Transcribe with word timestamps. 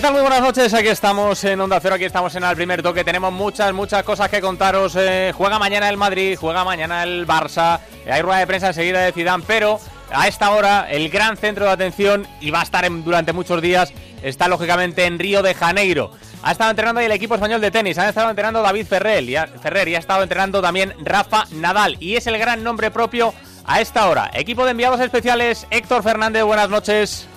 ¿Qué 0.00 0.06
tal? 0.06 0.14
Muy 0.14 0.22
buenas 0.22 0.40
noches. 0.40 0.72
Aquí 0.72 0.88
estamos 0.88 1.44
en 1.44 1.60
Onda 1.60 1.78
Cero, 1.78 1.96
aquí 1.96 2.06
estamos 2.06 2.34
en 2.34 2.42
el 2.42 2.56
primer 2.56 2.82
toque. 2.82 3.04
Tenemos 3.04 3.34
muchas, 3.34 3.74
muchas 3.74 4.02
cosas 4.02 4.30
que 4.30 4.40
contaros. 4.40 4.96
Eh, 4.96 5.30
juega 5.36 5.58
mañana 5.58 5.90
el 5.90 5.98
Madrid, 5.98 6.38
juega 6.40 6.64
mañana 6.64 7.02
el 7.02 7.26
Barça. 7.26 7.80
Eh, 8.06 8.10
hay 8.10 8.22
rueda 8.22 8.38
de 8.38 8.46
prensa 8.46 8.68
enseguida 8.68 9.00
de 9.00 9.12
Zidane, 9.12 9.44
pero 9.46 9.78
a 10.10 10.26
esta 10.26 10.52
hora 10.52 10.86
el 10.90 11.10
gran 11.10 11.36
centro 11.36 11.66
de 11.66 11.72
atención 11.72 12.26
y 12.40 12.50
va 12.50 12.60
a 12.60 12.62
estar 12.62 12.90
durante 12.90 13.34
muchos 13.34 13.60
días 13.60 13.92
está 14.22 14.48
lógicamente 14.48 15.04
en 15.04 15.18
Río 15.18 15.42
de 15.42 15.52
Janeiro. 15.52 16.12
Ha 16.42 16.52
estado 16.52 16.70
entrenando 16.70 17.00
ahí 17.00 17.04
el 17.04 17.12
equipo 17.12 17.34
español 17.34 17.60
de 17.60 17.70
tenis, 17.70 17.98
ha 17.98 18.08
estado 18.08 18.30
entrenando 18.30 18.62
David 18.62 18.86
Ferrer 18.86 19.22
y 19.24 19.36
ha, 19.36 19.48
Ferrer 19.48 19.86
y 19.86 19.96
ha 19.96 19.98
estado 19.98 20.22
entrenando 20.22 20.62
también 20.62 20.94
Rafa 21.04 21.44
Nadal 21.50 21.98
y 22.00 22.16
es 22.16 22.26
el 22.26 22.38
gran 22.38 22.64
nombre 22.64 22.90
propio 22.90 23.34
a 23.66 23.82
esta 23.82 24.08
hora. 24.08 24.30
Equipo 24.32 24.64
de 24.64 24.70
enviados 24.70 24.98
especiales 25.00 25.66
Héctor 25.70 26.02
Fernández, 26.02 26.42
buenas 26.44 26.70
noches. 26.70 27.28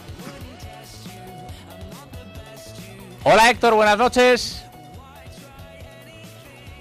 Hola 3.26 3.50
Héctor, 3.50 3.74
buenas 3.74 3.98
noches. 3.98 4.66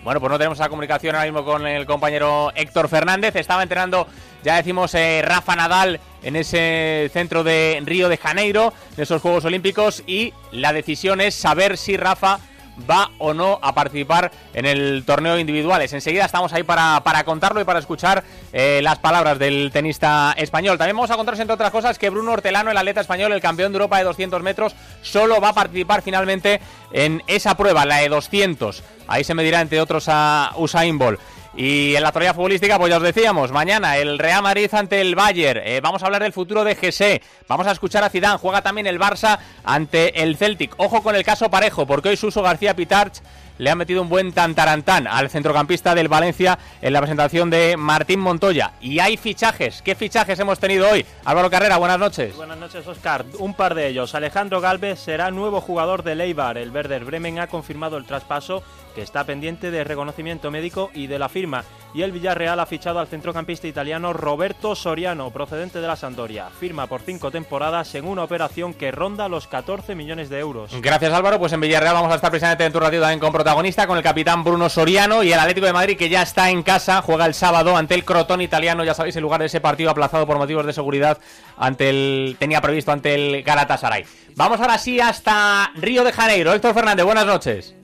Bueno, 0.02 0.18
pues 0.18 0.28
no 0.28 0.38
tenemos 0.38 0.58
la 0.58 0.68
comunicación 0.68 1.14
ahora 1.14 1.26
mismo 1.26 1.44
con 1.44 1.64
el 1.64 1.86
compañero 1.86 2.50
Héctor 2.56 2.88
Fernández. 2.88 3.36
Estaba 3.36 3.62
entrenando, 3.62 4.08
ya 4.42 4.56
decimos, 4.56 4.92
eh, 4.96 5.22
Rafa 5.24 5.54
Nadal 5.54 6.00
en 6.24 6.34
ese 6.34 7.08
centro 7.12 7.44
de 7.44 7.80
Río 7.84 8.08
de 8.08 8.16
Janeiro, 8.16 8.74
de 8.96 9.04
esos 9.04 9.22
Juegos 9.22 9.44
Olímpicos. 9.44 10.02
Y 10.04 10.34
la 10.50 10.72
decisión 10.72 11.20
es 11.20 11.36
saber 11.36 11.78
si 11.78 11.96
Rafa 11.96 12.40
va 12.88 13.10
o 13.18 13.34
no 13.34 13.58
a 13.62 13.74
participar 13.74 14.30
en 14.54 14.66
el 14.66 15.04
torneo 15.04 15.38
individuales. 15.38 15.92
Enseguida 15.92 16.24
estamos 16.24 16.52
ahí 16.52 16.62
para, 16.62 17.02
para 17.04 17.24
contarlo 17.24 17.60
y 17.60 17.64
para 17.64 17.78
escuchar 17.78 18.24
eh, 18.52 18.80
las 18.82 18.98
palabras 18.98 19.38
del 19.38 19.70
tenista 19.72 20.34
español. 20.36 20.78
También 20.78 20.96
vamos 20.96 21.10
a 21.10 21.16
contaros, 21.16 21.40
entre 21.40 21.54
otras 21.54 21.70
cosas, 21.70 21.98
que 21.98 22.10
Bruno 22.10 22.32
Hortelano, 22.32 22.70
el 22.70 22.76
atleta 22.76 23.00
español, 23.00 23.32
el 23.32 23.40
campeón 23.40 23.72
de 23.72 23.76
Europa 23.76 23.98
de 23.98 24.04
200 24.04 24.42
metros, 24.42 24.74
solo 25.02 25.40
va 25.40 25.50
a 25.50 25.54
participar 25.54 26.02
finalmente 26.02 26.60
en 26.92 27.22
esa 27.26 27.56
prueba, 27.56 27.84
la 27.84 27.98
de 27.98 28.08
200. 28.08 28.82
Ahí 29.08 29.24
se 29.24 29.34
medirá, 29.34 29.60
entre 29.60 29.80
otros, 29.80 30.06
a 30.08 30.52
Usain 30.56 30.98
Bolt. 30.98 31.20
Y 31.54 31.94
en 31.94 32.02
la 32.02 32.08
actualidad 32.08 32.34
futbolística, 32.34 32.78
pues 32.78 32.90
ya 32.90 32.96
os 32.96 33.02
decíamos, 33.02 33.52
mañana 33.52 33.98
el 33.98 34.18
Real 34.18 34.42
Madrid 34.42 34.72
ante 34.72 35.00
el 35.02 35.14
Bayern. 35.14 35.60
Eh, 35.62 35.80
vamos 35.82 36.02
a 36.02 36.06
hablar 36.06 36.22
del 36.22 36.32
futuro 36.32 36.64
de 36.64 36.74
GC. 36.74 37.22
Vamos 37.46 37.66
a 37.66 37.72
escuchar 37.72 38.02
a 38.04 38.08
Zidane. 38.08 38.38
Juega 38.38 38.62
también 38.62 38.86
el 38.86 38.98
Barça 38.98 39.38
ante 39.62 40.22
el 40.22 40.36
Celtic. 40.36 40.74
Ojo 40.78 41.02
con 41.02 41.14
el 41.14 41.24
caso 41.24 41.50
parejo, 41.50 41.86
porque 41.86 42.08
hoy 42.08 42.16
Suso 42.16 42.40
García 42.40 42.74
Pitarch 42.74 43.20
le 43.58 43.70
ha 43.70 43.74
metido 43.74 44.02
un 44.02 44.08
buen 44.08 44.32
tantarantán 44.32 45.06
al 45.06 45.30
centrocampista 45.30 45.94
del 45.94 46.08
Valencia 46.08 46.58
en 46.80 46.92
la 46.92 47.00
presentación 47.00 47.50
de 47.50 47.76
Martín 47.76 48.18
Montoya. 48.18 48.72
Y 48.80 48.98
hay 48.98 49.16
fichajes. 49.16 49.82
¿Qué 49.82 49.94
fichajes 49.94 50.38
hemos 50.40 50.58
tenido 50.58 50.90
hoy? 50.90 51.04
Álvaro 51.24 51.50
Carrera, 51.50 51.76
buenas 51.76 51.98
noches. 51.98 52.34
Buenas 52.34 52.58
noches, 52.58 52.86
Oscar. 52.86 53.24
Un 53.38 53.54
par 53.54 53.74
de 53.74 53.88
ellos. 53.88 54.14
Alejandro 54.14 54.60
Galvez 54.60 54.98
será 54.98 55.30
nuevo 55.30 55.60
jugador 55.60 56.02
de 56.02 56.14
Leibar. 56.14 56.56
El 56.58 56.70
Werder 56.70 57.04
Bremen 57.04 57.38
ha 57.38 57.46
confirmado 57.46 57.98
el 57.98 58.04
traspaso 58.04 58.62
que 58.92 59.02
está 59.02 59.24
pendiente 59.24 59.70
de 59.70 59.84
reconocimiento 59.84 60.50
médico 60.50 60.90
y 60.94 61.06
de 61.06 61.18
la 61.18 61.28
firma. 61.28 61.64
Y 61.94 62.02
el 62.02 62.12
Villarreal 62.12 62.58
ha 62.60 62.66
fichado 62.66 62.98
al 62.98 63.06
centrocampista 63.06 63.66
italiano 63.66 64.12
Roberto 64.12 64.74
Soriano, 64.74 65.30
procedente 65.30 65.80
de 65.80 65.86
la 65.86 65.96
Sampdoria. 65.96 66.48
Firma 66.48 66.86
por 66.86 67.02
cinco 67.02 67.30
temporadas 67.30 67.94
en 67.94 68.06
una 68.06 68.24
operación 68.24 68.72
que 68.72 68.90
ronda 68.90 69.28
los 69.28 69.46
14 69.46 69.94
millones 69.94 70.28
de 70.30 70.38
euros. 70.38 70.70
Gracias 70.80 71.12
Álvaro, 71.12 71.38
pues 71.38 71.52
en 71.52 71.60
Villarreal 71.60 71.94
vamos 71.94 72.12
a 72.12 72.16
estar 72.16 72.30
precisamente 72.30 72.64
en 72.64 72.72
tu 72.72 72.80
ratito 72.80 73.02
también 73.02 73.20
con 73.20 73.32
protagonista, 73.32 73.86
con 73.86 73.96
el 73.96 74.02
capitán 74.02 74.42
Bruno 74.44 74.68
Soriano 74.68 75.22
y 75.22 75.32
el 75.32 75.38
Atlético 75.38 75.66
de 75.66 75.72
Madrid 75.72 75.96
que 75.96 76.08
ya 76.08 76.22
está 76.22 76.50
en 76.50 76.62
casa, 76.62 77.02
juega 77.02 77.26
el 77.26 77.34
sábado 77.34 77.76
ante 77.76 77.94
el 77.94 78.04
Crotón 78.04 78.40
italiano, 78.40 78.84
ya 78.84 78.94
sabéis, 78.94 79.16
el 79.16 79.22
lugar 79.22 79.40
de 79.40 79.46
ese 79.46 79.60
partido 79.60 79.90
aplazado 79.90 80.26
por 80.26 80.38
motivos 80.38 80.66
de 80.66 80.72
seguridad 80.72 81.18
ante 81.56 81.90
el 81.90 82.36
tenía 82.38 82.60
previsto 82.60 82.92
ante 82.92 83.14
el 83.14 83.42
Galatasaray. 83.42 84.04
Vamos 84.36 84.60
ahora 84.60 84.78
sí 84.78 85.00
hasta 85.00 85.70
Río 85.74 86.04
de 86.04 86.12
Janeiro. 86.12 86.52
Héctor 86.52 86.74
Fernández, 86.74 87.04
buenas 87.04 87.26
noches. 87.26 87.74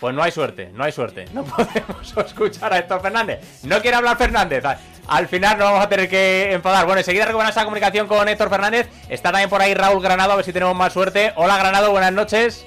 Pues 0.00 0.14
no 0.14 0.22
hay 0.22 0.30
suerte, 0.30 0.70
no 0.74 0.84
hay 0.84 0.92
suerte. 0.92 1.24
No 1.32 1.44
podemos 1.44 2.16
escuchar 2.26 2.72
a 2.72 2.78
Héctor 2.78 3.00
Fernández. 3.00 3.64
No 3.64 3.80
quiere 3.80 3.96
hablar 3.96 4.16
Fernández. 4.16 4.62
Al 5.08 5.26
final 5.26 5.58
no 5.58 5.64
vamos 5.64 5.84
a 5.84 5.88
tener 5.88 6.08
que 6.08 6.52
enfadar. 6.52 6.84
Bueno, 6.84 7.00
enseguida 7.00 7.24
recuperamos 7.24 7.56
esa 7.56 7.64
comunicación 7.64 8.06
con 8.06 8.28
Héctor 8.28 8.48
Fernández. 8.48 8.88
Está 9.08 9.32
también 9.32 9.50
por 9.50 9.60
ahí 9.60 9.74
Raúl 9.74 10.02
Granado, 10.02 10.32
a 10.32 10.36
ver 10.36 10.44
si 10.44 10.52
tenemos 10.52 10.76
más 10.76 10.92
suerte. 10.92 11.32
Hola 11.36 11.58
Granado, 11.58 11.90
buenas 11.90 12.12
noches. 12.12 12.66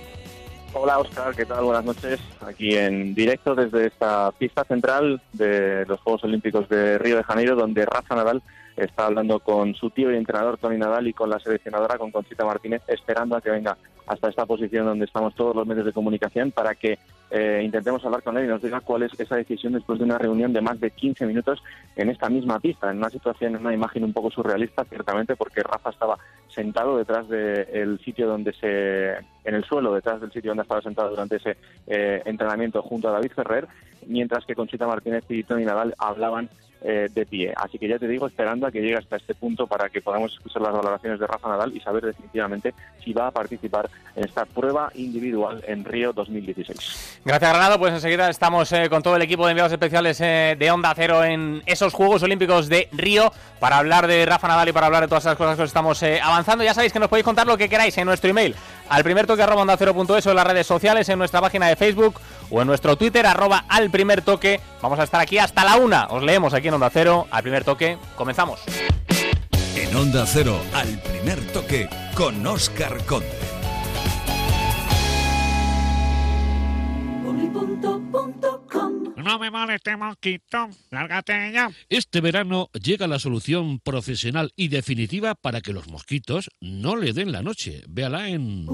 Hola 0.74 1.00
Oscar, 1.00 1.36
¿qué 1.36 1.46
tal? 1.46 1.64
Buenas 1.64 1.84
noches. 1.84 2.20
Aquí 2.46 2.75
en 2.75 3.14
directo 3.14 3.56
desde 3.56 3.88
esta 3.88 4.31
pista 4.31 4.64
central 4.64 5.22
de 5.34 5.86
los 5.86 6.00
Juegos 6.00 6.24
Olímpicos 6.24 6.68
de 6.70 6.97
Río 6.97 7.18
de 7.18 7.24
Janeiro, 7.24 7.56
donde 7.56 7.86
Rafa 7.86 8.16
Nadal 8.16 8.41
está 8.78 9.08
hablando 9.08 9.40
con 9.40 9.75
su 9.75 9.90
tío 9.90 10.12
y 10.12 10.16
entrenador 10.16 10.58
Tony 10.58 10.78
Nadal 10.78 11.08
y 11.08 11.14
con 11.14 11.30
la 11.30 11.40
seleccionadora, 11.40 11.97
con 11.97 12.12
Conchita 12.12 12.46
Martínez, 12.46 12.81
esperando 12.88 13.36
a 13.36 13.41
que 13.41 13.52
venga 13.52 13.78
hasta 14.08 14.30
esta 14.30 14.46
posición 14.46 14.86
donde 14.86 15.06
estamos 15.06 15.36
todos 15.36 15.56
los 15.56 15.68
medios 15.68 15.86
de 15.86 15.94
comunicación 15.94 16.52
para 16.52 16.75
que 16.75 16.97
eh, 17.31 17.62
intentemos 17.64 18.03
hablar 18.03 18.24
con 18.24 18.38
él 18.38 18.46
y 18.46 18.47
nos 18.50 18.62
diga 18.62 18.81
cuál 18.81 19.03
es 19.03 19.18
esa 19.18 19.38
decisión 19.38 19.72
después 19.72 19.97
de 19.97 20.06
una 20.06 20.18
reunión 20.18 20.52
de 20.52 20.59
más 20.59 20.80
de 20.81 20.92
15 20.92 21.25
minutos 21.25 21.64
en 21.96 22.09
esta 22.09 22.30
misma 22.30 22.59
pista, 22.59 22.92
en 22.92 22.97
una 22.97 23.09
situación, 23.09 23.56
en 23.56 23.62
una 23.62 23.74
imagen 23.74 24.03
un 24.03 24.12
poco 24.12 24.30
surrealista, 24.30 24.84
ciertamente, 24.84 25.38
porque 25.38 25.64
Rafa 25.64 25.91
estaba 25.91 26.18
sentado 26.50 26.97
detrás 26.97 27.30
del 27.30 28.00
sitio 28.00 28.28
donde 28.28 28.52
se, 28.53 29.12
en 29.46 29.56
el 29.56 29.64
suelo, 29.64 29.94
detrás 29.94 30.20
del 30.20 30.31
sitio 30.31 30.52
donde 30.52 30.64
estaba 30.64 30.81
sentado 30.81 31.09
durante 31.09 31.38
ese 31.38 31.56
eh, 31.88 32.22
entrenamiento 32.25 32.81
junto 32.81 33.08
a 33.08 33.14
David 33.14 33.31
Ferrer, 33.34 33.68
mientras 34.08 34.46
que 34.46 34.56
Conchita 34.56 34.86
Martínez 34.86 35.24
y 35.30 35.44
Tony 35.44 35.64
Nadal 35.64 35.96
hablaban 35.97 36.50
eh, 36.84 37.09
de 37.14 37.28
pie. 37.28 37.53
Así 37.56 37.78
que 37.78 37.88
ya 37.88 38.00
te 38.00 38.08
digo, 38.08 38.25
esperando 38.25 38.66
a 38.66 38.72
que 38.72 38.81
llegue 38.81 38.96
hasta 38.96 39.16
este 39.16 39.36
punto 39.36 39.68
para 39.68 39.88
que 39.90 40.02
podamos 40.02 40.34
escuchar 40.34 40.64
las 40.64 40.74
valoraciones 40.74 41.20
de 41.20 41.28
Rafa 41.28 41.47
Nadal 41.47 41.78
y 41.78 41.80
saber 41.80 42.03
definitivamente 42.03 42.74
si 43.03 43.14
va 43.14 43.28
a 43.28 43.31
participar 43.31 43.88
en 44.16 44.24
esta 44.24 44.46
prueba 44.46 44.91
individual 44.96 45.64
en 45.68 45.86
Río 45.86 46.12
2016. 46.12 47.21
Gracias, 47.24 47.52
Granado. 47.52 47.78
Pues 47.78 47.94
enseguida 47.94 48.30
estamos 48.30 48.72
eh, 48.72 48.90
con 48.90 49.04
todo 49.04 49.16
el 49.16 49.22
equipo 49.22 49.46
de 49.46 49.52
enviados 49.52 49.72
especiales 49.72 50.20
eh, 50.22 50.56
de 50.58 50.72
Onda 50.72 50.92
Cero 50.96 51.24
en 51.24 51.62
esos 51.68 51.94
Juegos 51.94 52.24
Olímpicos 52.24 52.68
de 52.68 52.90
Río 52.92 53.32
para 53.59 53.78
hablar 53.78 54.08
de 54.08 54.26
Rafa 54.26 54.48
Nadal 54.48 54.70
y 54.70 54.72
para 54.72 54.88
hablar 54.88 55.04
de 55.04 55.08
todas 55.08 55.26
esas 55.26 55.38
cosas 55.38 55.56
que 55.56 55.62
os 55.62 55.70
estamos 55.70 56.02
avanzando. 56.24 56.64
Ya 56.64 56.74
sabéis 56.74 56.92
que 56.92 57.00
nos 57.00 57.09
podéis 57.09 57.26
contar 57.26 57.46
lo 57.46 57.58
que 57.58 57.70
queráis 57.70 57.96
en 57.98 58.06
nuestro 58.06 58.30
email 58.30 58.56
al 58.90 59.04
primer 59.04 59.26
toque 59.26 59.42
arroba 59.42 59.62
onda 59.62 59.78
cero 59.78 59.94
punto 59.94 60.18
eso 60.18 60.32
en 60.32 60.36
las 60.36 60.46
redes 60.46 60.68
sociales, 60.68 61.08
en 61.08 61.18
nuestra 61.18 61.40
página 61.40 61.68
de 61.68 61.78
Facebook 61.78 62.20
o 62.50 62.59
en 62.59 62.68
nuestro 62.68 62.98
Twitter 62.98 63.26
arroba 63.26 63.66
al 63.70 63.90
primer 63.90 64.22
toque. 64.22 64.59
Vamos 64.82 65.00
a 65.00 65.03
estar 65.03 65.22
aquí 65.22 65.38
hasta 65.38 65.64
la 65.64 65.78
una. 65.78 66.08
Os 66.08 66.24
leemos 66.24 66.53
aquí 66.53 66.68
en 66.68 66.74
Onda 66.74 66.90
Cero 66.90 67.28
al 67.32 67.44
primer 67.44 67.64
toque. 67.64 67.98
Comenzamos. 68.16 68.59
En 69.76 69.96
Onda 69.96 70.26
Cero 70.26 70.59
al 70.74 71.00
primer 71.00 71.40
toque 71.53 71.88
con 72.16 72.46
Oscar 72.46 72.98
Conde. 73.06 73.61
Este 79.82 79.98
mosquito. 79.98 80.70
Lárgate 80.92 81.52
ya. 81.52 81.72
Este 81.90 82.22
verano 82.22 82.70
llega 82.74 83.08
la 83.08 83.20
solución 83.20 83.80
profesional 83.80 84.52
y 84.56 84.70
definitiva 84.70 85.36
para 85.36 85.62
que 85.62 85.74
los 85.74 85.88
mosquitos 85.88 86.50
no 86.62 86.96
le 86.96 87.14
den 87.14 87.32
la 87.32 87.42
noche. 87.42 87.84
Véala 87.88 88.30
en... 88.30 88.68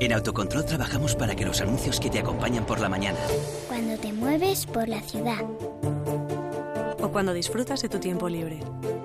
En 0.00 0.12
Autocontrol 0.12 0.64
trabajamos 0.64 1.14
para 1.16 1.34
que 1.34 1.44
los 1.44 1.60
anuncios 1.60 2.00
que 2.00 2.10
te 2.10 2.20
acompañan 2.20 2.64
por 2.64 2.80
la 2.80 2.88
mañana. 2.88 3.18
Cuando 3.68 3.96
te 3.98 4.12
mueves 4.12 4.66
por 4.66 4.88
la 4.88 5.00
ciudad. 5.02 5.42
O 7.00 7.10
cuando 7.12 7.32
disfrutas 7.32 7.82
de 7.82 7.88
tu 7.88 7.98
tiempo 7.98 8.28
libre. 8.28 8.60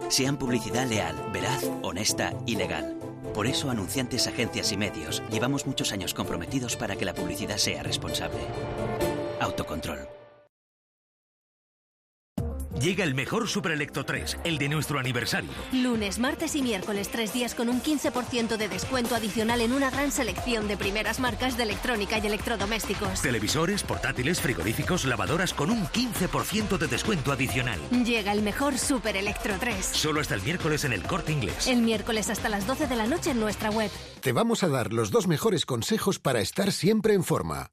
Sean 0.09 0.37
publicidad 0.37 0.87
leal, 0.87 1.15
veraz, 1.31 1.69
honesta 1.81 2.33
y 2.45 2.55
legal. 2.55 2.97
Por 3.33 3.47
eso, 3.47 3.69
anunciantes, 3.69 4.27
agencias 4.27 4.71
y 4.71 4.77
medios, 4.77 5.23
llevamos 5.31 5.65
muchos 5.65 5.91
años 5.91 6.13
comprometidos 6.13 6.75
para 6.75 6.95
que 6.95 7.05
la 7.05 7.13
publicidad 7.13 7.57
sea 7.57 7.81
responsable. 7.81 8.39
Autocontrol. 9.39 10.22
Llega 12.79 13.03
el 13.03 13.13
mejor 13.13 13.47
Super 13.47 13.71
Electro 13.71 14.03
3, 14.03 14.39
el 14.43 14.57
de 14.57 14.67
nuestro 14.67 14.99
aniversario. 14.99 15.51
Lunes, 15.71 16.17
martes 16.19 16.55
y 16.55 16.61
miércoles, 16.61 17.09
tres 17.09 17.31
días 17.31 17.53
con 17.53 17.69
un 17.69 17.81
15% 17.81 18.57
de 18.57 18.67
descuento 18.67 19.15
adicional 19.15 19.61
en 19.61 19.73
una 19.73 19.91
gran 19.91 20.11
selección 20.11 20.67
de 20.67 20.75
primeras 20.75 21.19
marcas 21.19 21.55
de 21.55 21.63
electrónica 21.63 22.17
y 22.17 22.25
electrodomésticos. 22.25 23.21
Televisores, 23.21 23.83
portátiles, 23.83 24.41
frigoríficos, 24.41 25.05
lavadoras 25.05 25.53
con 25.53 25.69
un 25.69 25.85
15% 25.85 26.77
de 26.77 26.87
descuento 26.87 27.31
adicional. 27.31 27.79
Llega 28.03 28.31
el 28.31 28.41
mejor 28.41 28.77
Super 28.77 29.17
Electro 29.17 29.55
3. 29.59 29.85
Solo 29.85 30.21
hasta 30.21 30.35
el 30.35 30.41
miércoles 30.41 30.83
en 30.83 30.93
el 30.93 31.03
corte 31.03 31.31
inglés. 31.31 31.67
El 31.67 31.81
miércoles 31.81 32.29
hasta 32.29 32.49
las 32.49 32.65
12 32.65 32.87
de 32.87 32.95
la 32.95 33.05
noche 33.05 33.31
en 33.31 33.39
nuestra 33.39 33.69
web. 33.69 33.91
Te 34.21 34.31
vamos 34.31 34.63
a 34.63 34.67
dar 34.67 34.93
los 34.93 35.11
dos 35.11 35.27
mejores 35.27 35.65
consejos 35.65 36.19
para 36.19 36.41
estar 36.41 36.71
siempre 36.71 37.13
en 37.13 37.23
forma. 37.23 37.72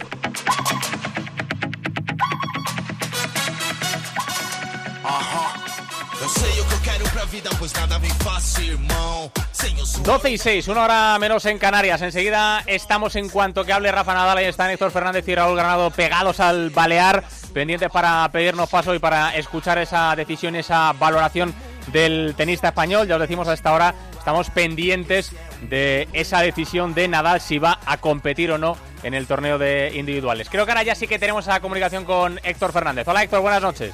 Vida, 7.31 7.49
pois 7.57 7.73
nada 7.73 7.97
me 7.97 8.09
fácil, 8.09 8.73
irmão. 8.73 9.31
Sem 9.53 9.79
o 9.79 9.85
suor. 9.85 10.05
12 10.05 10.31
y 10.31 10.37
6, 10.37 10.67
una 10.67 10.83
hora 10.83 11.17
menos 11.17 11.45
en 11.45 11.57
Canarias. 11.57 12.01
Enseguida 12.01 12.61
estamos 12.67 13.15
en 13.15 13.29
cuanto 13.29 13.63
que 13.63 13.71
hable 13.71 13.89
Rafa 13.91 14.13
Nadal. 14.13 14.37
Ahí 14.39 14.45
están 14.45 14.69
Héctor 14.69 14.91
Fernández 14.91 15.25
y 15.27 15.33
Raúl 15.35 15.55
Granado 15.55 15.91
pegados 15.91 16.41
al 16.41 16.71
balear, 16.71 17.23
pendientes 17.53 17.89
para 17.89 18.29
pedirnos 18.33 18.69
paso 18.69 18.93
y 18.93 18.99
para 18.99 19.35
escuchar 19.37 19.77
esa 19.77 20.13
decisión, 20.15 20.57
esa 20.57 20.91
valoración 20.93 21.55
del 21.87 22.33
tenista 22.35 22.67
español. 22.67 23.07
Ya 23.07 23.15
os 23.15 23.21
decimos 23.21 23.47
a 23.47 23.53
esta 23.53 23.71
hora, 23.71 23.95
estamos 24.17 24.49
pendientes 24.49 25.31
de 25.61 26.09
esa 26.11 26.41
decisión 26.41 26.93
de 26.93 27.07
Nadal 27.07 27.39
si 27.39 27.59
va 27.59 27.79
a 27.85 27.97
competir 27.97 28.51
o 28.51 28.57
no 28.57 28.75
en 29.03 29.13
el 29.13 29.25
torneo 29.25 29.57
de 29.57 29.93
individuales. 29.95 30.49
Creo 30.49 30.65
que 30.65 30.71
ahora 30.71 30.83
ya 30.83 30.95
sí 30.95 31.07
que 31.07 31.17
tenemos 31.17 31.47
esa 31.47 31.61
comunicación 31.61 32.03
con 32.03 32.41
Héctor 32.43 32.73
Fernández. 32.73 33.07
Hola 33.07 33.23
Héctor, 33.23 33.39
buenas 33.39 33.61
noches. 33.61 33.93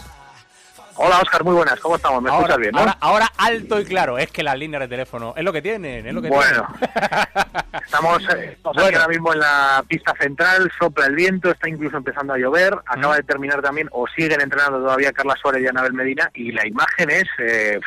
Hola 1.00 1.20
Oscar, 1.20 1.44
muy 1.44 1.54
buenas, 1.54 1.80
¿cómo 1.80 1.96
estamos? 1.96 2.24
¿Me 2.24 2.30
ahora, 2.30 2.42
escuchas 2.42 2.58
bien, 2.60 2.72
no? 2.72 2.80
ahora, 2.80 2.98
ahora 3.02 3.32
alto 3.38 3.80
y 3.80 3.86
claro, 3.86 4.18
es 4.18 4.32
que 4.32 4.42
las 4.42 4.58
líneas 4.58 4.82
de 4.82 4.88
teléfono 4.88 5.34
es 5.38 5.44
lo 5.44 5.54
que 5.54 5.62
tienen, 5.62 6.08
es 6.08 6.14
lo 6.14 6.24
que 6.24 6.30
Bueno, 6.30 6.68
tienen. 6.80 7.84
estamos, 7.86 8.24
eh, 8.34 8.58
ahora 8.64 9.08
mismo 9.08 9.32
en 9.32 9.40
la 9.40 9.84
pista 9.88 10.14
central, 10.20 10.72
sopla 10.80 11.06
el 11.06 11.16
viento, 11.16 11.52
está 11.52 11.70
incluso 11.70 11.98
empezando 11.98 12.34
a 12.34 12.38
llover, 12.40 12.74
acaba 12.88 13.16
de 13.16 13.22
terminar 13.24 13.62
también, 13.62 13.88
o 13.92 14.08
siguen 14.08 14.42
entrenando 14.42 14.80
todavía 14.80 15.12
Carla 15.14 15.36
Suárez 15.40 15.62
y 15.64 15.68
Anabel 15.68 15.94
Medina, 15.94 16.32
y 16.34 16.52
la 16.52 16.66
imagen 16.66 17.12
es 17.12 17.28
eh, 17.40 17.80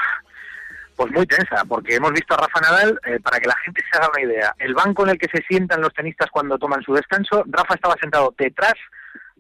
pues 0.95 1.11
muy 1.11 1.27
tensa, 1.27 1.65
porque 1.65 1.97
hemos 1.97 2.13
visto 2.13 2.35
a 2.35 2.37
Rafa 2.37 2.61
Nadal, 2.61 3.01
eh, 3.07 3.19
para 3.21 3.41
que 3.41 3.49
la 3.49 3.57
gente 3.65 3.83
se 3.91 3.99
haga 3.99 4.11
una 4.15 4.23
idea, 4.23 4.55
el 4.59 4.75
banco 4.75 5.03
en 5.03 5.11
el 5.11 5.19
que 5.19 5.29
se 5.35 5.43
sientan 5.49 5.81
los 5.81 5.93
tenistas 5.95 6.29
cuando 6.31 6.59
toman 6.59 6.83
su 6.83 6.95
descanso, 6.95 7.43
Rafa 7.49 7.75
estaba 7.75 7.97
sentado 8.01 8.33
detrás, 8.39 8.75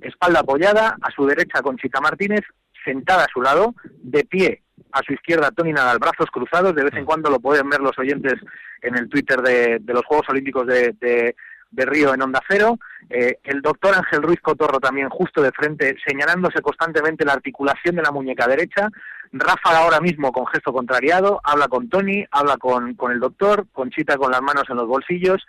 espalda 0.01 0.41
apoyada, 0.41 0.97
a 1.01 1.11
su 1.13 1.25
derecha 1.25 1.63
Conchita 1.63 2.01
Martínez, 2.01 2.41
sentada 2.85 3.25
a 3.25 3.33
su 3.33 3.41
lado, 3.43 3.75
de 4.03 4.25
pie 4.25 4.63
a 4.93 5.01
su 5.07 5.13
izquierda 5.13 5.51
Tony 5.51 5.73
Nadal, 5.73 5.99
brazos 5.99 6.31
cruzados, 6.33 6.75
de 6.75 6.85
vez 6.85 6.95
en 6.95 7.05
cuando 7.05 7.31
lo 7.31 7.39
pueden 7.41 7.69
ver 7.69 7.81
los 7.81 7.99
oyentes 7.99 8.35
en 8.83 8.97
el 8.97 9.09
Twitter 9.09 9.41
de, 9.41 9.79
de 9.81 9.93
los 9.95 10.05
Juegos 10.05 10.29
Olímpicos 10.29 10.67
de, 10.67 10.95
de, 11.01 11.37
de 11.71 11.87
Río 11.87 12.13
en 12.15 12.23
Onda 12.23 12.41
Cero, 12.49 12.79
eh, 13.09 13.39
el 13.45 13.61
doctor 13.61 13.95
Ángel 13.95 14.23
Ruiz 14.23 14.41
Cotorro 14.41 14.81
también 14.81 15.09
justo 15.09 15.43
de 15.43 15.53
frente, 15.53 15.97
señalándose 16.07 16.61
constantemente 16.61 17.25
la 17.25 17.35
articulación 17.35 17.97
de 17.97 18.03
la 18.03 18.13
muñeca 18.13 18.47
derecha, 18.47 18.89
Rafa 19.33 19.79
ahora 19.79 20.01
mismo 20.01 20.33
con 20.33 20.47
gesto 20.49 20.73
contrariado, 20.73 21.41
habla 21.45 21.69
con 21.69 21.89
Tony, 21.89 22.25
habla 22.33 22.57
con, 22.57 22.95
con 22.95 23.13
el 23.13 23.21
doctor, 23.21 23.67
Conchita 23.73 24.17
con 24.17 24.33
las 24.33 24.43
manos 24.43 24.65
en 24.69 24.77
los 24.77 24.89
bolsillos, 24.89 25.47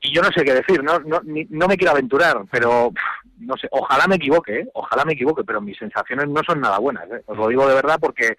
y 0.00 0.14
yo 0.14 0.22
no 0.22 0.30
sé 0.30 0.44
qué 0.44 0.54
decir, 0.54 0.82
no, 0.82 0.98
no, 1.00 1.20
ni- 1.24 1.46
no 1.50 1.66
me 1.66 1.76
quiero 1.76 1.92
aventurar, 1.92 2.42
pero 2.50 2.90
pff, 2.92 3.30
no 3.40 3.56
sé, 3.56 3.68
ojalá 3.70 4.06
me 4.06 4.16
equivoque, 4.16 4.60
¿eh? 4.60 4.68
ojalá 4.74 5.04
me 5.04 5.12
equivoque, 5.14 5.44
pero 5.44 5.60
mis 5.60 5.76
sensaciones 5.78 6.28
no 6.28 6.40
son 6.46 6.60
nada 6.60 6.78
buenas, 6.78 7.04
¿eh? 7.10 7.22
os 7.26 7.36
lo 7.36 7.48
digo 7.48 7.66
de 7.68 7.74
verdad 7.74 7.98
porque 8.00 8.36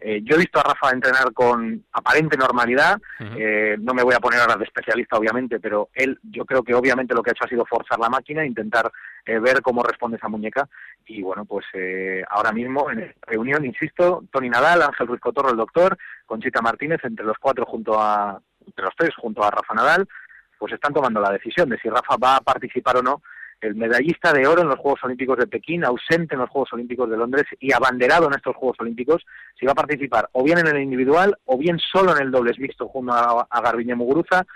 eh, 0.00 0.20
yo 0.22 0.36
he 0.36 0.38
visto 0.38 0.60
a 0.60 0.62
Rafa 0.62 0.90
entrenar 0.92 1.32
con 1.32 1.84
aparente 1.92 2.36
normalidad, 2.36 2.98
eh, 3.36 3.76
no 3.80 3.94
me 3.94 4.04
voy 4.04 4.14
a 4.14 4.20
poner 4.20 4.38
ahora 4.40 4.54
de 4.56 4.64
especialista 4.64 5.16
obviamente, 5.16 5.58
pero 5.58 5.88
él 5.92 6.18
yo 6.22 6.44
creo 6.44 6.62
que 6.62 6.74
obviamente 6.74 7.14
lo 7.14 7.22
que 7.22 7.30
ha 7.30 7.32
hecho 7.32 7.44
ha 7.44 7.48
sido 7.48 7.66
forzar 7.66 7.98
la 7.98 8.08
máquina, 8.08 8.44
intentar 8.46 8.92
eh, 9.26 9.40
ver 9.40 9.60
cómo 9.60 9.82
responde 9.82 10.16
esa 10.18 10.28
muñeca 10.28 10.68
y 11.06 11.20
bueno, 11.22 11.44
pues 11.46 11.66
eh, 11.72 12.22
ahora 12.30 12.52
mismo 12.52 12.90
en 12.92 13.00
esta 13.00 13.26
reunión, 13.32 13.64
insisto, 13.64 14.22
Tony 14.30 14.48
Nadal, 14.50 14.82
Ángel 14.82 15.06
Ruiz 15.08 15.20
Cotorro, 15.20 15.50
el 15.50 15.56
doctor, 15.56 15.98
Conchita 16.26 16.60
Martínez, 16.62 17.00
entre 17.02 17.24
los 17.26 17.38
cuatro 17.38 17.64
junto 17.66 18.00
a, 18.00 18.40
entre 18.66 18.84
los 18.84 18.94
tres 18.94 19.14
junto 19.16 19.42
a 19.42 19.50
Rafa 19.50 19.74
Nadal, 19.74 20.06
pues 20.58 20.72
están 20.72 20.92
tomando 20.92 21.20
la 21.20 21.32
decisión 21.32 21.68
de 21.68 21.78
si 21.78 21.88
Rafa 21.88 22.16
va 22.16 22.36
a 22.36 22.40
participar 22.40 22.96
o 22.96 23.02
no. 23.02 23.22
El 23.60 23.74
medallista 23.74 24.32
de 24.32 24.46
oro 24.46 24.62
en 24.62 24.68
los 24.68 24.78
Juegos 24.78 25.02
Olímpicos 25.02 25.36
de 25.36 25.48
Pekín, 25.48 25.84
ausente 25.84 26.34
en 26.34 26.40
los 26.40 26.50
Juegos 26.50 26.72
Olímpicos 26.72 27.10
de 27.10 27.16
Londres 27.16 27.44
y 27.58 27.72
abanderado 27.72 28.28
en 28.28 28.34
estos 28.34 28.54
Juegos 28.54 28.78
Olímpicos, 28.78 29.26
si 29.58 29.66
va 29.66 29.72
a 29.72 29.74
participar 29.74 30.28
o 30.32 30.44
bien 30.44 30.58
en 30.58 30.68
el 30.68 30.80
individual 30.80 31.36
o 31.44 31.58
bien 31.58 31.78
solo 31.78 32.14
en 32.16 32.22
el 32.22 32.30
dobles 32.30 32.58
mixto 32.58 32.86
junto 32.88 33.12
a, 33.12 33.48
a 33.50 33.60
Garbiñe 33.60 33.96
Muguruza 33.96 34.46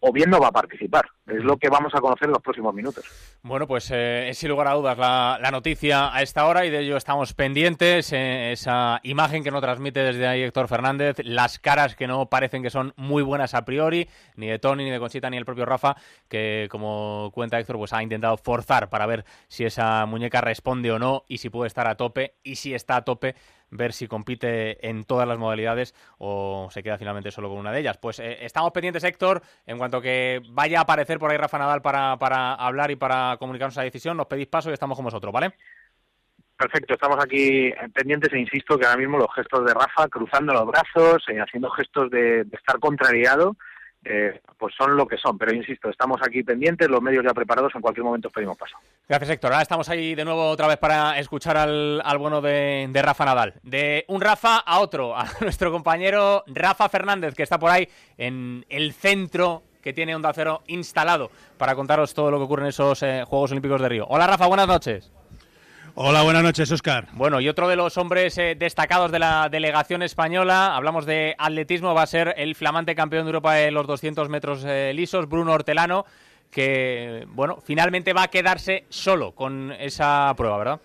o 0.00 0.12
bien 0.12 0.30
no 0.30 0.40
va 0.40 0.48
a 0.48 0.52
participar. 0.52 1.08
Es 1.26 1.44
lo 1.44 1.56
que 1.56 1.68
vamos 1.68 1.94
a 1.94 2.00
conocer 2.00 2.26
en 2.26 2.32
los 2.32 2.42
próximos 2.42 2.72
minutos. 2.74 3.04
Bueno, 3.42 3.66
pues 3.66 3.90
eh, 3.90 4.28
es 4.28 4.38
sin 4.38 4.48
lugar 4.48 4.68
a 4.68 4.74
dudas 4.74 4.96
la, 4.96 5.38
la 5.40 5.50
noticia 5.50 6.14
a 6.14 6.22
esta 6.22 6.46
hora 6.46 6.64
y 6.64 6.70
de 6.70 6.80
ello 6.80 6.96
estamos 6.96 7.34
pendientes. 7.34 8.12
eh, 8.12 8.52
esa 8.52 9.00
imagen 9.02 9.42
que 9.44 9.50
nos 9.50 9.60
transmite 9.60 10.00
desde 10.00 10.26
ahí 10.26 10.42
Héctor 10.42 10.68
Fernández, 10.68 11.16
las 11.24 11.58
caras 11.58 11.96
que 11.96 12.06
no 12.06 12.28
parecen 12.30 12.62
que 12.62 12.70
son 12.70 12.94
muy 12.96 13.22
buenas 13.22 13.54
a 13.54 13.64
priori, 13.64 14.08
ni 14.36 14.46
de 14.46 14.58
Tony, 14.58 14.84
ni 14.84 14.90
de 14.90 14.98
Conchita, 14.98 15.30
ni 15.30 15.36
el 15.36 15.44
propio 15.44 15.66
Rafa, 15.66 15.96
que 16.28 16.68
como 16.70 17.30
cuenta 17.34 17.58
Héctor, 17.58 17.76
pues 17.76 17.92
ha 17.92 18.02
intentado 18.02 18.36
forzar 18.36 18.88
para 18.88 19.06
ver 19.06 19.24
si 19.48 19.64
esa 19.64 20.06
muñeca 20.06 20.40
responde 20.40 20.90
o 20.92 20.98
no 20.98 21.24
y 21.28 21.38
si 21.38 21.50
puede 21.50 21.68
estar 21.68 21.86
a 21.88 21.96
tope 21.96 22.36
y 22.42 22.56
si 22.56 22.74
está 22.74 22.96
a 22.96 23.04
tope 23.04 23.34
ver 23.70 23.92
si 23.92 24.08
compite 24.08 24.88
en 24.88 25.04
todas 25.04 25.26
las 25.26 25.38
modalidades 25.38 25.94
o 26.18 26.68
se 26.70 26.82
queda 26.82 26.98
finalmente 26.98 27.30
solo 27.30 27.48
con 27.48 27.58
una 27.58 27.72
de 27.72 27.80
ellas. 27.80 27.98
Pues 27.98 28.18
eh, 28.18 28.38
estamos 28.44 28.72
pendientes, 28.72 29.04
Héctor, 29.04 29.42
en 29.66 29.78
cuanto 29.78 30.00
que 30.00 30.42
vaya 30.50 30.78
a 30.78 30.82
aparecer 30.82 31.18
por 31.18 31.30
ahí 31.30 31.36
Rafa 31.36 31.58
Nadal 31.58 31.82
para, 31.82 32.16
para 32.18 32.54
hablar 32.54 32.90
y 32.90 32.96
para 32.96 33.36
comunicarnos 33.38 33.74
esa 33.74 33.82
decisión, 33.82 34.16
nos 34.16 34.26
pedís 34.26 34.46
paso 34.46 34.70
y 34.70 34.72
estamos 34.72 34.96
con 34.96 35.04
vosotros, 35.04 35.32
¿vale? 35.32 35.54
Perfecto, 36.58 36.94
estamos 36.94 37.18
aquí 37.24 37.72
pendientes 37.94 38.32
e 38.32 38.40
insisto 38.40 38.76
que 38.76 38.84
ahora 38.84 38.98
mismo 38.98 39.16
los 39.16 39.32
gestos 39.32 39.64
de 39.64 39.72
Rafa, 39.72 40.08
cruzando 40.08 40.52
los 40.52 40.66
brazos, 40.66 41.22
eh, 41.28 41.38
haciendo 41.38 41.70
gestos 41.70 42.10
de 42.10 42.40
estar 42.50 42.80
contrariado, 42.80 43.56
eh, 44.04 44.40
pues 44.58 44.74
son 44.76 44.96
lo 44.96 45.06
que 45.06 45.16
son. 45.16 45.38
Pero 45.38 45.54
insisto, 45.54 45.88
estamos 45.88 46.20
aquí 46.26 46.42
pendientes, 46.42 46.88
los 46.88 47.02
medios 47.02 47.24
ya 47.24 47.34
preparados, 47.34 47.74
en 47.74 47.80
cualquier 47.80 48.04
momento 48.04 48.28
os 48.28 48.34
pedimos 48.34 48.56
paso. 48.56 48.76
Gracias, 49.08 49.30
Héctor. 49.30 49.52
Ahora 49.52 49.62
estamos 49.62 49.88
ahí 49.88 50.14
de 50.14 50.24
nuevo 50.24 50.48
otra 50.48 50.66
vez 50.66 50.78
para 50.78 51.18
escuchar 51.18 51.56
al, 51.56 52.00
al 52.04 52.18
bueno 52.18 52.40
de, 52.40 52.90
Rafa 52.94 53.24
Nadal. 53.24 53.54
De 53.62 54.04
un 54.08 54.20
Rafa 54.20 54.58
a 54.58 54.80
otro, 54.80 55.16
a 55.16 55.26
nuestro 55.40 55.70
compañero 55.70 56.44
Rafa 56.46 56.88
Fernández, 56.88 57.34
que 57.34 57.42
está 57.42 57.58
por 57.58 57.70
ahí 57.70 57.88
en 58.16 58.64
el 58.68 58.92
centro 58.92 59.62
que 59.82 59.92
tiene 59.92 60.14
Onda 60.14 60.32
Cero 60.34 60.62
instalado 60.66 61.30
para 61.56 61.74
contaros 61.74 62.12
todo 62.12 62.30
lo 62.30 62.38
que 62.38 62.44
ocurre 62.44 62.62
en 62.62 62.68
esos 62.68 63.02
eh, 63.02 63.24
Juegos 63.26 63.52
Olímpicos 63.52 63.80
de 63.80 63.88
Río. 63.88 64.06
Hola, 64.08 64.26
Rafa, 64.26 64.46
buenas 64.46 64.66
noches. 64.66 65.12
Hola, 66.00 66.22
buenas 66.22 66.44
noches, 66.44 66.70
Oscar. 66.70 67.08
Bueno, 67.14 67.40
y 67.40 67.48
otro 67.48 67.66
de 67.66 67.74
los 67.74 67.98
hombres 67.98 68.38
eh, 68.38 68.54
destacados 68.56 69.10
de 69.10 69.18
la 69.18 69.48
delegación 69.50 70.04
española, 70.04 70.76
hablamos 70.76 71.06
de 71.06 71.34
atletismo, 71.36 71.92
va 71.92 72.02
a 72.02 72.06
ser 72.06 72.34
el 72.36 72.54
flamante 72.54 72.94
campeón 72.94 73.24
de 73.24 73.30
Europa 73.30 73.60
en 73.60 73.74
los 73.74 73.84
200 73.88 74.28
metros 74.28 74.64
eh, 74.64 74.92
lisos, 74.94 75.28
Bruno 75.28 75.50
Hortelano, 75.54 76.06
que, 76.52 77.26
bueno, 77.30 77.58
finalmente 77.64 78.12
va 78.12 78.22
a 78.22 78.28
quedarse 78.28 78.84
solo 78.88 79.32
con 79.32 79.72
esa 79.72 80.32
prueba, 80.36 80.58
¿verdad? 80.58 80.80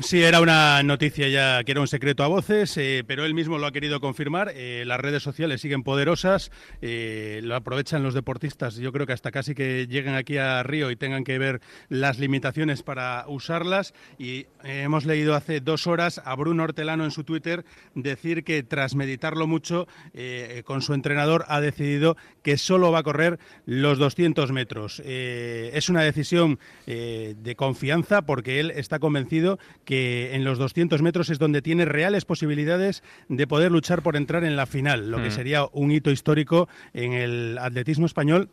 Sí, 0.00 0.22
era 0.22 0.40
una 0.40 0.82
noticia 0.82 1.28
ya 1.28 1.62
que 1.62 1.72
era 1.72 1.80
un 1.80 1.86
secreto 1.86 2.24
a 2.24 2.26
voces, 2.26 2.76
eh, 2.78 3.04
pero 3.06 3.26
él 3.26 3.34
mismo 3.34 3.58
lo 3.58 3.66
ha 3.66 3.72
querido 3.72 4.00
confirmar. 4.00 4.50
Eh, 4.54 4.84
las 4.86 4.98
redes 4.98 5.22
sociales 5.22 5.60
siguen 5.60 5.82
poderosas, 5.82 6.50
eh, 6.80 7.40
lo 7.44 7.54
aprovechan 7.54 8.02
los 8.02 8.14
deportistas. 8.14 8.76
Yo 8.76 8.92
creo 8.92 9.06
que 9.06 9.12
hasta 9.12 9.30
casi 9.30 9.54
que 9.54 9.86
lleguen 9.86 10.14
aquí 10.14 10.38
a 10.38 10.62
Río 10.62 10.90
y 10.90 10.96
tengan 10.96 11.22
que 11.22 11.38
ver 11.38 11.60
las 11.90 12.18
limitaciones 12.18 12.82
para 12.82 13.26
usarlas. 13.28 13.92
Y 14.18 14.46
hemos 14.62 15.04
leído 15.04 15.34
hace 15.34 15.60
dos 15.60 15.86
horas 15.86 16.20
a 16.24 16.34
Bruno 16.34 16.64
Hortelano 16.64 17.04
en 17.04 17.10
su 17.10 17.22
Twitter 17.22 17.64
decir 17.94 18.42
que 18.42 18.62
tras 18.62 18.94
meditarlo 18.94 19.46
mucho 19.46 19.86
con 20.64 20.82
su 20.82 20.94
entrenador 20.94 21.44
ha 21.48 21.60
decidido 21.60 22.16
que 22.42 22.56
solo 22.56 22.90
va 22.90 23.00
a 23.00 23.02
correr 23.02 23.38
los 23.66 23.98
200 23.98 24.50
metros. 24.52 25.00
Es 25.04 25.88
una 25.88 26.02
decisión 26.02 26.58
de 26.86 27.54
confianza 27.56 28.22
porque 28.22 28.60
él 28.60 28.70
está 28.70 28.98
convencido 28.98 29.58
que 29.84 30.34
en 30.34 30.44
los 30.44 30.58
200 30.58 31.02
metros 31.02 31.30
es 31.30 31.38
donde 31.38 31.62
tiene 31.62 31.84
reales 31.84 32.24
posibilidades 32.24 33.02
de 33.28 33.46
poder 33.46 33.70
luchar 33.72 34.02
por 34.02 34.16
entrar 34.16 34.44
en 34.44 34.56
la 34.56 34.66
final, 34.66 35.10
lo 35.10 35.18
que 35.18 35.28
Mm. 35.28 35.32
sería 35.32 35.66
un 35.72 35.90
hito 35.92 36.10
histórico 36.10 36.68
en 36.92 37.12
el 37.12 37.58
atletismo 37.58 38.06
español. 38.06 38.48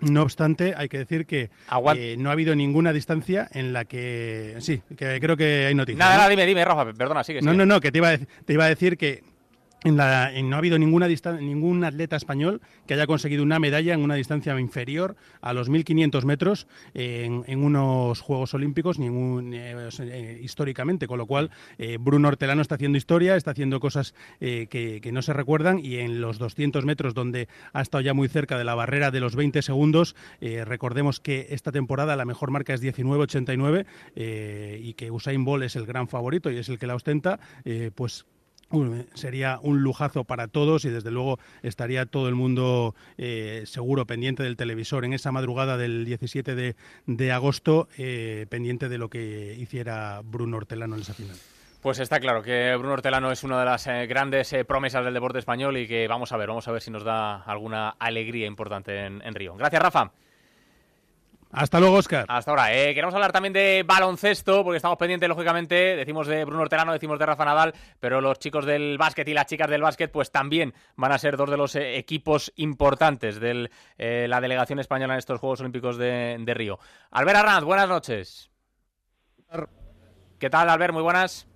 No 0.00 0.22
obstante, 0.22 0.74
hay 0.76 0.88
que 0.88 0.98
decir 0.98 1.26
que 1.26 1.50
eh, 1.96 2.14
no 2.18 2.28
ha 2.28 2.32
habido 2.32 2.54
ninguna 2.54 2.92
distancia 2.92 3.48
en 3.52 3.72
la 3.72 3.84
que... 3.84 4.54
Sí, 4.60 4.80
que 4.96 5.18
creo 5.20 5.36
que 5.36 5.66
hay 5.66 5.74
noticias. 5.74 5.98
Nada, 5.98 6.12
¿no? 6.12 6.18
nada, 6.18 6.30
dime, 6.30 6.46
dime, 6.46 6.64
Rafa, 6.64 6.92
perdona, 6.92 7.24
sigue, 7.24 7.40
No, 7.42 7.50
sigue. 7.50 7.56
no, 7.58 7.66
no, 7.66 7.80
que 7.80 7.90
te 7.90 7.98
iba, 7.98 8.10
a, 8.10 8.18
te 8.18 8.52
iba 8.52 8.64
a 8.64 8.68
decir 8.68 8.96
que 8.96 9.24
en 9.84 9.96
la, 9.96 10.32
no 10.42 10.56
ha 10.56 10.58
habido 10.58 10.78
ninguna 10.78 11.08
ningún 11.40 11.84
atleta 11.84 12.16
español 12.16 12.60
que 12.86 12.94
haya 12.94 13.06
conseguido 13.06 13.42
una 13.42 13.58
medalla 13.60 13.94
en 13.94 14.02
una 14.02 14.16
distancia 14.16 14.58
inferior 14.58 15.16
a 15.40 15.52
los 15.52 15.70
1.500 15.70 16.24
metros 16.24 16.66
en, 16.94 17.44
unos 17.62 18.20
Juegos 18.20 18.54
Olímpicos 18.54 18.98
ningún, 18.98 19.54
eh, 19.54 19.88
eh, 20.00 20.40
históricamente, 20.42 21.06
con 21.06 21.18
lo 21.18 21.26
cual 21.26 21.50
eh, 21.78 21.96
Bruno 22.00 22.28
Hortelano 22.28 22.62
está 22.62 22.74
haciendo 22.74 22.98
historia, 22.98 23.36
está 23.36 23.52
haciendo 23.52 23.78
cosas 23.80 24.14
que, 24.40 25.10
no 25.12 25.22
se 25.22 25.32
recuerdan 25.32 25.78
y 25.78 25.96
en 25.96 26.20
los 26.20 26.38
200 26.38 26.84
metros 26.84 27.14
donde 27.14 27.48
ha 27.72 27.80
estado 27.80 28.02
ya 28.02 28.14
muy 28.14 28.28
cerca 28.28 28.58
de 28.58 28.64
la 28.64 28.74
barrera 28.74 29.10
de 29.10 29.20
los 29.20 29.36
20 29.36 29.62
segundos, 29.62 30.16
recordemos 30.40 31.18
que 31.20 31.46
esta 31.50 31.72
temporada 31.72 32.14
la 32.16 32.24
mejor 32.24 32.50
marca 32.50 32.74
es 32.74 32.82
19.89 32.82 33.86
y 34.80 34.92
que 34.94 35.10
Usain 35.10 35.44
Bolt 35.44 35.64
es 35.64 35.76
el 35.76 35.86
gran 35.86 36.08
favorito 36.08 36.50
y 36.50 36.58
es 36.58 36.68
el 36.68 36.78
que 36.78 36.86
la 36.86 36.94
ostenta, 36.94 37.40
pues 37.94 38.26
sería 39.14 39.58
un 39.62 39.82
lujazo 39.82 40.24
para 40.24 40.48
todos 40.48 40.84
y 40.84 40.90
desde 40.90 41.10
luego 41.10 41.38
estaría 41.62 42.06
todo 42.06 42.28
el 42.28 42.34
mundo 42.34 42.94
eh, 43.16 43.62
seguro 43.66 44.06
pendiente 44.06 44.42
del 44.42 44.56
televisor 44.56 45.04
en 45.04 45.12
esa 45.12 45.32
madrugada 45.32 45.76
del 45.76 46.04
17 46.04 46.74
de, 47.06 47.32
agosto, 47.32 47.88
eh, 47.96 48.46
pendiente 48.48 48.88
de 48.88 48.98
lo 48.98 49.08
que 49.08 49.54
hiciera 49.58 50.20
Bruno 50.24 50.58
Hortelano 50.58 50.96
en 50.96 51.02
esa 51.02 51.14
final. 51.14 51.36
Pues 51.80 52.00
está 52.00 52.18
claro 52.18 52.42
que 52.42 52.74
Bruno 52.76 52.94
Hortelano 52.94 53.30
es 53.30 53.44
una 53.44 53.58
de 53.60 53.64
las 53.64 53.86
eh, 53.86 54.06
grandes 54.06 54.54
promesas 54.66 55.04
del 55.04 55.14
deporte 55.14 55.38
español 55.38 55.76
y 55.76 55.86
que 55.86 56.08
vamos 56.08 56.32
a 56.32 56.36
ver, 56.36 56.48
vamos 56.48 56.66
a 56.66 56.72
ver 56.72 56.82
si 56.82 56.90
nos 56.90 57.04
da 57.04 57.42
alguna 57.42 57.90
alegría 57.90 58.46
importante 58.46 59.06
en 59.06 59.34
Río. 59.34 59.54
Gracias, 59.56 59.80
Rafa. 59.80 60.12
Hasta 61.50 61.80
luego, 61.80 61.96
Oscar. 61.96 62.26
Hasta 62.28 62.50
ahora. 62.50 62.74
Eh, 62.74 62.94
queremos 62.94 63.14
hablar 63.14 63.32
también 63.32 63.52
de 63.52 63.82
baloncesto, 63.86 64.62
porque 64.64 64.76
estamos 64.76 64.98
pendientes, 64.98 65.28
lógicamente, 65.28 65.96
decimos 65.96 66.26
de 66.26 66.44
Bruno 66.44 66.62
Hortelano, 66.62 66.92
decimos 66.92 67.18
de 67.18 67.26
Rafa 67.26 67.44
Nadal, 67.44 67.74
pero 68.00 68.20
los 68.20 68.38
chicos 68.38 68.66
del 68.66 68.98
básquet 68.98 69.26
y 69.28 69.34
las 69.34 69.46
chicas 69.46 69.70
del 69.70 69.80
básquet, 69.80 70.12
pues 70.12 70.30
también 70.30 70.74
van 70.96 71.12
a 71.12 71.18
ser 71.18 71.36
dos 71.36 71.48
de 71.50 71.56
los 71.56 71.74
eh, 71.74 71.96
equipos 71.96 72.52
importantes 72.56 73.40
de 73.40 73.70
eh, 73.96 74.26
la 74.28 74.40
delegación 74.40 74.78
española 74.78 75.14
en 75.14 75.18
estos 75.18 75.40
Juegos 75.40 75.60
Olímpicos 75.60 75.96
de, 75.96 76.54
Río. 76.54 76.78
Albert 77.10 77.38
Arranz, 77.38 77.64
buenas 77.64 77.88
noches. 77.88 78.50
¿Qué 80.38 80.50
tal, 80.50 80.68
Albert? 80.68 80.92
Muy 80.92 81.02
buenas. 81.02 81.46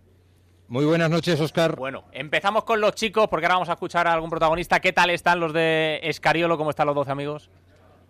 Muy 0.68 0.86
buenas 0.86 1.10
noches, 1.10 1.38
Oscar. 1.38 1.76
Bueno, 1.76 2.04
empezamos 2.12 2.64
con 2.64 2.80
los 2.80 2.94
chicos, 2.94 3.28
porque 3.28 3.44
ahora 3.44 3.56
vamos 3.56 3.68
a 3.68 3.72
escuchar 3.72 4.06
a 4.06 4.14
algún 4.14 4.30
protagonista. 4.30 4.80
¿Qué 4.80 4.94
tal 4.94 5.10
están 5.10 5.38
los 5.38 5.52
de 5.52 6.00
Escariolo? 6.02 6.56
¿Cómo 6.56 6.70
están 6.70 6.86
los 6.86 6.94
12 6.94 7.10
amigos? 7.10 7.50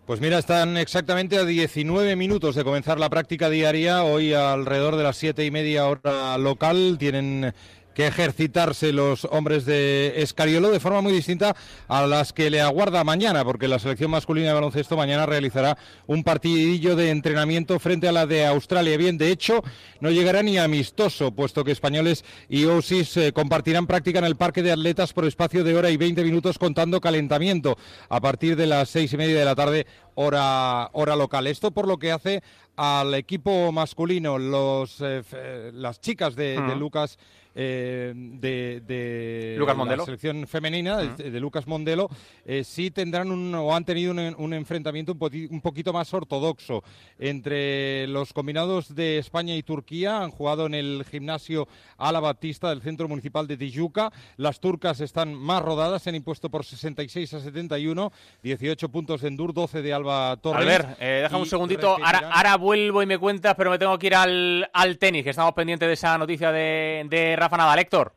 Pues 0.05 0.19
mira, 0.19 0.37
están 0.37 0.75
exactamente 0.75 1.37
a 1.37 1.45
19 1.45 2.17
minutos 2.17 2.55
de 2.55 2.65
comenzar 2.65 2.99
la 2.99 3.09
práctica 3.09 3.49
diaria. 3.49 4.03
Hoy 4.03 4.33
alrededor 4.33 4.97
de 4.97 5.03
las 5.03 5.15
siete 5.15 5.45
y 5.45 5.51
media 5.51 5.87
hora 5.87 6.37
local 6.37 6.97
tienen 6.99 7.53
que 7.93 8.07
ejercitarse 8.07 8.91
los 8.91 9.25
hombres 9.25 9.65
de 9.65 10.21
Escariolo 10.21 10.71
de 10.71 10.79
forma 10.79 11.01
muy 11.01 11.13
distinta 11.13 11.55
a 11.87 12.05
las 12.07 12.33
que 12.33 12.49
le 12.49 12.61
aguarda 12.61 13.03
mañana, 13.03 13.43
porque 13.43 13.67
la 13.67 13.79
selección 13.79 14.11
masculina 14.11 14.47
de 14.47 14.53
baloncesto 14.53 14.97
mañana 14.97 15.25
realizará 15.25 15.77
un 16.07 16.23
partidillo 16.23 16.95
de 16.95 17.09
entrenamiento 17.09 17.79
frente 17.79 18.07
a 18.07 18.11
la 18.11 18.25
de 18.25 18.45
Australia. 18.45 18.97
Bien, 18.97 19.17
de 19.17 19.31
hecho, 19.31 19.63
no 19.99 20.11
llegará 20.11 20.43
ni 20.43 20.57
amistoso, 20.57 21.31
puesto 21.31 21.63
que 21.63 21.71
españoles 21.71 22.25
y 22.49 22.65
OSIS 22.65 23.17
eh, 23.17 23.33
compartirán 23.33 23.87
práctica 23.87 24.19
en 24.19 24.25
el 24.25 24.35
parque 24.35 24.63
de 24.63 24.71
atletas 24.71 25.13
por 25.13 25.25
espacio 25.25 25.63
de 25.63 25.75
hora 25.75 25.89
y 25.89 25.97
20 25.97 26.23
minutos 26.23 26.57
contando 26.57 27.01
calentamiento 27.01 27.77
a 28.09 28.19
partir 28.21 28.55
de 28.55 28.67
las 28.67 28.89
seis 28.89 29.13
y 29.13 29.17
media 29.17 29.37
de 29.37 29.45
la 29.45 29.55
tarde, 29.55 29.87
hora, 30.15 30.89
hora 30.93 31.15
local. 31.15 31.47
Esto 31.47 31.71
por 31.71 31.87
lo 31.87 31.97
que 31.97 32.11
hace 32.11 32.43
al 32.75 33.13
equipo 33.13 33.71
masculino, 33.71 34.37
los, 34.37 34.97
eh, 35.01 35.71
las 35.73 35.99
chicas 35.99 36.35
de, 36.35 36.59
de 36.61 36.75
Lucas 36.75 37.17
eh, 37.55 38.13
de, 38.15 39.57
la 39.59 40.05
selección 40.05 40.47
femenina, 40.47 40.97
de, 40.97 41.39
Lucas 41.39 41.67
Mondelo, 41.67 42.09
eh, 42.45 42.63
sí 42.63 42.89
tendrán 42.89 43.31
un, 43.31 43.53
o 43.53 43.75
han 43.75 43.85
tenido 43.85 44.11
un, 44.11 44.53
enfrentamiento 44.53 45.11
un, 45.11 45.61
poquito 45.61 45.93
más 45.93 46.11
ortodoxo 46.13 46.83
entre 47.19 48.07
los 48.07 48.33
combinados 48.33 48.95
de 48.95 49.19
España 49.19 49.55
y 49.55 49.61
Turquía. 49.63 50.21
Han 50.21 50.31
jugado 50.31 50.65
en 50.65 50.73
el 50.73 51.05
gimnasio 51.09 51.67
Ala 51.97 52.19
Batista 52.19 52.69
del 52.69 52.81
Centro 52.81 53.07
Municipal 53.07 53.45
de 53.47 53.57
Tijuca. 53.57 54.11
Las 54.37 54.59
turcas 54.59 54.99
están 55.01 55.35
más 55.35 55.61
rodadas, 55.61 56.01
se 56.01 56.09
han 56.09 56.15
impuesto 56.15 56.49
por 56.49 56.65
66 56.65 57.35
a 57.35 57.39
71, 57.39 58.11
18 58.41 58.89
puntos 58.89 59.21
de 59.21 59.27
Endur, 59.27 59.53
12 59.53 59.81
de 59.81 59.93
Alba 59.93 60.35
Torres. 60.37 60.63
A 60.63 60.65
ver, 60.65 60.97
eh, 60.99 61.19
déjame 61.23 61.43
un 61.43 61.49
segundito. 61.49 61.97
Ahora, 62.03 62.57
vuelvo 62.63 63.03
y 63.03 63.05
me 63.05 63.19
cuentas, 63.19 63.53
pero 63.55 63.69
me 63.69 63.77
tengo 63.77 63.99
que 63.99 64.07
ir 64.07 64.15
al, 64.15 64.69
al 64.73 64.97
tenis, 64.97 65.23
que 65.23 65.29
estamos 65.29 65.53
pendientes 65.53 65.87
de 65.87 65.93
esa 65.93 66.17
noticia 66.17 66.51
de, 66.51 67.05
de 67.09 67.35
Rafa 67.35 67.57
Nadal, 67.57 67.79
Héctor. 67.79 68.13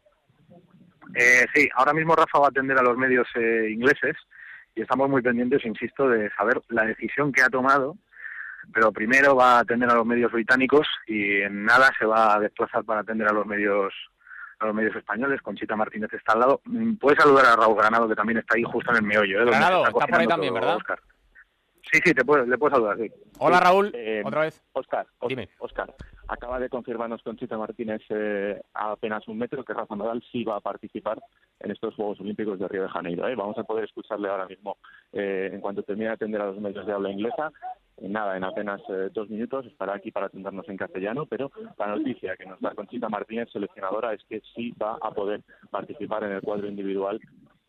Eh, 1.15 1.47
sí, 1.55 1.69
ahora 1.75 1.93
mismo 1.93 2.15
Rafa 2.15 2.39
va 2.39 2.47
a 2.47 2.51
atender 2.51 2.79
a 2.79 2.83
los 2.83 2.97
medios 2.97 3.27
eh, 3.35 3.69
ingleses 3.71 4.17
y 4.75 4.83
estamos 4.83 5.09
muy 5.09 5.23
pendientes, 5.23 5.65
insisto, 5.65 6.09
de 6.09 6.31
saber 6.37 6.61
la 6.69 6.85
decisión 6.85 7.33
que 7.33 7.43
ha 7.43 7.49
tomado. 7.49 7.97
Pero 8.75 8.91
primero 8.91 9.37
va 9.37 9.57
a 9.57 9.61
atender 9.61 9.89
a 9.89 9.95
los 9.95 10.05
medios 10.05 10.33
británicos 10.33 10.87
y 11.07 11.41
en 11.43 11.65
nada 11.65 11.93
se 11.99 12.05
va 12.05 12.35
a 12.35 12.41
desplazar 12.41 12.85
para 12.85 13.01
atender 13.01 13.29
a 13.29 13.33
los 13.33 13.47
medios 13.47 13.93
a 14.59 14.67
los 14.67 14.75
medios 14.75 14.97
españoles. 14.97 15.41
Conchita 15.43 15.77
Martínez 15.77 16.13
está 16.13 16.33
al 16.33 16.41
lado. 16.41 16.61
Puedes 16.99 17.23
saludar 17.23 17.47
a 17.47 17.57
Raúl 17.57 17.77
Granado, 17.77 18.09
que 18.09 18.17
también 18.17 18.39
está 18.39 18.57
ahí 18.57 18.65
justo 18.65 18.91
en 18.91 18.97
el 18.97 19.03
meollo. 19.03 19.43
¿eh? 19.43 19.45
Granado, 19.45 19.87
está, 19.87 20.07
por 20.07 20.21
ahí 20.21 20.27
también, 20.27 20.55
¿verdad? 20.55 20.79
Sí, 21.93 22.01
sí, 22.05 22.15
te 22.15 22.25
puedes, 22.25 22.49
le 22.49 22.59
puedes 22.59 22.75
saludar, 22.75 22.97
sí. 22.99 23.11
Hola, 23.39 23.61
Raúl, 23.61 23.93
eh, 23.95 24.23
otra 24.25 24.43
vez. 24.43 24.61
Oscar, 24.73 25.07
Dime. 25.29 25.49
Oscar, 25.59 25.95
acaba 26.27 26.59
de 26.59 26.69
confirmarnos 26.69 27.23
Conchita 27.23 27.57
Martínez 27.57 28.03
eh, 28.09 28.61
a 28.75 28.93
apenas 28.93 29.27
un 29.29 29.39
metro 29.39 29.65
que 29.65 29.73
Rafa 29.73 29.95
Nadal 29.95 30.23
sí 30.33 30.43
va 30.43 30.57
a 30.57 30.61
participar 30.61 31.21
en 31.61 31.71
estos 31.71 31.95
Juegos 31.95 32.21
Olímpicos 32.21 32.59
de 32.59 32.67
Río 32.67 32.83
de 32.83 32.89
Janeiro. 32.89 33.29
¿eh? 33.29 33.37
Vamos 33.37 33.57
a 33.59 33.65
poder 33.65 33.85
escucharle 33.85 34.29
ahora 34.29 34.47
mismo 34.47 34.79
eh, 35.13 35.51
en 35.53 35.61
cuanto 35.61 35.85
termine 35.85 36.09
de 36.09 36.15
atender 36.15 36.41
a 36.41 36.47
los 36.47 36.61
medios 36.61 36.87
de 36.87 36.93
habla 36.93 37.11
inglesa. 37.11 37.53
nada, 38.01 38.37
en 38.37 38.45
apenas 38.45 38.83
dos 39.13 39.31
minutos 39.31 39.67
estará 39.67 39.95
aquí 39.95 40.11
para 40.11 40.27
atendernos 40.27 40.69
en 40.69 40.77
castellano, 40.77 41.27
pero 41.27 41.53
la 41.79 41.87
noticia 41.87 42.37
que 42.37 42.47
nos 42.47 42.61
da 42.61 42.75
Conchita 42.75 43.09
Martínez, 43.09 43.49
seleccionadora, 43.53 44.13
es 44.13 44.25
que 44.29 44.43
sí 44.55 44.73
va 44.73 44.99
a 45.01 45.13
poder 45.13 45.43
participar 45.71 46.25
en 46.25 46.33
el 46.33 46.43
cuadro 46.43 46.67
individual 46.67 47.21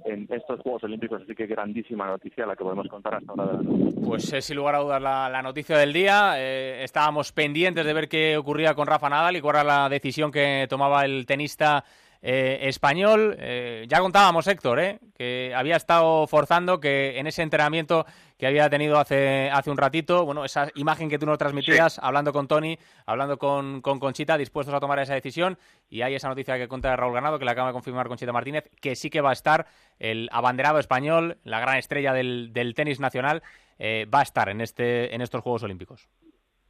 en 0.05 0.27
estos 0.29 0.59
Juegos 0.61 0.83
Olímpicos, 0.83 1.21
así 1.23 1.33
que 1.35 1.47
grandísima 1.47 2.07
noticia 2.07 2.45
la 2.45 2.55
que 2.55 2.63
podemos 2.63 2.87
contar 2.87 3.15
hasta 3.15 3.31
ahora. 3.31 3.59
Pues 4.05 4.31
es 4.31 4.45
sin 4.45 4.57
lugar 4.57 4.75
a 4.75 4.79
dudas 4.79 5.01
la, 5.01 5.41
noticia 5.41 5.77
del 5.77 5.93
día. 5.93 6.33
Eh, 6.37 6.83
estábamos 6.83 7.31
pendientes 7.31 7.85
de 7.85 7.93
ver 7.93 8.07
qué 8.07 8.37
ocurría 8.37 8.73
con 8.73 8.87
Rafa 8.87 9.09
Nadal 9.09 9.37
y 9.37 9.41
cuál 9.41 9.57
era 9.57 9.63
la 9.63 9.89
decisión 9.89 10.31
que 10.31 10.67
tomaba 10.69 11.03
el 11.05 11.25
tenista 11.25 11.83
eh, 12.21 12.59
español. 12.63 13.35
Eh, 13.39 13.85
ya 13.87 13.99
contábamos, 13.99 14.47
Héctor, 14.47 14.79
eh, 14.79 14.99
que 15.15 15.53
había 15.55 15.75
estado 15.75 16.27
forzando 16.27 16.79
que 16.79 17.19
en 17.19 17.27
ese 17.27 17.41
entrenamiento 17.41 18.05
que 18.37 18.47
había 18.47 18.69
tenido 18.69 18.99
hace, 18.99 19.49
hace 19.49 19.71
un 19.71 19.77
ratito, 19.77 20.25
bueno, 20.25 20.45
esa 20.45 20.69
imagen 20.75 21.09
que 21.09 21.17
tú 21.17 21.25
nos 21.25 21.37
transmitías, 21.37 21.99
hablando 21.99 22.31
con 22.33 22.47
Tony, 22.47 22.77
hablando 23.05 23.37
con, 23.37 23.81
con, 23.81 23.99
Conchita, 23.99 24.37
dispuestos 24.37 24.75
a 24.75 24.79
tomar 24.79 24.99
esa 24.99 25.15
decisión, 25.15 25.57
y 25.89 26.01
hay 26.01 26.15
esa 26.15 26.29
noticia 26.29 26.57
que 26.57 26.67
cuenta 26.67 26.95
Raúl 26.95 27.13
Ganado, 27.13 27.39
que 27.39 27.45
le 27.45 27.51
acaba 27.51 27.69
de 27.69 27.73
confirmar 27.73 28.07
Conchita 28.07 28.31
Martínez, 28.31 28.69
que 28.79 28.95
sí 28.95 29.09
que 29.09 29.21
va 29.21 29.31
a 29.31 29.33
estar 29.33 29.65
el 29.97 30.29
abanderado 30.31 30.77
español, 30.77 31.37
la 31.43 31.59
gran 31.59 31.77
estrella 31.77 32.13
del, 32.13 32.51
del 32.53 32.75
tenis 32.75 32.99
nacional, 32.99 33.41
va 33.79 34.19
a 34.19 34.23
estar 34.23 34.49
en, 34.49 34.61
este, 34.61 35.13
en 35.15 35.21
estos 35.21 35.41
Juegos 35.41 35.63
Olímpicos 35.63 36.07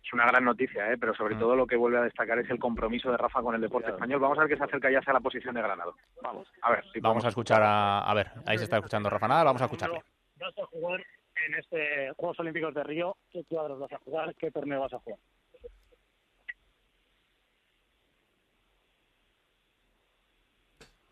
es 0.07 0.13
una 0.13 0.25
gran 0.25 0.45
noticia, 0.45 0.91
¿eh? 0.91 0.97
pero 0.97 1.13
sobre 1.13 1.35
mm. 1.35 1.39
todo 1.39 1.55
lo 1.55 1.67
que 1.67 1.75
vuelve 1.75 1.97
a 1.97 2.03
destacar 2.03 2.39
es 2.39 2.49
el 2.49 2.59
compromiso 2.59 3.11
de 3.11 3.17
Rafa 3.17 3.41
con 3.41 3.55
el 3.55 3.61
deporte 3.61 3.91
español. 3.91 4.19
Vamos 4.19 4.37
a 4.37 4.41
ver 4.41 4.49
que 4.49 4.57
se 4.57 4.63
acerca 4.63 4.89
ya 4.89 4.99
hacia 4.99 5.13
la 5.13 5.19
posición 5.19 5.53
de 5.53 5.61
Granado. 5.61 5.95
Vamos, 6.21 6.47
a 6.61 6.71
ver. 6.71 6.83
vamos 7.01 7.25
a 7.25 7.27
escuchar 7.27 7.61
a... 7.61 7.99
A 7.99 8.13
ver, 8.13 8.31
ahí 8.45 8.57
se 8.57 8.63
está 8.63 8.77
escuchando 8.77 9.09
Rafa 9.09 9.27
Nada, 9.27 9.43
vamos 9.43 9.61
a 9.61 9.65
escucharle. 9.65 10.01
Vas 10.39 10.57
a 10.57 10.65
jugar 10.67 11.03
en 11.45 11.55
este 11.55 12.13
Juegos 12.15 12.39
Olímpicos 12.39 12.73
de 12.73 12.83
Río, 12.83 13.17
¿qué 13.31 13.43
cuadros 13.43 13.79
vas 13.79 13.91
a 13.91 13.97
jugar? 13.99 14.33
¿Qué 14.35 14.49
torneo 14.49 14.79
vas 14.79 14.93
a 14.93 14.99
jugar? 14.99 15.19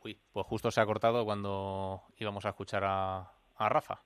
Uy, 0.04 0.20
pues 0.32 0.46
justo 0.46 0.72
se 0.72 0.80
ha 0.80 0.86
cortado 0.86 1.26
cuando 1.26 2.04
íbamos 2.18 2.46
a 2.46 2.50
escuchar 2.50 2.84
a, 2.86 3.32
a 3.58 3.70
Rafa. 3.70 4.00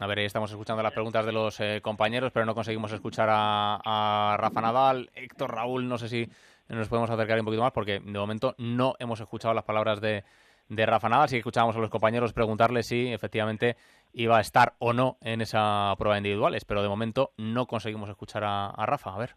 A 0.00 0.06
ver, 0.08 0.18
estamos 0.20 0.50
escuchando 0.50 0.82
las 0.82 0.92
preguntas 0.92 1.24
de 1.24 1.32
los 1.32 1.60
eh, 1.60 1.80
compañeros, 1.80 2.32
pero 2.32 2.44
no 2.44 2.54
conseguimos 2.54 2.92
escuchar 2.92 3.28
a, 3.30 4.36
Rafa 4.38 4.60
Nadal. 4.60 5.10
Héctor 5.14 5.54
Raúl, 5.54 5.88
no 5.88 5.98
sé 5.98 6.08
si 6.08 6.28
nos 6.68 6.88
podemos 6.88 7.10
acercar 7.10 7.38
un 7.38 7.44
poquito 7.44 7.62
más, 7.62 7.72
porque 7.72 8.00
de 8.00 8.18
momento 8.18 8.56
no 8.58 8.94
hemos 8.98 9.20
escuchado 9.20 9.54
las 9.54 9.64
palabras 9.64 10.00
de, 10.00 10.24
Rafa 10.68 11.08
Nadal. 11.08 11.28
Sí 11.28 11.36
escuchábamos 11.36 11.76
a 11.76 11.78
los 11.78 11.90
compañeros 11.90 12.32
preguntarle 12.32 12.82
si 12.82 13.12
efectivamente 13.12 13.76
iba 14.12 14.38
a 14.38 14.40
estar 14.40 14.74
o 14.78 14.92
no 14.92 15.16
en 15.20 15.42
esa 15.42 15.94
prueba 15.96 16.18
individuales, 16.18 16.64
pero 16.64 16.82
de 16.82 16.88
momento 16.88 17.32
no 17.36 17.66
conseguimos 17.66 18.08
escuchar 18.10 18.42
a 18.44 18.86
Rafa. 18.86 19.14
A 19.14 19.18
ver. 19.18 19.36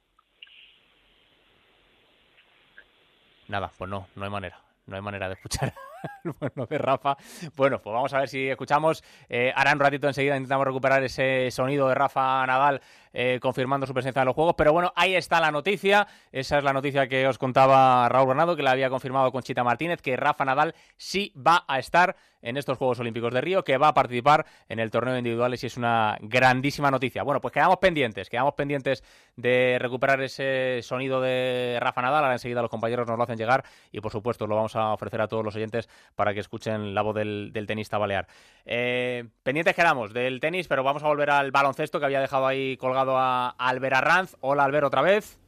Nada, 3.48 3.72
pues 3.78 3.90
no, 3.90 4.08
no 4.16 4.26
hay 4.26 4.32
manera. 4.32 4.60
No 4.86 4.96
hay 4.96 5.02
manera 5.02 5.28
de 5.28 5.36
escuchar 5.36 5.74
bueno 6.40 6.66
de 6.66 6.78
Rafa. 6.78 7.18
Bueno, 7.56 7.82
pues 7.82 7.94
vamos 7.94 8.14
a 8.14 8.20
ver 8.20 8.30
si 8.30 8.48
escuchamos. 8.48 9.04
Eh, 9.30 9.52
ahora 9.56 9.74
un 9.74 9.80
ratito 9.80 10.08
enseguida 10.08 10.36
intentamos 10.36 10.66
recuperar 10.66 11.04
ese 11.04 11.50
sonido 11.52 11.88
de 11.88 11.96
Rafa 11.96 12.46
Nadal 12.46 12.82
eh, 13.14 13.40
confirmando 13.42 13.88
su 13.88 13.94
presencia 13.94 14.22
en 14.22 14.28
los 14.28 14.36
juegos. 14.36 14.56
Pero 14.58 14.74
bueno, 14.74 14.94
ahí 14.96 15.16
está 15.16 15.40
la 15.40 15.52
noticia. 15.52 16.08
Esa 16.32 16.60
es 16.60 16.64
la 16.64 16.74
noticia 16.74 17.08
que 17.08 17.28
os 17.28 17.38
contaba 17.38 18.08
Raúl 18.10 18.28
Bernardo, 18.28 18.56
que 18.56 18.64
la 18.64 18.72
había 18.72 18.90
confirmado 18.90 19.32
Conchita 19.32 19.64
Martínez, 19.64 20.02
que 20.02 20.16
Rafa 20.16 20.46
Nadal 20.46 20.76
sí 20.98 21.34
va 21.36 21.66
a 21.68 21.80
estar 21.80 22.16
en 22.42 22.58
estos 22.58 22.78
Juegos 22.78 23.00
Olímpicos 23.00 23.34
de 23.34 23.42
Río, 23.42 23.64
que 23.64 23.78
va 23.78 23.90
a 23.90 23.94
participar 23.94 24.46
en 24.70 24.80
el 24.80 24.92
torneo 24.92 25.14
de 25.14 25.20
individuales 25.20 25.64
y 25.64 25.68
es 25.68 25.78
una 25.78 26.18
grandísima 26.22 26.92
noticia. 26.92 27.24
Bueno, 27.24 27.42
pues 27.42 27.54
quedamos 27.54 27.78
pendientes, 27.78 28.30
quedamos 28.30 28.54
pendientes 28.54 29.04
de 29.36 29.78
recuperar 29.80 30.22
ese 30.22 30.82
sonido 30.84 31.20
de 31.20 31.78
Rafa 31.82 32.02
Nadal. 32.02 32.24
Ahora 32.24 32.36
enseguida 32.36 32.62
los 32.62 32.70
compañeros 32.70 33.08
nos 33.08 33.18
lo 33.18 33.24
hacen 33.24 33.38
llegar 33.38 33.64
y 33.92 34.00
por 34.00 34.12
supuesto 34.12 34.48
lo 34.48 34.56
vamos 34.56 34.76
a 34.76 34.94
ofrecer 34.94 35.22
a 35.22 35.28
todos 35.28 35.44
los 35.44 35.56
oyentes 35.56 35.87
para 36.16 36.34
que 36.34 36.40
escuchen 36.40 36.94
la 36.94 37.02
voz 37.02 37.16
del, 37.16 37.52
tenista 37.68 37.98
balear. 37.98 38.28
Eh, 38.66 39.26
pendientes 39.44 39.76
quedamos 39.76 40.14
del 40.14 40.40
tenis, 40.40 40.68
pero 40.68 40.84
vamos 40.84 41.04
a 41.04 41.08
volver 41.08 41.30
al 41.30 41.52
baloncesto 41.52 42.00
que 42.00 42.06
había 42.06 42.22
dejado 42.22 42.48
ahí 42.48 42.78
colgado 42.78 43.18
a 43.18 43.50
Albert 43.50 43.96
Arranz. 43.96 44.36
Hola 44.42 44.64
Albert 44.66 44.86
otra 44.86 45.02
vez. 45.02 45.40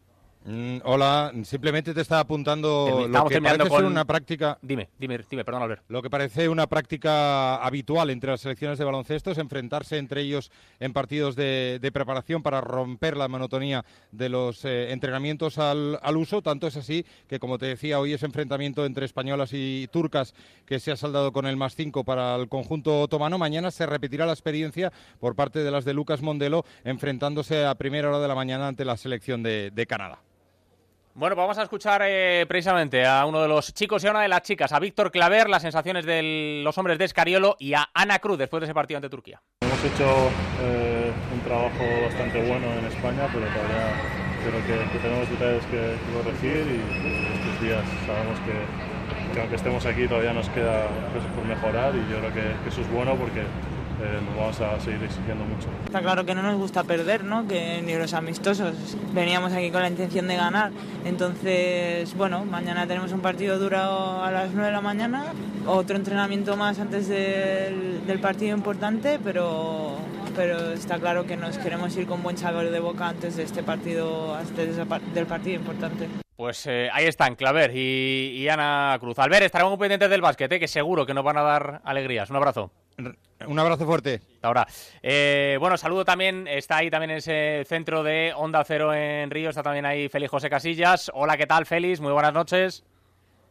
Mm, 0.46 0.78
hola, 0.86 1.34
simplemente 1.44 1.94
te 1.94 2.00
estaba 2.00 2.22
apuntando 2.22 3.08
lo 3.10 3.26
que 3.26 3.42
parece 3.42 3.70
ser 3.70 3.84
una 3.84 4.06
práctica. 4.06 4.58
Dime, 4.62 4.90
dime, 4.98 5.20
dime, 5.30 5.44
perdón, 5.44 5.64
Albert. 5.64 5.84
Lo 5.90 6.02
que 6.02 6.10
parece 6.10 6.48
una 6.48 6.66
práctica 6.68 7.58
habitual 7.58 8.10
entre 8.10 8.32
las 8.32 8.42
selecciones 8.42 8.80
de 8.80 8.86
baloncesto 8.86 9.32
es 9.32 9.38
enfrentarse 9.38 9.98
entre 9.98 10.22
ellos 10.22 10.50
en 10.80 10.94
partidos 10.94 11.36
de, 11.36 11.90
preparación 11.94 12.42
para 12.42 12.62
romper 12.62 13.18
la 13.18 13.28
monotonía 13.28 13.84
de 14.12 14.30
los 14.30 14.64
eh, 14.64 14.94
entrenamientos 14.94 15.58
al, 15.58 16.00
uso. 16.16 16.42
Tanto 16.42 16.68
es 16.68 16.78
así 16.78 17.06
que, 17.28 17.40
como 17.40 17.58
te 17.58 17.66
decía, 17.66 18.00
hoy 18.00 18.14
ese 18.14 18.26
enfrentamiento 18.26 18.86
entre 18.86 19.06
españolas 19.06 19.50
y 19.52 19.90
turcas 19.92 20.34
que 20.66 20.80
se 20.80 20.92
ha 20.92 20.96
saldado 20.96 21.34
con 21.34 21.48
el 21.48 21.58
más 21.58 21.76
5 21.76 22.06
para 22.06 22.36
el 22.38 22.48
conjunto 22.48 23.02
otomano. 23.02 23.38
Mañana 23.38 23.72
se 23.72 23.86
repetirá 23.86 24.26
la 24.26 24.34
experiencia 24.34 24.94
por 25.20 25.36
parte 25.36 25.60
de 25.60 25.72
las 25.72 25.84
de 25.84 25.94
Lucas 25.94 26.22
Mondelo 26.22 26.64
enfrentándose 26.86 27.66
a 27.66 27.76
primera 27.76 28.08
hora 28.08 28.20
de 28.20 28.28
la 28.28 28.36
mañana 28.36 28.68
ante 28.70 28.86
la 28.86 28.96
selección 28.96 29.44
de 29.44 29.86
Canadá. 29.88 30.22
Bueno, 31.20 31.36
pues 31.36 31.44
vamos 31.44 31.58
a 31.58 31.64
escuchar 31.64 32.02
eh, 32.06 32.46
precisamente 32.48 33.06
a 33.06 33.26
uno 33.26 33.42
de 33.42 33.50
los 33.50 33.74
chicos 33.74 34.02
y 34.02 34.08
a 34.08 34.12
una 34.12 34.22
de 34.22 34.30
las 34.30 34.42
chicas, 34.42 34.72
a 34.72 34.80
Víctor 34.80 35.12
Claver, 35.12 35.50
las 35.50 35.64
sensaciones 35.64 36.06
de 36.06 36.62
los 36.64 36.78
hombres 36.78 36.98
de 36.98 37.04
Escariolo 37.04 37.58
y 37.60 37.74
a 37.74 37.90
Ana 37.94 38.20
Cruz 38.20 38.38
después 38.38 38.62
de 38.62 38.68
ese 38.68 38.74
partido 38.74 39.00
ante 39.00 39.10
Turquía. 39.10 39.42
Hemos 39.60 39.84
hecho 39.84 40.08
eh, 40.64 41.12
un 41.34 41.42
trabajo 41.42 41.84
bastante 42.06 42.42
bueno 42.48 42.68
en 42.72 42.86
España, 42.86 43.28
pero 43.34 43.46
todavía 43.52 44.00
creo 44.48 44.64
que, 44.64 44.98
tenemos 45.00 45.30
detalles 45.30 45.66
que, 45.66 45.98
corregir 46.16 46.64
y 46.72 47.36
estos 47.36 47.62
días 47.68 47.84
sabemos 48.08 48.40
que, 48.48 49.42
aunque 49.42 49.56
estemos 49.56 49.86
aquí 49.86 50.08
todavía 50.08 50.32
nos 50.32 50.48
queda 50.52 50.88
cosas 51.14 51.30
por 51.36 51.44
mejorar 51.44 51.96
y 51.96 52.10
yo 52.10 52.20
creo 52.20 52.34
que 52.34 52.70
eso 52.70 52.80
es 52.80 52.90
bueno 52.94 53.16
porque 53.16 53.44
eh, 54.02 54.20
nos 54.26 54.36
vamos 54.36 54.62
a 54.62 54.80
seguir 54.80 55.04
exigiendo 55.04 55.44
mucho. 55.46 55.68
Está 55.86 56.02
claro 56.02 56.26
que 56.26 56.34
no 56.34 56.42
nos 56.42 56.58
gusta 56.58 56.84
perder, 56.84 57.24
¿no? 57.24 57.48
que 57.48 57.82
ni 57.82 57.94
los 57.96 58.14
amistosos. 58.14 58.76
Veníamos 59.14 59.54
aquí 59.54 59.72
con 59.72 59.82
la 59.82 59.90
intención 59.90 60.28
de 60.28 60.36
ganar. 60.38 60.72
Entonces, 61.06 62.16
bueno, 62.16 62.46
mañana 62.46 62.88
tenemos 62.88 63.12
un 63.12 63.20
partido 63.20 63.60
duro 63.60 63.78
a 64.24 64.32
las 64.32 64.52
9 64.52 64.68
de 64.68 64.72
la 64.72 64.82
mañana, 64.82 65.26
otro 65.66 65.96
entrenamiento 65.96 66.56
más 66.56 66.80
antes 66.80 67.08
del, 67.08 68.06
del 68.06 68.20
partido 68.20 68.56
importante, 68.56 69.20
pero, 69.24 69.98
pero 70.36 70.72
está 70.72 70.98
claro 70.98 71.26
que 71.26 71.36
nos 71.36 71.58
queremos 71.58 71.96
ir 71.98 72.08
con 72.08 72.24
buen 72.24 72.38
sabor 72.38 72.70
de 72.70 72.80
boca 72.80 73.10
antes 73.10 73.36
de 73.36 73.44
este 73.44 73.64
partido, 73.64 74.36
antes 74.36 74.78
del 75.14 75.26
partido 75.26 75.56
importante. 75.56 76.08
Pues 76.40 76.66
eh, 76.68 76.90
ahí 76.94 77.06
están, 77.06 77.36
Claver 77.36 77.76
y, 77.76 78.48
Ana 78.48 78.96
Cruz. 79.02 79.20
Albert, 79.20 79.44
estaremos 79.44 79.72
muy 79.72 79.78
pendientes 79.78 80.10
del 80.10 80.22
básquet, 80.22 80.50
¿eh? 80.54 80.58
que 80.58 80.70
seguro 80.70 81.06
que 81.06 81.14
nos 81.14 81.26
van 81.26 81.36
a 81.36 81.42
dar 81.42 81.82
alegrías. 81.84 82.30
Un 82.30 82.38
abrazo. 82.38 82.72
Un 83.48 83.58
abrazo 83.58 83.86
fuerte. 83.86 84.22
Hasta 84.36 84.48
ahora. 84.48 84.68
Eh, 85.02 85.58
bueno, 85.60 85.78
saludo 85.78 86.04
también, 86.04 86.48
está 86.48 86.78
ahí 86.78 86.90
también 86.90 87.12
ese 87.12 87.64
centro 87.66 88.04
de 88.04 88.34
Onda 88.36 88.64
Cero 88.66 88.94
en 88.94 89.32
Río, 89.32 89.50
está 89.50 89.64
también 89.64 89.86
ahí 89.86 90.10
Félix 90.10 90.32
José 90.32 90.50
Casillas. 90.50 91.10
Hola, 91.14 91.38
¿qué 91.38 91.48
tal, 91.48 91.66
Félix? 91.66 92.02
Muy 92.02 92.12
buenas 92.12 92.34
noches. 92.34 92.84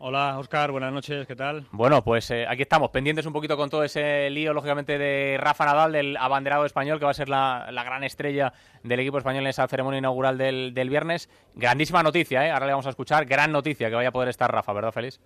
Hola, 0.00 0.38
Oscar, 0.38 0.70
buenas 0.70 0.92
noches, 0.92 1.26
¿qué 1.26 1.34
tal? 1.34 1.66
Bueno, 1.72 2.04
pues 2.04 2.30
eh, 2.30 2.46
aquí 2.48 2.62
estamos, 2.62 2.90
pendientes 2.90 3.26
un 3.26 3.32
poquito 3.32 3.56
con 3.56 3.68
todo 3.68 3.82
ese 3.82 4.30
lío, 4.30 4.52
lógicamente, 4.52 4.96
de 4.96 5.36
Rafa 5.40 5.64
Nadal, 5.64 5.90
del 5.90 6.16
abanderado 6.16 6.64
español, 6.64 7.00
que 7.00 7.04
va 7.04 7.10
a 7.10 7.14
ser 7.14 7.28
la, 7.28 7.68
gran 7.84 8.04
estrella 8.04 8.52
del 8.84 9.00
equipo 9.00 9.18
español 9.18 9.42
en 9.42 9.48
esa 9.48 9.66
ceremonia 9.66 9.98
inaugural 9.98 10.38
del, 10.38 10.72
del 10.72 10.88
viernes. 10.88 11.28
Grandísima 11.56 12.04
noticia, 12.04 12.46
¿eh? 12.46 12.52
Ahora 12.52 12.66
le 12.66 12.72
vamos 12.72 12.86
a 12.86 12.90
escuchar. 12.90 13.26
Gran 13.26 13.50
noticia 13.50 13.88
que 13.88 13.96
vaya 13.96 14.10
a 14.10 14.12
poder 14.12 14.28
estar 14.28 14.52
Rafa, 14.52 14.72
¿verdad, 14.72 14.92
Félix? 14.92 15.20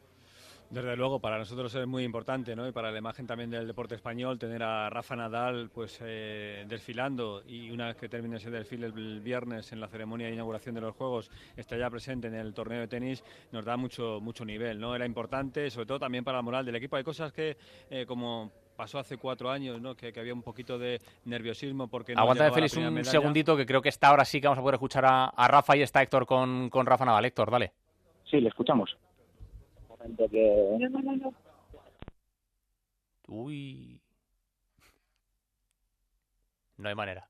Desde 0.73 0.97
luego, 0.97 1.21
para 1.21 1.37
nosotros 1.37 1.75
es 1.75 1.87
muy 1.87 2.03
importante, 2.03 2.57
¿no? 2.57 2.67
Y 2.67 2.73
para 2.73 2.91
la 2.91 2.97
imagen 2.97 3.27
también 3.27 3.51
del 3.51 3.67
deporte 3.67 3.95
español, 3.95 4.39
tener 4.39 4.63
a 4.63 4.89
Rafa 4.89 5.15
Nadal, 5.15 5.69
pues, 5.69 5.99
eh, 6.03 6.65
desfilando 6.67 7.43
y 7.47 7.71
una 7.71 7.89
vez 7.89 7.97
que 7.97 8.09
termine 8.09 8.39
ese 8.39 8.51
desfile 8.51 8.87
el 8.87 9.21
viernes 9.21 9.71
en 9.73 9.81
la 9.81 9.89
ceremonia 9.89 10.29
de 10.29 10.33
inauguración 10.33 10.75
de 10.75 10.81
los 10.81 10.97
Juegos, 10.97 11.31
está 11.59 11.77
ya 11.77 11.91
presente 11.91 12.29
en 12.29 12.35
el 12.37 12.55
torneo 12.55 12.81
de 12.81 12.89
tenis, 12.89 13.23
nos 13.53 13.67
da 13.67 13.77
mucho, 13.77 14.19
mucho 14.23 14.47
nivel, 14.47 14.81
¿no? 14.81 14.97
Era 14.97 15.05
importante, 15.05 15.69
sobre 15.69 15.85
todo 15.85 15.99
también 15.99 16.25
para 16.25 16.39
la 16.39 16.43
moral 16.43 16.65
del 16.65 16.77
equipo. 16.77 16.97
Hay 16.97 17.05
cosas 17.05 17.35
que, 17.35 17.59
eh, 17.91 18.07
como 18.07 18.51
pasó 18.75 18.99
hace 18.99 19.19
cuatro 19.19 19.51
años, 19.51 19.79
¿no? 19.79 19.95
Que, 19.95 20.11
había 20.19 20.33
un 20.33 20.43
poquito 20.43 20.79
de 20.79 21.03
nerviosismo 21.27 21.89
porque 21.89 22.15
no 22.15 22.23
Aguanta, 22.23 22.51
Félix, 22.51 22.75
un 22.79 23.05
segundito, 23.05 23.59
que 23.59 23.67
creo 23.67 23.83
que 23.83 23.91
está 23.91 24.09
ahora 24.09 24.25
sí 24.25 24.41
que 24.41 24.47
vamos 24.47 24.61
a 24.61 24.63
poder 24.63 24.77
escuchar 24.77 25.05
a, 25.05 25.27
a 25.27 25.49
Rafa 25.49 25.77
y 25.77 25.83
está 25.83 26.01
Héctor 26.01 26.25
con, 26.25 26.71
con 26.71 26.87
Rafa 26.87 27.05
Nadal. 27.05 27.27
Héctor, 27.27 27.51
dale. 27.51 27.75
Sí, 28.25 28.41
le 28.41 28.49
escuchamos. 28.49 28.97
Uy. 33.29 34.01
No 36.77 36.88
hay 36.88 36.95
manera. 36.95 37.29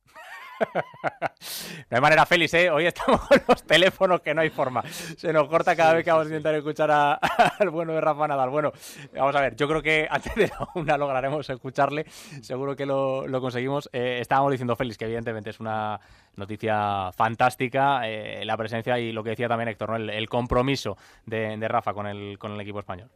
no 1.90 1.96
hay 1.96 2.01
manera, 2.01 2.27
Félix, 2.27 2.55
¿eh? 2.55 2.70
Hoy 2.70 2.87
estamos 2.87 3.20
con 3.22 3.40
los 3.48 3.62
teléfonos 3.64 4.20
que 4.20 4.35
no 4.35 4.40
hay 4.40 4.51
forma. 4.51 4.83
Se 4.83 5.33
nos 5.33 5.48
corta 5.48 5.75
cada 5.77 5.94
vez 5.94 6.05
que 6.05 6.11
vamos 6.11 6.27
a 6.27 6.31
intentar 6.31 6.55
escuchar 6.55 6.90
al 7.59 7.70
bueno 7.70 7.92
de 7.92 8.01
Rafa 8.01 8.29
Nadal. 8.29 8.51
Bueno, 8.51 8.72
vamos 9.14 9.35
a 9.35 9.40
ver, 9.40 9.57
yo 9.57 9.68
creo 9.68 9.83
que 9.83 10.07
antes 10.11 10.35
de 10.35 10.48
la 10.48 10.68
una 10.75 10.96
lograremos 10.96 11.48
escucharle. 11.48 12.05
Seguro 12.42 12.77
que 12.77 12.87
lo, 12.87 13.27
conseguimos. 13.40 13.88
Eh, 13.92 14.18
estábamos 14.20 14.53
diciendo, 14.53 14.77
Félix, 14.77 14.98
que 14.98 15.05
evidentemente 15.05 15.51
es 15.51 15.61
una 15.61 16.01
noticia 16.37 17.11
fantástica 17.12 18.09
eh, 18.09 18.44
la 18.44 18.57
presencia 18.57 18.98
y 18.98 19.12
lo 19.12 19.22
que 19.22 19.31
decía 19.31 19.48
también 19.48 19.68
Héctor, 19.68 20.01
el, 20.01 20.29
compromiso 20.29 20.96
de, 21.27 21.57
Rafa 21.68 21.92
con 21.92 22.07
el, 22.07 22.38
con 22.38 22.53
el 22.53 22.61
equipo 22.61 22.79
español. 22.79 23.11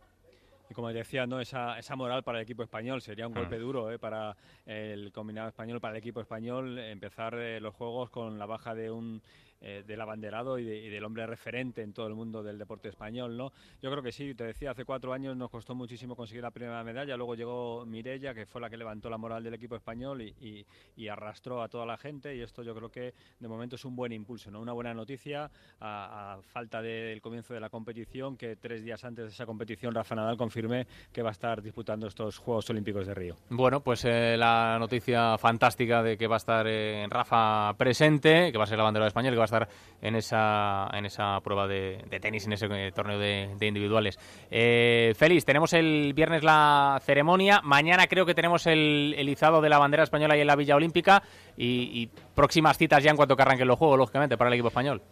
Como 0.77 0.93
decía, 0.93 1.27
¿no? 1.27 1.41
esa, 1.41 1.79
esa 1.79 1.97
moral 1.97 2.23
para 2.23 2.37
el 2.37 2.43
equipo 2.45 2.63
español 2.63 3.01
sería 3.01 3.27
un 3.27 3.33
mm. 3.33 3.37
golpe 3.37 3.59
duro 3.59 3.91
¿eh? 3.91 3.99
para 3.99 4.37
el 4.67 5.11
combinado 5.11 5.49
español, 5.49 5.81
para 5.81 5.95
el 5.95 5.99
equipo 6.01 6.21
español, 6.21 6.79
empezar 6.79 7.33
eh, 7.39 7.61
los 7.61 7.75
juegos 7.75 8.11
con 8.11 8.39
la 8.39 8.45
baja 8.45 8.75
de 8.75 8.91
un 8.91 9.23
eh, 9.61 9.83
del 9.87 10.01
abanderado 10.01 10.59
y, 10.59 10.65
del 10.65 11.05
hombre 11.05 11.27
referente 11.27 11.83
en 11.83 11.95
todo 11.95 12.07
el 12.07 12.15
mundo 12.15 12.43
del 12.43 12.59
deporte 12.59 12.89
español, 12.91 13.37
¿no? 13.37 13.53
Yo 13.81 13.91
creo 13.91 14.03
que 14.03 14.13
sí, 14.13 14.35
te 14.35 14.45
decía, 14.45 14.73
hace 14.73 14.85
cuatro 14.85 15.15
años 15.15 15.35
nos 15.35 15.51
costó 15.51 15.75
muchísimo 15.75 16.15
conseguir 16.15 16.43
la 16.43 16.51
primera 16.51 16.85
medalla, 16.85 17.17
luego 17.17 17.35
llegó 17.35 17.87
Mirella, 17.87 18.35
que 18.35 18.45
fue 18.45 18.61
la 18.61 18.69
que 18.69 18.77
levantó 18.77 19.09
la 19.09 19.17
moral 19.17 19.43
del 19.43 19.55
equipo 19.55 19.75
español 19.75 20.21
y, 20.23 20.67
arrastró 21.09 21.63
a 21.63 21.69
toda 21.69 21.87
la 21.87 21.97
gente 21.97 22.35
y 22.35 22.41
esto 22.41 22.65
yo 22.65 22.75
creo 22.75 22.91
que 22.91 23.15
de 23.39 23.49
momento 23.49 23.77
es 23.77 23.85
un 23.85 23.95
buen 23.95 24.13
impulso, 24.13 24.51
¿no? 24.51 24.61
Una 24.61 24.73
buena 24.73 24.93
noticia 24.93 25.49
a, 25.81 26.39
falta 26.43 26.83
del 26.83 27.23
comienzo 27.23 27.55
de 27.55 27.61
la 27.61 27.71
competición, 27.71 28.37
que 28.37 28.57
tres 28.57 28.85
días 28.85 29.05
antes 29.05 29.25
de 29.25 29.31
esa 29.31 29.47
competición 29.47 29.95
Rafa 29.95 30.17
Nadal 30.17 30.37
confirme 30.37 30.87
que 31.13 31.23
va 31.23 31.31
a 31.31 31.33
estar 31.33 31.63
disputando 31.63 32.09
estos 32.09 32.39
Juegos 32.39 32.69
Olímpicos 32.71 33.07
de 33.07 33.15
Río. 33.15 33.37
Bueno, 33.51 33.81
pues 33.81 34.05
eh, 34.05 34.37
la 34.37 34.77
noticia 34.79 35.39
fantástica 35.39 36.03
de 36.03 36.19
que 36.19 36.27
va 36.27 36.37
a 36.37 36.39
estar 36.39 36.67
eh, 36.69 37.07
Rafa 37.09 37.73
presente, 37.79 38.51
que 38.51 38.59
va 38.59 38.65
a 38.65 38.67
ser 38.67 38.79
la 38.79 38.85
bandera 38.85 39.05
de 39.05 39.09
España, 39.09 39.31
que 39.31 39.37
va 39.37 39.46
a 39.53 39.65
estar 39.65 39.69
en 40.03 40.17
esa, 40.17 40.89
en 40.93 41.07
esa 41.07 41.41
prueba 41.41 41.67
de, 41.67 42.05
tenis, 42.21 42.47
en 42.47 42.53
ese 42.53 42.67
eh, 42.71 42.93
torneo 42.93 43.19
de, 43.19 43.57
individuales. 43.61 44.19
Eh, 44.51 45.15
Félix, 45.17 45.45
tenemos 45.45 45.73
el 45.73 46.13
viernes 46.15 46.43
la 46.43 47.01
ceremonia, 47.03 47.61
mañana 47.63 48.07
creo 48.07 48.27
que 48.27 48.35
tenemos 48.35 48.67
el, 48.67 49.15
el 49.17 49.29
izado 49.29 49.61
de 49.61 49.69
la 49.69 49.79
bandera 49.79 50.03
española 50.03 50.37
y 50.37 50.41
en 50.41 50.47
la 50.47 50.57
Villa 50.57 50.77
Olímpica 50.77 51.23
y, 51.57 52.09
próximas 52.35 52.77
citas 52.77 53.03
ya 53.03 53.11
en 53.11 53.17
cuanto 53.17 53.35
que 53.35 53.43
arranquen 53.43 53.67
los 53.67 53.79
juegos, 53.79 53.99
lógicamente, 53.99 54.37
para 54.37 54.49
el 54.49 54.55
equipo 54.55 54.69
español. 54.69 55.03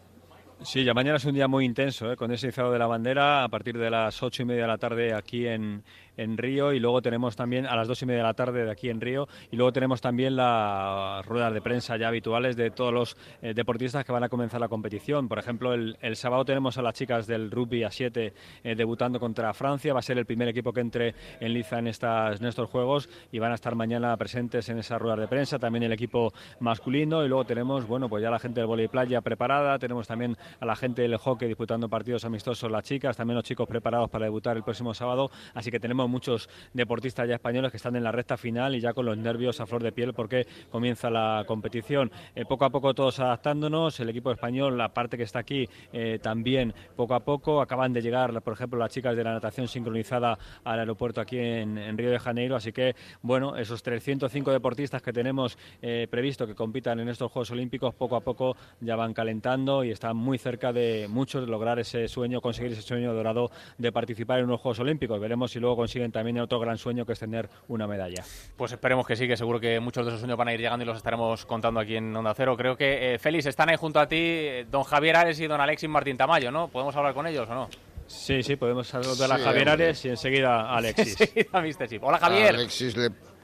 Sí, 0.63 0.85
ya 0.85 0.95
mañana 0.95 1.17
es 1.17 1.25
un 1.25 1.35
día 1.35 1.49
muy 1.49 1.65
intenso, 1.65 2.13
¿eh? 2.13 2.17
con 2.17 2.31
ese 2.33 2.49
izado 2.49 2.71
de 2.71 2.79
la 2.79 2.87
bandera 2.87 3.45
a 3.45 3.49
partir 3.49 3.77
de 3.77 3.91
las 3.91 4.23
ocho 4.23 4.43
y 4.43 4.47
media 4.47 4.63
de 4.63 4.69
la 4.69 4.79
tarde 4.79 5.13
aquí 5.13 5.47
en, 5.47 5.83
en 6.17 6.37
Río 6.39 6.73
y 6.73 6.81
luego 6.81 7.03
tenemos 7.03 7.37
también 7.37 7.67
a 7.67 7.77
las 7.77 7.89
dos 7.89 8.01
y 8.03 8.07
media 8.07 8.19
de 8.19 8.29
la 8.29 8.35
tarde 8.35 8.65
de 8.65 8.71
aquí 8.71 8.89
en 8.89 9.01
Río 9.01 9.29
y 9.51 9.57
luego 9.57 9.73
tenemos 9.73 10.01
también 10.01 10.37
las 10.37 11.25
ruedas 11.27 11.53
de 11.53 11.61
prensa 11.61 11.97
ya 11.97 12.09
habituales 12.09 12.57
de 12.57 12.71
todos 12.71 12.93
los 12.93 13.17
eh, 13.43 13.53
deportistas 13.55 14.05
que 14.05 14.13
van 14.13 14.25
a 14.25 14.29
comenzar 14.29 14.61
la 14.61 14.69
competición. 14.69 15.29
Por 15.29 15.39
ejemplo, 15.39 15.75
el, 15.75 16.17
sábado 16.17 16.45
tenemos 16.45 16.79
a 16.79 16.83
las 16.83 16.95
chicas 16.95 17.27
del 17.27 17.51
rugby 17.51 17.83
a 17.83 17.91
7 17.91 18.33
eh, 18.63 18.75
debutando 18.75 19.19
contra 19.19 19.53
Francia. 19.53 19.93
Va 19.93 19.99
a 19.99 20.03
ser 20.03 20.19
el 20.19 20.27
primer 20.27 20.49
equipo 20.49 20.73
que 20.73 20.81
entre 20.81 21.15
en 21.41 21.53
liza 21.53 21.79
en, 21.79 21.89
estas, 21.89 22.41
en 22.41 22.47
estos 22.47 22.71
juegos 22.71 23.09
y 23.33 23.39
van 23.41 23.53
a 23.53 23.57
estar 23.57 23.75
mañana 23.75 24.17
presentes 24.17 24.69
en 24.69 24.79
esas 24.79 25.01
ruedas 25.01 25.19
de 25.19 25.29
prensa. 25.29 25.59
También 25.59 25.83
el 25.83 25.93
equipo 25.93 26.33
masculino 26.61 27.25
y 27.25 27.29
luego 27.29 27.45
tenemos, 27.45 27.87
bueno, 27.87 28.09
pues 28.09 28.23
ya 28.23 28.31
la 28.31 28.39
gente 28.39 28.61
del 28.61 28.69
voleibol 28.69 28.85
playa 28.95 29.21
preparada. 29.23 29.79
Tenemos 29.79 30.07
también 30.07 30.37
a 30.61 30.67
la 30.67 30.77
gente 30.77 31.03
del 31.03 31.17
hockey 31.17 31.49
disputando 31.49 31.89
partidos 31.89 32.25
amistosos 32.25 32.71
las 32.71 32.85
chicas. 32.85 33.17
También 33.17 33.35
los 33.35 33.45
chicos 33.45 33.67
preparados 33.67 34.11
para 34.11 34.27
debutar 34.27 34.57
el 34.57 34.63
próximo 34.63 34.95
sábado. 34.95 35.31
Así 35.55 35.71
que 35.71 35.81
tenemos 35.81 36.04
muchos 36.09 36.49
deportistas 36.73 37.29
ya 37.29 37.35
españoles 37.35 37.71
que 37.71 37.77
están 37.77 37.97
en 37.97 38.05
la 38.05 38.13
recta 38.13 38.37
final 38.37 38.75
y 38.75 38.81
ya 38.81 38.93
con 38.93 39.07
los 39.07 39.17
nervios 39.17 39.61
a 39.61 39.67
flor 39.67 39.83
de 39.83 39.93
piel 39.93 40.15
porque 40.15 40.47
comienza 40.71 41.11
la 41.11 41.45
competición. 41.47 42.11
Eh, 42.35 42.45
poco 42.45 42.65
a 42.65 42.71
poco 42.71 42.95
todos 42.95 43.21
adaptándonos, 43.21 43.99
el 44.01 44.09
equipo 44.09 44.31
español, 44.31 44.77
la 44.77 44.93
parte 44.93 45.17
que 45.17 45.23
está 45.23 45.41
aquí, 45.41 45.69
eh, 45.93 46.19
también 46.23 46.75
poco 46.97 47.15
a 47.15 47.21
poco. 47.21 47.61
Acaban 47.61 47.93
de 47.93 48.03
llegar, 48.03 48.41
por 48.43 48.55
ejemplo, 48.55 48.79
las 48.79 48.91
chicas 48.91 49.17
de 49.17 49.25
la 49.25 49.33
natación 49.33 49.69
sincronizada 49.69 50.39
al 50.65 50.79
aeropuerto 50.81 51.21
aquí 51.21 51.39
en, 51.39 51.95
Río 51.97 52.11
de 52.11 52.19
Janeiro, 52.19 52.57
así 52.57 52.73
que, 52.73 52.97
bueno, 53.23 53.57
esos 53.57 53.83
305 53.83 54.51
deportistas 54.51 55.01
que 55.01 55.13
tenemos 55.13 55.57
eh, 55.81 56.09
previsto 56.11 56.47
que 56.47 56.55
compitan 56.55 56.99
en 57.01 57.09
estos 57.09 57.31
Juegos 57.31 57.51
Olímpicos, 57.53 57.95
poco 57.95 58.17
a 58.17 58.21
poco 58.21 58.57
ya 58.81 58.97
van 58.97 59.15
calentando 59.15 59.85
y 59.85 59.91
están 59.91 60.17
muy 60.17 60.39
cerca 60.39 60.73
de 60.73 61.07
muchos 61.09 61.43
de 61.43 61.47
lograr 61.47 61.79
ese 61.79 62.09
sueño, 62.09 62.41
conseguir 62.41 62.73
ese 62.73 62.83
sueño 62.83 63.15
dorado 63.15 63.51
de 63.79 63.93
participar 63.93 64.41
en 64.41 64.47
unos 64.47 64.61
Juegos 64.61 64.81
Olímpicos. 64.81 65.21
Veremos 65.21 65.53
si 65.53 65.61
luego 65.61 65.77
consiguen 65.77 65.94
también 66.13 66.39
otro 66.41 66.59
gran 66.59 66.79
sueño 66.79 67.05
que 67.05 67.13
es 67.13 67.19
tener 67.19 67.49
una 67.69 67.87
medalla. 67.87 68.25
Pues 68.57 68.73
esperemos 68.73 69.07
que 69.07 69.17
sí, 69.17 69.27
que 69.27 69.37
seguro 69.37 69.61
que 69.61 69.81
muchos 69.81 70.05
de 70.05 70.11
esos 70.11 70.21
sueños 70.21 70.37
van 70.37 70.49
a 70.49 70.55
ir 70.55 70.61
llegando 70.61 70.85
y 70.85 70.87
los 70.87 70.97
estaremos 70.97 71.45
contando 71.47 71.81
aquí 71.81 71.97
en 71.97 72.15
Onda 72.15 72.35
Cero. 72.35 72.57
Creo 72.57 72.77
que, 72.77 73.15
eh, 73.15 73.19
Félix, 73.19 73.47
están 73.47 73.71
ahí 73.71 73.77
junto 73.77 74.01
a 74.01 74.07
ti 74.07 74.17
eh, 74.19 74.67
don 74.71 74.83
Javier 74.83 75.17
Ares 75.17 75.41
y 75.41 75.47
don 75.47 75.61
Alexis 75.61 75.89
Martín 75.89 76.17
Tamayo, 76.17 76.51
¿no? 76.51 76.69
¿Podemos 76.69 76.95
hablar 76.97 77.15
con 77.15 77.27
ellos 77.27 77.49
o 77.49 77.55
no? 77.55 77.69
Sí, 78.07 78.43
sí, 78.43 78.57
podemos 78.57 78.93
hablar 78.95 79.15
de 79.15 79.29
la 79.29 79.39
Javier 79.39 79.69
Ares 79.71 80.05
y 80.05 80.11
enseguida 80.11 80.75
Alexis. 80.75 81.17
Hola, 82.03 82.19
Javier. 82.19 82.55
Alexis 82.55 82.95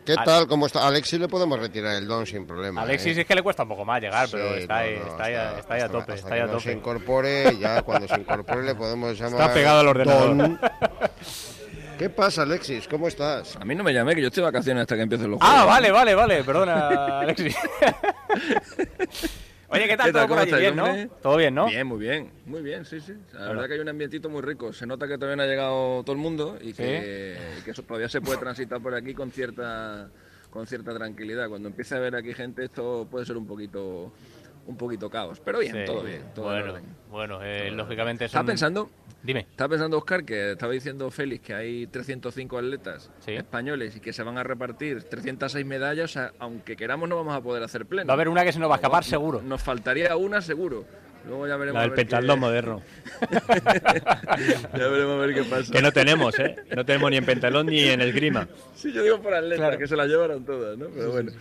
¿Qué 0.05 0.15
tal? 0.25 0.47
¿Cómo 0.47 0.67
está? 0.67 0.87
Alexis 0.87 1.21
le 1.21 1.29
podemos 1.29 1.59
retirar 1.59 1.97
el 1.97 2.09
don 2.09 2.27
sin 2.27 2.47
problema. 2.47 2.83
Alexis 2.83 3.17
¿eh? 3.17 3.21
es 3.21 3.27
que 3.27 3.35
le 3.35 3.43
cuesta 3.43 3.63
un 3.63 3.69
poco 3.69 3.85
más 3.85 4.01
llegar, 4.01 4.29
pero 4.31 4.55
está, 4.57 4.79
ahí, 4.79 4.95
está, 4.95 5.25
ahí, 5.25 5.59
está, 5.59 5.75
ahí 5.75 5.81
a 5.83 5.89
tope. 5.89 6.15
está 6.15 6.35
ahí 6.35 6.41
a 6.41 6.47
tope. 6.47 6.61
se 6.61 6.73
incorpore, 6.73 7.57
ya 7.59 7.83
cuando 7.83 8.09
se 8.09 8.19
incorpore 8.19 8.63
le 8.63 8.75
podemos 8.75 9.19
llamar. 9.19 9.41
Está 9.41 9.55
pegado 9.55 9.81
al 9.81 9.89
ordenador. 9.89 10.59
¿Qué 12.01 12.09
pasa, 12.09 12.45
Alexis? 12.45 12.89
¿Cómo 12.89 13.09
estás? 13.09 13.57
A 13.57 13.65
mí 13.67 13.75
no 13.75 13.85
me 13.85 13.93
llamé, 13.93 14.15
que 14.15 14.23
yo 14.23 14.29
estoy 14.29 14.41
de 14.41 14.47
vacaciones 14.47 14.81
hasta 14.81 14.97
que 14.97 15.03
empiecen 15.03 15.31
los 15.31 15.39
juegos. 15.39 15.55
Ah, 15.55 15.67
vale, 15.67 15.91
vale, 15.91 16.15
vale. 16.15 16.43
Perdona, 16.45 17.21
Alexis. 17.21 17.55
Oye, 19.69 19.87
¿qué 19.87 19.99
tal? 19.99 20.11
¿Todo 20.11 20.27
por 20.27 20.39
allí? 20.39 20.51
Bien, 20.51 20.77
¿no? 20.77 20.87
¿Todo 21.21 21.37
bien, 21.37 21.55
no? 21.55 21.67
Bien, 21.67 21.87
muy 21.87 21.99
bien. 21.99 22.31
Muy 22.47 22.63
bien, 22.63 22.87
sí, 22.87 23.03
sí. 23.03 23.13
La 23.35 23.49
verdad 23.49 23.67
que 23.67 23.75
hay 23.75 23.81
un 23.81 23.91
ambientito 23.91 24.31
muy 24.31 24.41
rico. 24.41 24.73
Se 24.73 24.87
nota 24.87 25.07
que 25.07 25.19
todavía 25.19 25.37
no 25.37 25.43
ha 25.43 25.47
llegado 25.47 26.03
todo 26.03 26.15
el 26.15 26.23
mundo 26.23 26.57
y 26.59 26.73
que, 26.73 27.37
que 27.67 27.71
eso 27.71 27.83
todavía 27.83 28.09
se 28.09 28.23
puede 28.23 28.39
transitar 28.39 28.81
por 28.81 28.95
aquí 28.95 29.13
con 29.13 29.31
cierta 29.31 30.09
con 30.49 30.67
cierta 30.67 30.95
tranquilidad. 30.95 31.51
Cuando 31.51 31.69
empiece 31.69 31.97
a 31.97 31.99
ver 31.99 32.17
aquí 32.17 32.33
gente, 32.33 32.65
esto 32.65 33.07
puede 33.11 33.27
ser 33.27 33.37
un 33.37 33.47
poquito 33.47 34.11
un 34.67 34.77
poquito 34.79 35.11
caos. 35.11 35.39
Pero 35.45 35.59
bien, 35.59 35.85
todo 35.85 36.03
bien. 36.03 36.23
Todo 36.35 36.47
bueno, 36.47 36.81
bueno 37.11 37.43
eh, 37.43 37.71
lógicamente... 37.71 38.25
Estaba 38.25 38.47
pensando... 38.47 38.89
Dime. 39.23 39.41
Estaba 39.51 39.71
pensando, 39.71 39.99
Oscar, 39.99 40.25
que 40.25 40.53
estaba 40.53 40.73
diciendo 40.73 41.11
Félix 41.11 41.45
que 41.45 41.55
hay 41.55 41.87
305 41.87 42.59
atletas 42.59 43.11
españoles 43.27 43.97
y 43.97 44.01
que 44.01 44.13
se 44.13 44.23
van 44.23 44.39
a 44.39 44.43
repartir 44.43 45.03
306 45.03 45.67
medallas. 45.67 46.19
aunque 46.39 46.77
queramos, 46.77 47.09
no 47.09 47.17
vamos 47.17 47.35
a 47.35 47.41
poder 47.41 47.63
hacer 47.63 47.87
pleno. 47.87 48.07
Va 48.07 48.15
a 48.15 48.17
haber 48.17 48.29
una 48.29 48.45
que 48.45 48.53
se 48.53 48.59
nos 48.59 48.71
va 48.71 48.75
a 48.75 48.79
escapar, 48.79 49.05
seguro. 49.05 49.43
Nos 49.43 49.63
faltaría 49.63 50.17
una, 50.17 50.41
seguro. 50.41 50.87
Luego 51.27 51.47
ya 51.47 51.57
veremos. 51.57 51.75
La 51.75 51.83
del 51.83 51.93
pentatlón 51.93 52.41
moderno. 52.41 52.83
ya 53.31 54.89
veremos 54.89 55.23
a 55.23 55.27
ver 55.27 55.35
qué 55.35 55.45
pasa. 55.45 55.71
Que 55.71 55.83
no 55.83 55.93
tenemos, 55.93 56.39
¿eh? 56.39 56.57
No 56.75 56.85
tenemos 56.87 57.11
ni 57.11 57.19
en 57.19 57.27
pentalón 57.27 57.67
ni 57.67 57.81
en 57.81 58.01
el 58.01 58.13
grima. 58.13 58.49
Sí, 58.75 58.91
yo 58.93 59.03
digo 59.03 59.21
por 59.21 59.35
atletas, 59.35 59.77
que 59.77 59.87
se 59.87 59.97
la 59.97 60.07
llevaron 60.07 60.45
todas, 60.45 60.79
¿no? 60.79 60.87
Pero 60.89 61.13
bueno. 61.13 61.33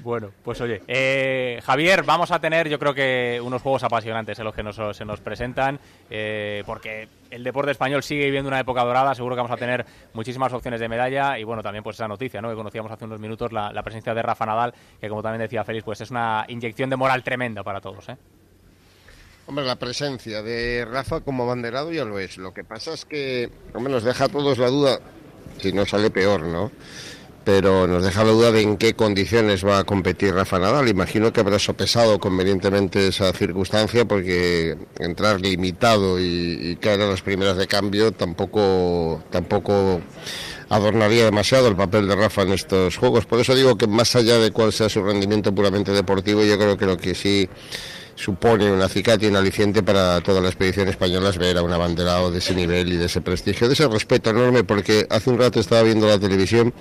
Bueno, 0.00 0.30
pues 0.44 0.60
oye, 0.60 0.82
eh, 0.86 1.60
Javier, 1.64 2.04
vamos 2.04 2.30
a 2.30 2.38
tener 2.38 2.68
yo 2.68 2.78
creo 2.78 2.94
que 2.94 3.40
unos 3.42 3.62
juegos 3.62 3.82
apasionantes 3.82 4.38
en 4.38 4.44
los 4.44 4.54
que 4.54 4.62
nos, 4.62 4.78
se 4.96 5.04
nos 5.04 5.20
presentan, 5.20 5.80
eh, 6.08 6.62
porque 6.66 7.08
el 7.30 7.42
deporte 7.42 7.72
español 7.72 8.02
sigue 8.02 8.26
viviendo 8.26 8.48
una 8.48 8.60
época 8.60 8.84
dorada, 8.84 9.14
seguro 9.14 9.34
que 9.34 9.42
vamos 9.42 9.56
a 9.56 9.58
tener 9.58 9.84
muchísimas 10.14 10.52
opciones 10.52 10.80
de 10.80 10.88
medalla 10.88 11.38
y 11.38 11.44
bueno, 11.44 11.62
también 11.62 11.82
pues 11.82 11.96
esa 11.96 12.08
noticia 12.08 12.40
¿no? 12.40 12.48
que 12.48 12.54
conocíamos 12.54 12.92
hace 12.92 13.04
unos 13.04 13.18
minutos, 13.18 13.52
la, 13.52 13.82
presencia 13.82 14.14
de 14.14 14.22
Rafa 14.22 14.46
Nadal, 14.46 14.74
que 15.00 15.08
como 15.08 15.22
también 15.22 15.42
decía 15.42 15.64
Félix, 15.64 15.84
pues 15.84 16.00
es 16.00 16.10
una 16.10 16.44
inyección 16.48 16.90
de 16.90 16.96
moral 16.96 17.22
tremenda 17.22 17.62
para 17.62 17.80
todos. 17.80 18.08
¿eh? 18.08 18.16
Hombre, 19.46 19.64
la 19.64 19.76
presencia 19.76 20.42
de 20.42 20.84
Rafa 20.84 21.20
como 21.20 21.44
abanderado 21.44 21.90
ya 21.90 22.04
lo 22.04 22.18
es. 22.18 22.36
Lo 22.36 22.52
que 22.52 22.64
pasa 22.64 22.92
es 22.92 23.04
que, 23.04 23.50
nos 23.74 24.04
deja 24.04 24.24
a 24.24 24.28
todos 24.28 24.58
la 24.58 24.68
duda, 24.68 25.00
si 25.58 25.72
no 25.72 25.86
sale 25.86 26.10
peor, 26.10 26.42
¿no? 26.42 26.70
Pero 27.48 27.86
nos 27.86 28.04
deja 28.04 28.24
la 28.24 28.32
duda 28.32 28.52
de 28.52 28.60
en 28.60 28.76
qué 28.76 28.92
condiciones 28.92 29.64
va 29.64 29.78
a 29.78 29.84
competir 29.84 30.34
Rafa 30.34 30.58
Nadal. 30.58 30.86
Imagino 30.86 31.32
que 31.32 31.40
habrá 31.40 31.58
sopesado 31.58 32.18
convenientemente 32.18 33.08
esa 33.08 33.32
circunstancia 33.32 34.04
porque 34.04 34.76
entrar 34.98 35.40
limitado 35.40 36.20
y, 36.20 36.76
caer 36.78 37.00
a 37.00 37.06
las 37.06 37.22
primeras 37.22 37.56
de 37.56 37.66
cambio 37.66 38.12
tampoco, 38.12 39.22
tampoco 39.30 40.02
adornaría 40.68 41.24
demasiado 41.24 41.68
el 41.68 41.74
papel 41.74 42.06
de 42.06 42.16
Rafa 42.16 42.42
en 42.42 42.52
estos 42.52 42.98
juegos. 42.98 43.24
Por 43.24 43.40
eso 43.40 43.54
digo 43.54 43.78
que 43.78 43.86
más 43.86 44.14
allá 44.14 44.36
de 44.36 44.50
cuál 44.50 44.74
sea 44.74 44.90
su 44.90 45.02
rendimiento 45.02 45.54
puramente 45.54 45.92
deportivo, 45.92 46.44
yo 46.44 46.58
creo 46.58 46.76
que 46.76 46.84
lo 46.84 46.98
que 46.98 47.14
sí 47.14 47.48
supone 48.18 48.70
un 48.70 48.82
acicate 48.82 49.26
y 49.26 49.28
un 49.28 49.36
aliciente 49.36 49.82
para 49.82 50.20
toda 50.20 50.40
la 50.40 50.48
expedición 50.48 50.88
española 50.88 51.30
ver 51.38 51.56
a 51.56 51.62
un 51.62 51.72
abanderado 51.72 52.32
de 52.32 52.38
ese 52.38 52.52
nivel 52.52 52.92
y 52.92 52.96
de 52.96 53.06
ese 53.06 53.20
prestigio, 53.20 53.68
de 53.68 53.74
ese 53.74 53.86
respeto 53.86 54.30
enorme, 54.30 54.64
porque 54.64 55.06
hace 55.08 55.30
un 55.30 55.38
rato 55.38 55.60
estaba 55.60 55.82
viendo 55.84 56.08
la 56.08 56.18
televisión 56.18 56.74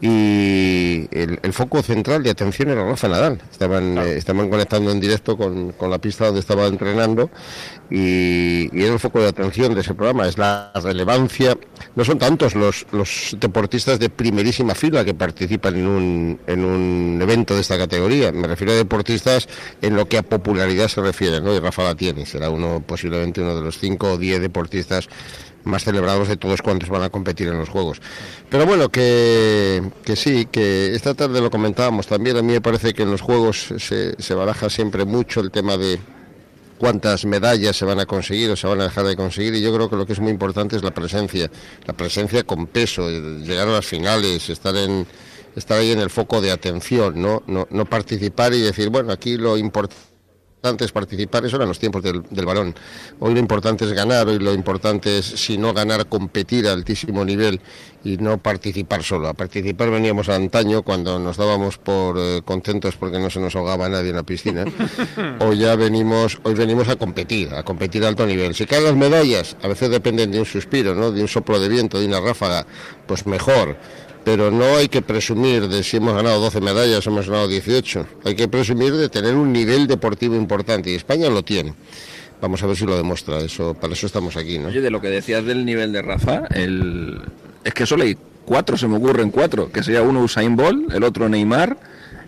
y 0.00 1.01
el, 1.12 1.52
foco 1.52 1.82
central 1.82 2.22
de 2.22 2.30
atención 2.30 2.70
era 2.70 2.84
Rafa 2.84 3.08
Nadal. 3.08 3.40
Estaban, 3.50 3.98
eh, 3.98 4.16
estaban 4.16 4.48
conectando 4.48 4.90
en 4.90 5.00
directo 5.00 5.36
con, 5.36 5.74
la 5.80 5.98
pista 5.98 6.26
donde 6.26 6.40
estaba 6.40 6.66
entrenando 6.66 7.30
y, 7.90 8.70
era 8.76 8.94
el 8.94 8.98
foco 8.98 9.20
de 9.20 9.28
atención 9.28 9.74
de 9.74 9.82
ese 9.82 9.94
programa. 9.94 10.26
Es 10.26 10.38
la 10.38 10.72
relevancia. 10.82 11.56
No 11.94 12.04
son 12.04 12.18
tantos 12.18 12.54
los, 12.54 12.86
los 12.92 13.36
deportistas 13.38 13.98
de 13.98 14.08
primerísima 14.08 14.74
fila 14.74 15.04
que 15.04 15.14
participan 15.14 15.76
en 15.76 15.86
un, 15.86 16.40
en 16.46 16.64
un 16.64 17.18
evento 17.20 17.54
de 17.54 17.60
esta 17.60 17.76
categoría. 17.76 18.32
Me 18.32 18.46
refiero 18.46 18.72
a 18.72 18.76
deportistas 18.76 19.48
en 19.82 19.96
lo 19.96 20.08
que 20.08 20.18
a 20.18 20.22
popularidad 20.22 20.88
se 20.88 21.02
refiere, 21.02 21.40
¿no? 21.40 21.54
Y 21.54 21.58
Rafa 21.58 21.84
la 21.84 21.94
tiene, 21.94 22.26
será 22.26 22.50
uno, 22.50 22.82
posiblemente 22.86 23.40
uno 23.40 23.54
de 23.54 23.62
los 23.62 23.78
cinco 23.78 24.12
o 24.12 24.18
diez 24.18 24.40
deportistas 24.40 25.08
más 25.64 25.84
celebrados 25.84 26.28
de 26.28 26.36
todos 26.36 26.62
cuantos 26.62 26.88
van 26.88 27.02
a 27.02 27.10
competir 27.10 27.48
en 27.48 27.58
los 27.58 27.68
Juegos. 27.68 28.00
Pero 28.48 28.66
bueno, 28.66 28.88
que, 28.88 29.82
que 30.04 30.16
sí, 30.16 30.46
que 30.46 30.94
esta 30.94 31.14
tarde 31.14 31.40
lo 31.40 31.50
comentábamos 31.50 32.06
también, 32.06 32.36
a 32.36 32.42
mí 32.42 32.52
me 32.52 32.60
parece 32.60 32.94
que 32.94 33.02
en 33.02 33.10
los 33.10 33.20
Juegos 33.20 33.72
se, 33.78 34.20
se 34.20 34.34
baraja 34.34 34.68
siempre 34.70 35.04
mucho 35.04 35.40
el 35.40 35.50
tema 35.50 35.76
de 35.76 35.98
cuántas 36.78 37.24
medallas 37.24 37.76
se 37.76 37.84
van 37.84 38.00
a 38.00 38.06
conseguir 38.06 38.50
o 38.50 38.56
se 38.56 38.66
van 38.66 38.80
a 38.80 38.84
dejar 38.84 39.06
de 39.06 39.14
conseguir. 39.14 39.54
Y 39.54 39.62
yo 39.62 39.72
creo 39.72 39.88
que 39.88 39.96
lo 39.96 40.04
que 40.04 40.14
es 40.14 40.20
muy 40.20 40.32
importante 40.32 40.76
es 40.76 40.82
la 40.82 40.92
presencia, 40.92 41.50
la 41.86 41.92
presencia 41.92 42.42
con 42.42 42.66
peso, 42.66 43.08
llegar 43.08 43.68
a 43.68 43.72
las 43.72 43.86
finales, 43.86 44.50
estar 44.50 44.74
en 44.76 45.06
estar 45.54 45.78
ahí 45.78 45.92
en 45.92 46.00
el 46.00 46.10
foco 46.10 46.40
de 46.40 46.50
atención, 46.50 47.20
no, 47.20 47.42
no, 47.46 47.68
no 47.70 47.84
participar 47.84 48.54
y 48.54 48.60
decir, 48.60 48.88
bueno, 48.88 49.12
aquí 49.12 49.36
lo 49.36 49.56
importante 49.56 50.11
importante 50.62 50.84
es 50.84 50.92
participar, 50.92 51.44
eso 51.44 51.56
eran 51.56 51.66
los 51.66 51.80
tiempos 51.80 52.04
del, 52.04 52.22
del, 52.30 52.46
balón. 52.46 52.72
Hoy 53.18 53.34
lo 53.34 53.40
importante 53.40 53.84
es 53.84 53.92
ganar, 53.92 54.28
hoy 54.28 54.38
lo 54.38 54.54
importante 54.54 55.18
es, 55.18 55.26
si 55.26 55.58
no 55.58 55.74
ganar, 55.74 56.06
competir 56.06 56.68
a 56.68 56.72
altísimo 56.72 57.24
nivel 57.24 57.60
y 58.04 58.16
no 58.18 58.38
participar 58.38 59.02
solo. 59.02 59.26
A 59.26 59.34
participar 59.34 59.90
veníamos 59.90 60.28
a 60.28 60.36
antaño 60.36 60.82
cuando 60.82 61.18
nos 61.18 61.36
dábamos 61.36 61.78
por 61.78 62.16
eh, 62.16 62.42
contentos 62.44 62.94
porque 62.94 63.18
no 63.18 63.28
se 63.28 63.40
nos 63.40 63.56
ahogaba 63.56 63.88
nadie 63.88 64.10
en 64.10 64.16
la 64.16 64.22
piscina. 64.22 64.64
hoy 65.40 65.58
ya 65.58 65.74
venimos, 65.74 66.38
hoy 66.44 66.54
venimos 66.54 66.88
a 66.88 66.94
competir, 66.94 67.52
a 67.52 67.64
competir 67.64 68.04
a 68.04 68.08
alto 68.08 68.24
nivel. 68.24 68.54
Si 68.54 68.64
caen 68.64 68.84
las 68.84 68.94
medallas, 68.94 69.56
a 69.64 69.66
veces 69.66 69.90
dependen 69.90 70.30
de 70.30 70.38
un 70.38 70.46
suspiro, 70.46 70.94
¿no? 70.94 71.10
de 71.10 71.22
un 71.22 71.28
soplo 71.28 71.58
de 71.58 71.68
viento, 71.68 71.98
de 71.98 72.06
una 72.06 72.20
ráfaga, 72.20 72.64
pues 73.08 73.26
mejor 73.26 73.76
pero 74.24 74.50
no 74.50 74.76
hay 74.76 74.88
que 74.88 75.02
presumir 75.02 75.68
de 75.68 75.82
si 75.82 75.96
hemos 75.96 76.14
ganado 76.14 76.40
12 76.40 76.60
medallas 76.60 77.06
o 77.06 77.10
hemos 77.10 77.28
ganado 77.28 77.48
18. 77.48 78.06
Hay 78.24 78.34
que 78.34 78.48
presumir 78.48 78.94
de 78.94 79.08
tener 79.08 79.34
un 79.34 79.52
nivel 79.52 79.86
deportivo 79.86 80.36
importante 80.36 80.90
y 80.90 80.94
España 80.94 81.28
lo 81.28 81.42
tiene. 81.42 81.74
Vamos 82.40 82.62
a 82.62 82.66
ver 82.66 82.76
si 82.76 82.86
lo 82.86 82.96
demuestra, 82.96 83.38
eso, 83.38 83.74
para 83.74 83.92
eso 83.92 84.06
estamos 84.06 84.36
aquí. 84.36 84.58
¿no? 84.58 84.68
Oye, 84.68 84.80
de 84.80 84.90
lo 84.90 85.00
que 85.00 85.08
decías 85.08 85.44
del 85.44 85.64
nivel 85.64 85.92
de 85.92 86.02
Rafa, 86.02 86.42
el... 86.54 87.20
es 87.62 87.74
que 87.74 87.86
solo 87.86 88.02
hay 88.04 88.16
cuatro, 88.44 88.76
se 88.76 88.88
me 88.88 88.96
ocurren 88.96 89.30
cuatro, 89.30 89.70
que 89.70 89.82
sería 89.82 90.02
uno 90.02 90.22
Usain 90.22 90.56
Bolt, 90.56 90.92
el 90.92 91.04
otro 91.04 91.28
Neymar 91.28 91.76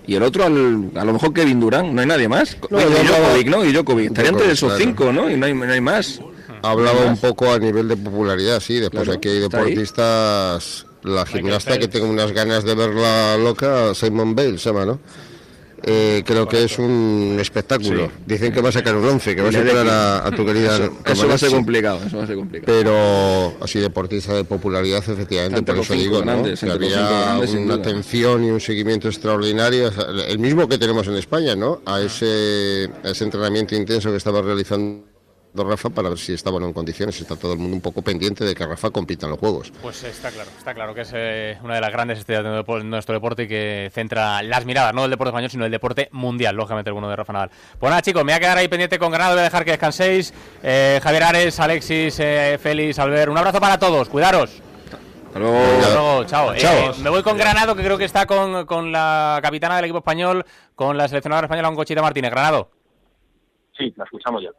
y 0.06 0.14
el 0.14 0.22
otro 0.22 0.44
al, 0.44 0.90
a 0.94 1.04
lo 1.04 1.12
mejor 1.12 1.32
Kevin 1.32 1.58
Durán, 1.58 1.94
no 1.94 2.00
hay 2.00 2.06
nadie 2.06 2.28
más. 2.28 2.56
No, 2.70 2.80
y, 2.80 2.84
Djokovic, 2.84 3.48
¿no? 3.48 3.64
Y 3.64 3.72
Djokovic, 3.72 4.06
estaría 4.06 4.30
entre 4.30 4.52
esos 4.52 4.76
cinco, 4.78 5.12
¿no? 5.12 5.30
Y 5.30 5.36
no 5.36 5.46
hay, 5.46 5.54
no 5.54 5.72
hay 5.72 5.80
más. 5.80 6.20
Hablaba 6.62 7.06
un 7.06 7.18
poco 7.18 7.52
a 7.52 7.58
nivel 7.58 7.88
de 7.88 7.96
popularidad, 7.96 8.60
sí, 8.60 8.78
después 8.78 9.08
aquí 9.08 9.28
hay 9.28 9.40
deportistas 9.40 10.83
la 11.04 11.26
gimnasta 11.26 11.78
que 11.78 11.88
tengo 11.88 12.06
unas 12.06 12.32
ganas 12.32 12.64
de 12.64 12.74
verla 12.74 13.36
loca, 13.36 13.94
Simon 13.94 14.34
Bale 14.34 14.58
se 14.58 14.70
llama, 14.70 14.86
¿no? 14.86 15.00
Eh, 15.86 16.22
creo 16.24 16.48
que 16.48 16.64
es 16.64 16.78
un 16.78 17.36
espectáculo. 17.38 18.10
Dicen 18.24 18.52
que 18.52 18.62
va 18.62 18.70
a 18.70 18.72
sacar 18.72 18.96
un 18.96 19.04
11, 19.04 19.36
que 19.36 19.42
va 19.42 19.50
a 19.50 19.52
sacar 19.52 19.86
a, 19.86 20.30
tu 20.34 20.46
querida. 20.46 20.76
Eso, 21.04 21.28
va 21.28 21.34
a 21.34 21.38
ser 21.38 21.50
complicado, 21.50 22.00
eso 22.06 22.16
va 22.16 22.24
a 22.24 22.26
ser 22.26 22.36
complicado. 22.36 22.72
Pero 22.74 23.54
así 23.60 23.80
deportista 23.80 24.32
de 24.32 24.44
popularidad, 24.44 25.04
efectivamente, 25.06 25.62
por 25.62 25.78
eso 25.78 25.92
digo, 25.92 26.24
¿no? 26.24 26.42
que 26.42 26.70
había 26.70 27.38
una 27.58 27.74
atención 27.74 28.44
y 28.44 28.50
un 28.50 28.60
seguimiento 28.60 29.08
extraordinario, 29.08 29.92
el 30.26 30.38
mismo 30.38 30.66
que 30.68 30.78
tenemos 30.78 31.06
en 31.06 31.16
España, 31.16 31.54
¿no? 31.54 31.82
A 31.84 32.00
ese, 32.00 32.88
a 33.04 33.10
ese 33.10 33.24
entrenamiento 33.24 33.74
intenso 33.74 34.10
que 34.10 34.16
estaba 34.16 34.40
realizando 34.40 35.13
Rafa 35.62 35.90
para 35.90 36.08
ver 36.08 36.18
si 36.18 36.32
está 36.32 36.50
bueno 36.50 36.66
en 36.66 36.72
condiciones. 36.72 37.20
Está 37.20 37.36
todo 37.36 37.52
el 37.52 37.58
mundo 37.58 37.76
un 37.76 37.80
poco 37.80 38.02
pendiente 38.02 38.44
de 38.44 38.54
que 38.54 38.66
Rafa 38.66 38.90
compita 38.90 39.26
en 39.26 39.30
los 39.30 39.38
juegos. 39.38 39.72
Pues 39.80 40.02
está 40.02 40.30
claro, 40.30 40.50
está 40.58 40.74
claro 40.74 40.94
que 40.94 41.02
es 41.02 41.10
eh, 41.14 41.58
una 41.62 41.76
de 41.76 41.80
las 41.80 41.92
grandes 41.92 42.18
estrellas 42.18 42.42
de 42.44 42.84
nuestro 42.84 43.14
deporte 43.14 43.44
y 43.44 43.48
que 43.48 43.90
centra 43.92 44.42
las 44.42 44.64
miradas, 44.64 44.92
no 44.92 45.02
del 45.02 45.12
deporte 45.12 45.28
español, 45.28 45.50
sino 45.50 45.62
del 45.62 45.72
deporte 45.72 46.08
mundial, 46.10 46.56
lógicamente 46.56 46.90
el 46.90 46.94
bueno 46.94 47.08
de 47.08 47.16
Rafa 47.16 47.32
Nadal. 47.32 47.50
Pues 47.78 47.90
nada, 47.90 48.02
chicos, 48.02 48.24
me 48.24 48.32
voy 48.32 48.36
a 48.36 48.40
quedar 48.40 48.58
ahí 48.58 48.68
pendiente 48.68 48.98
con 48.98 49.12
Granado, 49.12 49.34
voy 49.34 49.40
a 49.40 49.44
dejar 49.44 49.64
que 49.64 49.70
descanséis. 49.70 50.34
Eh, 50.62 50.98
Javier 51.02 51.22
Ares, 51.22 51.60
Alexis, 51.60 52.18
eh, 52.18 52.58
Félix, 52.60 52.98
Albert, 52.98 53.30
un 53.30 53.38
abrazo 53.38 53.60
para 53.60 53.78
todos, 53.78 54.08
cuidaros. 54.08 54.60
Hasta 55.26 55.38
luego. 55.38 56.24
chao. 56.26 56.54
Chao. 56.56 56.94
me 57.02 57.10
voy 57.10 57.22
con 57.22 57.36
Granado, 57.36 57.74
que 57.74 57.82
creo 57.82 57.98
que 57.98 58.04
está 58.04 58.24
con, 58.26 58.66
con 58.66 58.92
la 58.92 59.40
capitana 59.42 59.76
del 59.76 59.86
equipo 59.86 59.98
español, 59.98 60.44
con 60.74 60.96
la 60.96 61.08
seleccionadora 61.08 61.46
española, 61.46 61.68
con 61.68 61.76
Cochita 61.76 62.02
Martínez. 62.02 62.30
Granado. 62.30 62.70
Sí, 63.76 63.92
la 63.96 64.04
escuchamos 64.04 64.42
ya. 64.42 64.50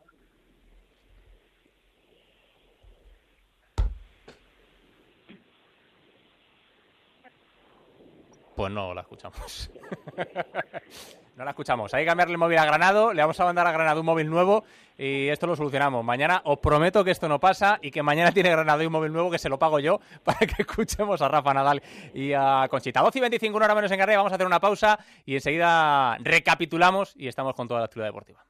Pues 8.56 8.72
no 8.72 8.94
la 8.94 9.02
escuchamos. 9.02 9.70
no 11.36 11.44
la 11.44 11.52
escuchamos. 11.52 11.94
Hay 11.94 12.04
que 12.04 12.08
cambiarle 12.08 12.34
el 12.34 12.38
móvil 12.38 12.58
a 12.58 12.66
Granado. 12.66 13.14
Le 13.14 13.22
vamos 13.22 13.40
a 13.40 13.46
mandar 13.46 13.68
a 13.68 13.72
Granado 13.72 14.00
un 14.00 14.06
móvil 14.06 14.30
nuevo 14.30 14.64
y 14.98 15.28
esto 15.28 15.46
lo 15.46 15.56
solucionamos. 15.56 16.06
Mañana 16.06 16.42
os 16.46 16.60
prometo 16.60 17.04
que 17.04 17.12
esto 17.12 17.28
no 17.28 17.40
pasa 17.40 17.80
y 17.82 17.92
que 17.92 18.02
mañana 18.02 18.32
tiene 18.34 18.50
Granado 18.50 18.86
un 18.86 18.92
móvil 18.92 19.12
nuevo 19.12 19.30
que 19.30 19.40
se 19.40 19.50
lo 19.50 19.60
pago 19.60 19.80
yo 19.80 20.00
para 20.24 20.40
que 20.40 20.62
escuchemos 20.62 21.22
a 21.22 21.28
Rafa 21.28 21.54
Nadal 21.54 21.84
y 22.14 22.32
a 22.34 22.68
Conchita. 22.70 23.02
12 23.02 23.18
y 23.18 23.22
25, 23.22 23.58
una 23.58 23.66
hora 23.66 23.76
menos 23.76 23.92
en 23.92 24.00
Garrea. 24.00 24.18
Vamos 24.18 24.32
a 24.32 24.36
hacer 24.36 24.48
una 24.48 24.60
pausa 24.60 25.00
y 25.26 25.36
enseguida 25.36 26.18
recapitulamos 26.20 27.14
y 27.18 27.28
estamos 27.28 27.56
con 27.56 27.68
toda 27.68 27.82
la 27.82 27.86
actividad 27.88 28.08
deportiva. 28.08 28.46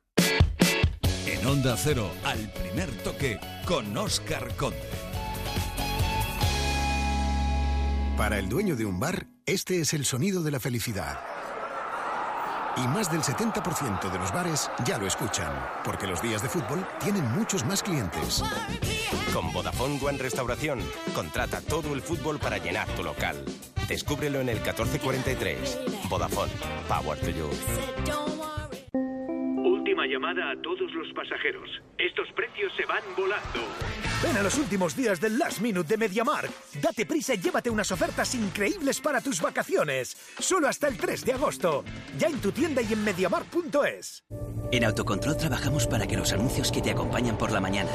En 1.25 1.45
Onda 1.47 1.75
Cero, 1.77 2.09
al 2.23 2.51
primer 2.53 2.91
toque, 3.03 3.39
con 3.65 3.97
Oscar 3.97 4.55
Conde. 4.55 5.04
Para 8.17 8.39
el 8.39 8.47
dueño 8.47 8.77
de 8.77 8.85
un 8.85 8.97
bar, 8.97 9.27
este 9.45 9.81
es 9.81 9.93
el 9.93 10.05
sonido 10.05 10.41
de 10.41 10.49
la 10.49 10.61
felicidad. 10.61 11.19
Y 12.77 12.87
más 12.87 13.11
del 13.11 13.21
70% 13.21 14.09
de 14.09 14.17
los 14.17 14.31
bares 14.31 14.71
ya 14.85 14.97
lo 14.97 15.05
escuchan, 15.05 15.51
porque 15.83 16.07
los 16.07 16.21
días 16.21 16.41
de 16.41 16.47
fútbol 16.47 16.87
tienen 17.01 17.29
muchos 17.33 17.65
más 17.65 17.83
clientes. 17.83 18.41
Con 19.33 19.51
Vodafone 19.51 19.99
One 20.01 20.17
Restauración, 20.17 20.79
contrata 21.13 21.59
todo 21.59 21.93
el 21.93 22.01
fútbol 22.01 22.39
para 22.39 22.57
llenar 22.57 22.87
tu 22.95 23.03
local. 23.03 23.43
Descúbrelo 23.89 24.39
en 24.39 24.47
el 24.47 24.61
1443. 24.61 25.79
Vodafone, 26.09 26.51
Power 26.87 27.19
to 27.19 27.29
You. 27.31 28.34
Última 29.95 30.11
llamada 30.11 30.51
a 30.51 30.61
todos 30.61 30.91
los 30.93 31.07
pasajeros. 31.13 31.69
Estos 31.97 32.27
precios 32.35 32.69
se 32.75 32.85
van 32.85 33.01
volando. 33.15 33.61
Ven 34.21 34.35
a 34.35 34.43
los 34.43 34.57
últimos 34.57 34.93
días 34.93 35.21
del 35.21 35.39
Last 35.39 35.61
Minute 35.61 35.87
de 35.87 35.95
MediaMark. 35.95 36.51
Date 36.81 37.05
prisa 37.05 37.33
y 37.33 37.37
llévate 37.37 37.69
unas 37.69 37.89
ofertas 37.93 38.35
increíbles 38.35 38.99
para 38.99 39.21
tus 39.21 39.41
vacaciones. 39.41 40.17
Solo 40.37 40.67
hasta 40.67 40.89
el 40.89 40.97
3 40.97 41.23
de 41.23 41.31
agosto. 41.31 41.85
Ya 42.17 42.27
en 42.27 42.41
tu 42.41 42.51
tienda 42.51 42.81
y 42.81 42.91
en 42.91 43.05
MediaMark.es. 43.05 44.25
En 44.73 44.83
Autocontrol 44.83 45.37
trabajamos 45.37 45.87
para 45.87 46.05
que 46.05 46.17
los 46.17 46.33
anuncios 46.33 46.73
que 46.73 46.81
te 46.81 46.91
acompañan 46.91 47.37
por 47.37 47.53
la 47.53 47.61
mañana, 47.61 47.91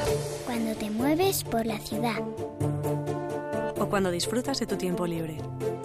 Cuando 0.47 0.75
te 0.75 0.89
mueves 0.89 1.43
por 1.43 1.67
la 1.67 1.77
ciudad. 1.77 2.19
O 3.77 3.87
cuando 3.91 4.09
disfrutas 4.09 4.59
de 4.59 4.65
tu 4.65 4.75
tiempo 4.75 5.05
libre. 5.05 5.37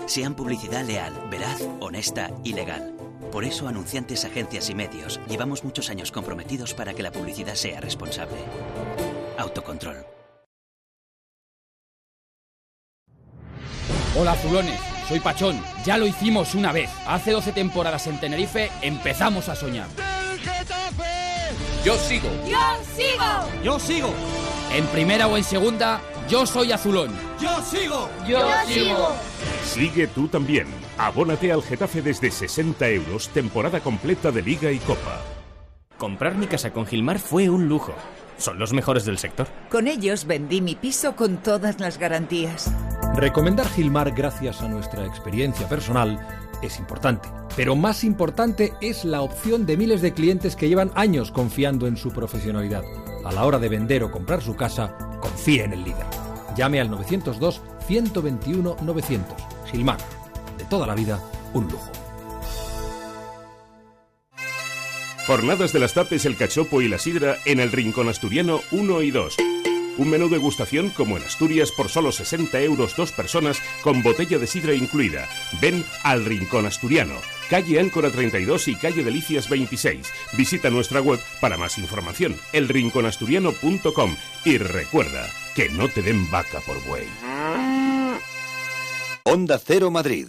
sean 0.07 0.35
publicidad 0.35 0.83
leal, 0.87 1.13
veraz, 1.31 1.61
honesta 1.81 2.31
y 2.43 2.55
legal. 2.55 2.96
Por 3.37 3.45
eso, 3.45 3.69
anunciantes, 3.69 4.25
agencias 4.25 4.71
y 4.71 4.75
medios, 4.75 5.21
llevamos 5.29 5.63
muchos 5.63 5.91
años 5.91 6.11
comprometidos 6.11 6.73
para 6.73 6.95
que 6.95 7.03
la 7.03 7.13
publicidad 7.13 7.55
sea 7.55 7.83
responsable. 7.83 8.39
Autocontrol. 9.37 10.07
Hola 14.19 14.33
azulones, 14.33 14.81
soy 15.07 15.21
Pachón. 15.21 15.63
Ya 15.85 15.99
lo 15.99 16.07
hicimos 16.07 16.55
una 16.55 16.73
vez. 16.73 16.89
Hace 17.07 17.33
12 17.33 17.53
temporadas 17.53 18.07
en 18.07 18.19
Tenerife 18.19 18.71
empezamos 18.81 19.51
a 19.51 19.55
soñar. 19.55 19.89
Yo 21.85 21.95
sigo. 21.99 22.31
¡Yo 22.49 22.59
sigo! 22.97 23.63
Yo 23.63 23.79
sigo. 23.79 24.15
En 24.73 24.87
primera 24.87 25.27
o 25.27 25.37
en 25.37 25.45
segunda, 25.45 26.01
yo 26.27 26.47
soy 26.47 26.73
azulón. 26.73 27.11
¡Yo 27.39 27.63
sigo! 27.63 28.09
Yo 28.27 28.41
sigo. 28.67 29.15
Sigue 29.63 30.07
tú 30.07 30.27
también. 30.27 30.86
Abónate 30.99 31.53
al 31.53 31.63
Getafe 31.63 32.01
desde 32.01 32.31
60 32.31 32.89
euros, 32.89 33.29
temporada 33.29 33.81
completa 33.81 34.31
de 34.31 34.41
Liga 34.41 34.73
y 34.73 34.79
Copa. 34.79 35.21
Comprar 35.99 36.37
mi 36.37 36.47
casa 36.47 36.73
con 36.73 36.87
Gilmar 36.87 37.19
fue 37.19 37.51
un 37.51 37.69
lujo. 37.69 37.95
Son 38.39 38.59
los 38.59 38.73
mejores 38.73 39.05
del 39.05 39.19
sector. 39.19 39.47
Con 39.71 39.89
ellos 39.89 40.27
vendí 40.27 40.61
mi 40.63 40.75
piso 40.75 41.15
con 41.15 41.39
todas 41.39 41.81
las 41.81 41.99
garantías. 41.99 42.73
Recomendar 43.15 43.69
Gilmar 43.69 44.13
gracias 44.13 44.63
a 44.63 44.69
nuestra 44.69 45.07
experiencia 45.07 45.69
personal 45.69 46.19
es 46.63 46.79
importante, 46.79 47.29
pero 47.57 47.77
más 47.77 48.03
importante 48.03 48.73
es 48.81 49.05
la 49.05 49.21
opción 49.21 49.67
de 49.67 49.77
miles 49.77 50.01
de 50.01 50.15
clientes 50.15 50.57
que 50.57 50.69
llevan 50.69 50.93
años 50.95 51.31
confiando 51.31 51.87
en 51.87 51.99
su 51.99 52.11
profesionalidad. 52.11 52.85
A 53.25 53.33
la 53.33 53.45
hora 53.45 53.59
de 53.59 53.69
vender 53.69 54.03
o 54.03 54.11
comprar 54.11 54.43
su 54.43 54.57
casa, 54.57 54.97
confíe 55.21 55.65
en 55.65 55.75
el 55.75 55.85
líder. 55.85 56.07
Llame 56.57 56.81
al 56.81 56.91
902 56.91 57.61
121 57.87 58.77
900. 58.83 59.37
Gilmar, 59.71 59.99
toda 60.69 60.87
la 60.87 60.95
vida, 60.95 61.21
un 61.53 61.69
lujo. 61.69 61.91
Jornadas 65.27 65.73
de 65.73 65.81
las 65.81 65.93
Tapes, 65.93 66.25
el 66.25 66.37
cachopo 66.37 66.83
y 66.83 66.89
la 66.89 66.99
sidra 66.99 67.39
en 67.47 67.59
el 67.59 67.73
Rincón 67.73 68.09
Asturiano 68.09 68.61
1 68.71 69.03
y 69.03 69.11
2. 69.11 69.37
Un 69.99 70.11
menú 70.11 70.29
degustación 70.29 70.91
como 70.91 71.17
en 71.17 71.25
Asturias 71.25 71.73
por 71.73 71.89
solo 71.89 72.13
60 72.13 72.61
euros 72.61 72.95
dos 72.97 73.11
personas 73.13 73.61
con 73.83 74.03
botella 74.03 74.39
de 74.39 74.47
sidra 74.47 74.75
incluida. 74.75 75.27
Ven 75.61 75.85
al 76.05 76.25
Rincón 76.25 76.67
Asturiano, 76.67 77.15
calle 77.49 77.81
Áncora 77.81 78.11
32 78.11 78.69
y 78.69 78.77
calle 78.77 79.03
Delicias 79.03 79.49
26. 79.49 80.07
Visita 80.37 80.71
nuestra 80.71 81.01
web 81.01 81.19
para 81.41 81.57
más 81.57 81.79
información, 81.79 82.37
elrinconasturiano.com 82.53 84.17
y 84.45 84.59
recuerda 84.59 85.27
que 85.55 85.71
no 85.71 85.89
te 85.89 86.03
den 86.03 86.31
vaca 86.31 86.61
por 86.61 86.81
buey. 86.85 87.09
Onda 89.25 89.59
Cero 89.59 89.91
Madrid, 89.91 90.29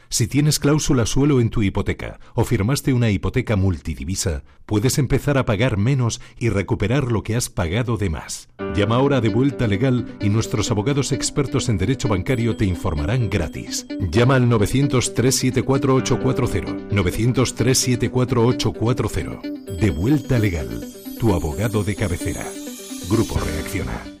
Si 0.11 0.27
tienes 0.27 0.59
cláusula 0.59 1.05
suelo 1.05 1.39
en 1.39 1.49
tu 1.49 1.63
hipoteca 1.63 2.19
o 2.35 2.43
firmaste 2.43 2.91
una 2.91 3.09
hipoteca 3.09 3.55
multidivisa, 3.55 4.43
puedes 4.65 4.97
empezar 4.97 5.37
a 5.37 5.45
pagar 5.45 5.77
menos 5.77 6.19
y 6.37 6.49
recuperar 6.49 7.09
lo 7.09 7.23
que 7.23 7.37
has 7.37 7.49
pagado 7.49 7.95
de 7.95 8.09
más. 8.09 8.49
Llama 8.75 8.97
ahora 8.97 9.21
de 9.21 9.29
vuelta 9.29 9.67
legal 9.67 10.17
y 10.19 10.27
nuestros 10.27 10.69
abogados 10.69 11.13
expertos 11.13 11.69
en 11.69 11.77
derecho 11.77 12.09
bancario 12.09 12.57
te 12.57 12.65
informarán 12.65 13.29
gratis. 13.29 13.87
Llama 14.11 14.35
al 14.35 14.49
900-374-840. 14.49 16.89
900-374-840. 16.89 19.77
De 19.79 19.91
vuelta 19.91 20.39
legal. 20.39 20.89
Tu 21.21 21.33
abogado 21.33 21.85
de 21.85 21.95
cabecera. 21.95 22.45
Grupo 23.09 23.39
Reacciona. 23.39 24.20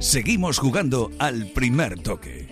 Seguimos 0.00 0.58
jugando 0.58 1.10
al 1.18 1.46
primer 1.46 2.00
toque. 2.00 2.46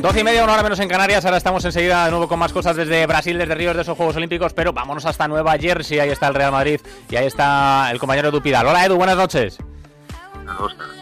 12 0.00 0.20
y 0.20 0.24
media, 0.24 0.44
una 0.44 0.52
hora 0.52 0.62
menos 0.62 0.78
en 0.78 0.88
Canarias. 0.88 1.24
Ahora 1.24 1.38
estamos 1.38 1.64
enseguida 1.64 2.04
de 2.04 2.10
nuevo 2.12 2.28
con 2.28 2.38
más 2.38 2.52
cosas 2.52 2.76
desde 2.76 3.04
Brasil, 3.06 3.36
desde 3.36 3.56
Ríos 3.56 3.74
de 3.74 3.82
esos 3.82 3.96
Juegos 3.96 4.14
Olímpicos. 4.14 4.52
Pero 4.52 4.72
vámonos 4.72 5.04
hasta 5.04 5.26
Nueva 5.26 5.58
Jersey. 5.58 5.98
Ahí 5.98 6.10
está 6.10 6.28
el 6.28 6.34
Real 6.34 6.52
Madrid 6.52 6.80
y 7.10 7.16
ahí 7.16 7.26
está 7.26 7.90
el 7.90 7.98
compañero 7.98 8.30
Dupidal. 8.30 8.68
Hola 8.68 8.86
Edu, 8.86 8.96
buenas 8.96 9.16
noches. 9.16 9.58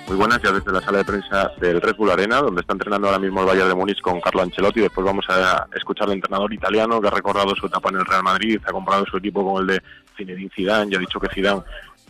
Muy 0.06 0.16
buenas, 0.16 0.40
ya 0.42 0.52
desde 0.52 0.72
la 0.72 0.80
sala 0.80 0.98
de 0.98 1.04
prensa 1.04 1.50
del 1.60 1.80
Red 1.80 1.96
Bull 1.96 2.10
Arena, 2.10 2.40
donde 2.40 2.60
está 2.60 2.72
entrenando 2.72 3.08
ahora 3.08 3.18
mismo 3.18 3.40
el 3.40 3.46
Bayern 3.46 3.68
de 3.68 3.74
Múnich 3.74 4.00
con 4.00 4.20
Carlo 4.20 4.42
Ancelotti. 4.42 4.80
Después 4.80 5.04
vamos 5.04 5.26
a 5.28 5.66
escuchar 5.74 6.06
al 6.08 6.14
entrenador 6.14 6.52
italiano 6.52 7.00
que 7.00 7.08
ha 7.08 7.10
recordado 7.10 7.54
su 7.56 7.66
etapa 7.66 7.90
en 7.90 7.96
el 7.96 8.06
Real 8.06 8.22
Madrid, 8.22 8.60
ha 8.66 8.72
comparado 8.72 9.04
su 9.06 9.16
equipo 9.16 9.44
con 9.44 9.62
el 9.62 9.66
de 9.66 9.82
Zinedine 10.16 10.50
Zidane 10.54 10.92
y 10.92 10.94
ha 10.94 10.98
dicho 10.98 11.18
que 11.18 11.28
Zidane 11.28 11.62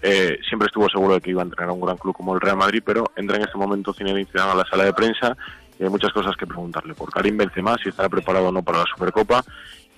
eh, 0.02 0.38
siempre 0.48 0.66
estuvo 0.66 0.88
seguro 0.88 1.14
de 1.14 1.20
que 1.20 1.30
iba 1.30 1.42
a 1.42 1.44
entrenar 1.44 1.70
a 1.70 1.72
un 1.72 1.80
gran 1.80 1.96
club 1.96 2.14
como 2.14 2.34
el 2.34 2.40
Real 2.40 2.56
Madrid, 2.56 2.82
pero 2.84 3.12
entra 3.16 3.36
en 3.36 3.44
este 3.44 3.56
momento 3.56 3.94
Zinedine 3.94 4.28
Zidane 4.30 4.52
a 4.52 4.54
la 4.56 4.64
sala 4.64 4.84
de 4.84 4.92
prensa 4.92 5.36
y 5.78 5.84
hay 5.84 5.90
muchas 5.90 6.12
cosas 6.12 6.36
que 6.36 6.46
preguntarle. 6.46 6.94
Por 6.94 7.10
Karim 7.10 7.36
Benzema, 7.36 7.76
si 7.82 7.88
estará 7.88 8.08
preparado 8.08 8.48
o 8.48 8.52
no 8.52 8.62
para 8.62 8.78
la 8.78 8.84
Supercopa, 8.86 9.42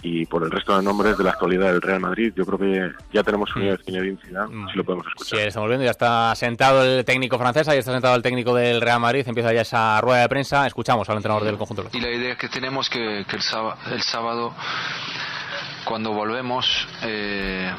y 0.05 0.27
por 0.27 0.45
el 0.45 0.51
resto 0.51 0.77
de 0.77 0.83
nombres 0.83 1.17
de 1.17 1.25
la 1.25 1.31
actualidad 1.31 1.73
del 1.73 1.81
Real 1.81 1.99
Madrid. 1.99 2.33
Yo 2.37 2.45
creo 2.45 2.59
que 2.59 2.93
ya 3.13 3.23
tenemos 3.23 3.55
unido 3.57 3.75
mm. 3.75 3.85
Zinedine 3.85 4.19
Zidane, 4.23 4.55
mm. 4.55 4.69
si 4.69 4.77
lo 4.77 4.85
podemos 4.85 5.07
escuchar. 5.07 5.39
Sí, 5.39 5.47
estamos 5.47 5.69
viendo, 5.69 5.85
ya 5.85 5.91
está 5.91 6.35
sentado 6.35 6.85
el 6.85 7.05
técnico 7.05 7.39
francés, 7.39 7.67
ahí 7.69 7.79
está 7.79 7.93
sentado 7.93 8.15
el 8.15 8.23
técnico 8.23 8.55
del 8.55 8.81
Real 8.81 9.01
Madrid, 9.01 9.25
empieza 9.27 9.53
ya 9.53 9.63
esa 9.63 10.01
rueda 10.03 10.21
de 10.21 10.29
prensa, 10.29 10.67
escuchamos 10.67 11.09
al 11.09 11.17
entrenador 11.17 11.45
del 11.45 11.57
conjunto. 11.57 11.89
Y 11.93 12.01
la 12.01 12.11
idea 12.11 12.37
que 12.37 12.49
tenemos 12.49 12.91
que, 12.91 13.25
que 13.29 13.37
el, 13.37 13.43
sábado, 13.43 13.79
el 13.91 14.03
sábado, 14.03 14.55
cuando 15.87 16.13
volvemos, 16.13 16.87
eh, 17.03 17.73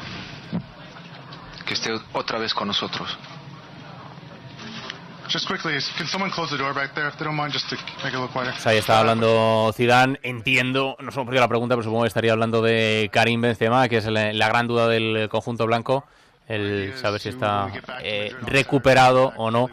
que 1.66 1.74
esté 1.74 1.92
otra 2.14 2.40
vez 2.40 2.54
con 2.54 2.68
nosotros. 2.68 3.18
ahí 8.66 8.78
está 8.78 9.00
hablando 9.00 9.72
Zidane. 9.74 10.20
Entiendo, 10.22 10.96
no 11.00 11.12
solo 11.12 11.26
porque 11.26 11.40
la 11.40 11.48
pregunta, 11.48 11.76
pero 11.76 11.84
supongo 11.84 12.04
que 12.04 12.10
estaría 12.10 12.32
hablando 12.32 12.62
de 12.62 13.10
Karim 13.12 13.42
Benzema, 13.42 13.90
que 13.90 13.98
es 13.98 14.06
la, 14.06 14.48
gran 14.48 14.68
duda 14.68 14.88
del 14.88 15.28
conjunto 15.30 15.66
blanco. 15.66 16.06
El 16.48 16.94
saber 16.98 17.20
si 17.20 17.30
está 17.30 17.72
eh, 18.02 18.32
recuperado 18.44 19.34
o 19.38 19.50
no 19.50 19.68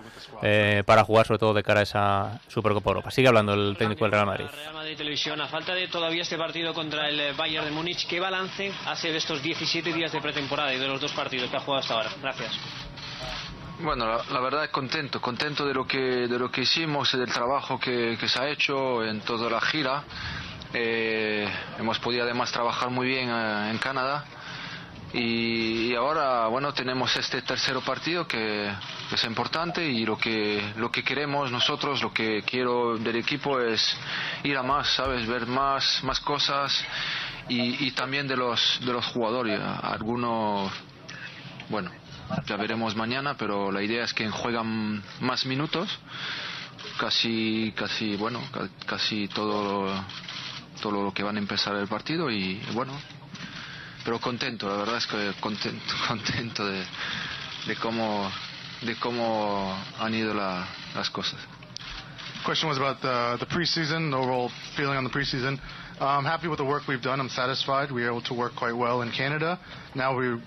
eh, 0.45 0.83
para 0.85 1.05
jugar, 1.05 1.27
sobre 1.27 1.39
todo 1.39 1.55
de 1.55 1.63
cara 1.63 1.81
a 1.81 1.83
esa 1.85 2.41
Supercopa 2.49 2.91
Europa. 2.91 3.11
Sigue 3.11 3.29
hablando 3.29 3.55
el 3.55 3.77
técnico 3.77 4.05
del 4.05 4.13
Real 4.13 4.27
Madrid. 4.27 4.47
Real 4.53 4.75
Madrid 4.75 4.97
Televisión, 4.97 5.41
a 5.41 5.47
falta 5.47 5.75
de 5.75 5.87
todavía 5.87 6.23
este 6.23 6.37
partido 6.37 6.75
contra 6.75 7.09
el 7.09 7.21
eh, 7.21 7.33
Bayern 7.33 7.67
de 7.67 7.71
Múnich, 7.71 8.09
¿qué 8.09 8.19
balance 8.19 8.73
hace 8.87 9.13
de 9.13 9.19
estos 9.19 9.43
17 9.43 9.93
días 9.93 10.11
de 10.11 10.21
pretemporada 10.21 10.75
y 10.75 10.79
de 10.79 10.89
los 10.89 11.01
dos 11.01 11.13
partidos 11.13 11.49
que 11.49 11.57
ha 11.57 11.61
jugado 11.61 11.83
hasta 11.83 11.95
ahora? 11.95 12.11
Gracias. 12.21 12.59
Bueno, 13.81 14.07
la, 14.07 14.41
verdad 14.41 14.65
es 14.65 14.71
contento, 14.71 15.21
contento 15.21 15.67
de 15.67 15.75
lo 15.75 15.87
que 15.87 15.99
de 15.99 16.39
lo 16.39 16.51
que 16.51 16.63
hicimos, 16.63 17.13
del 17.13 17.33
trabajo 17.33 17.79
que, 17.79 18.17
se 18.27 18.41
ha 18.41 18.49
hecho 18.49 19.05
en 19.05 19.21
toda 19.21 19.51
la 19.51 19.61
gira. 19.61 20.05
Eh, 20.75 21.49
hemos 21.79 21.99
podido 21.99 22.25
además 22.25 22.51
trabajar 22.51 22.91
muy 22.91 23.07
bien 23.07 23.29
eh, 23.29 23.71
en 23.71 23.79
Canadá 23.79 24.25
y, 25.12 25.94
ahora 25.94 26.46
bueno 26.46 26.72
tenemos 26.72 27.14
este 27.16 27.42
tercer 27.42 27.77
partido 27.85 28.27
que, 28.27 28.72
es 29.12 29.25
importante 29.25 29.85
y 29.85 30.07
lo 30.07 30.16
que 30.16 30.72
lo 30.77 30.90
que 30.90 31.03
queremos 31.03 31.51
nosotros, 31.51 32.03
lo 32.03 32.12
que 32.12 32.42
quiero 32.42 32.96
del 32.96 33.16
equipo 33.16 33.61
es 33.61 33.96
ir 34.42 34.57
a 34.57 34.62
más, 34.62 34.88
sabes, 34.94 35.27
ver 35.27 35.46
más 35.46 36.03
más 36.03 36.20
cosas 36.20 36.85
y, 37.48 37.87
y 37.87 37.90
también 37.92 38.27
de 38.27 38.37
los 38.37 38.81
de 38.85 38.92
los 38.92 39.07
jugadores, 39.07 39.61
algunos 39.83 40.72
bueno 41.68 41.90
ya 42.46 42.57
veremos 42.57 42.96
mañana, 42.96 43.37
pero 43.37 43.70
la 43.70 43.83
idea 43.83 44.05
es 44.05 44.14
que 44.14 44.29
juegan 44.31 45.03
más 45.20 45.44
minutos, 45.46 45.88
casi, 46.98 47.72
casi, 47.77 48.16
bueno, 48.16 48.40
casi 48.87 49.29
todo, 49.29 49.92
todo 50.81 51.03
lo 51.03 51.12
que 51.12 51.22
van 51.22 51.37
a 51.37 51.38
empezar 51.38 51.75
el 51.77 51.88
partido 51.88 52.31
y 52.31 52.61
bueno, 52.72 52.92
pero 54.05 54.19
contento, 54.21 54.69
la 54.69 54.77
verdad 54.77 54.97
es 54.97 55.07
que 55.07 55.33
contento, 55.41 55.95
contento 56.09 56.67
de, 56.67 56.85
de 57.67 57.77
cómo, 57.77 58.31
de 58.83 58.97
cómo 58.97 59.77
han 59.99 60.15
ido 60.15 60.35
la, 60.35 60.67
las 60.95 61.11
cosas. 61.11 61.38
Question 62.45 62.69
was 62.69 62.79
about 62.79 63.01
the, 63.01 63.37
the 63.38 63.47
preseason, 63.47 64.11
the 64.11 64.17
overall 64.17 64.51
feeling 64.77 64.97
on 64.97 65.05
the 65.05 65.11
preseason. 65.11 65.61
I'm 66.01 66.25
happy 66.25 66.49
with 66.49 66.59
the 66.59 66.65
work 66.65 66.88
we've 66.88 67.01
done. 67.01 67.21
I'm 67.21 67.29
satisfied. 67.29 67.93
We 67.93 68.03
were 68.03 68.11
able 68.11 68.23
to 68.23 68.35
work 68.35 68.57
quite 68.57 68.75
well 68.75 69.03
in 69.03 69.12
Canada. 69.12 69.61
Now 69.95 70.19
we 70.19 70.41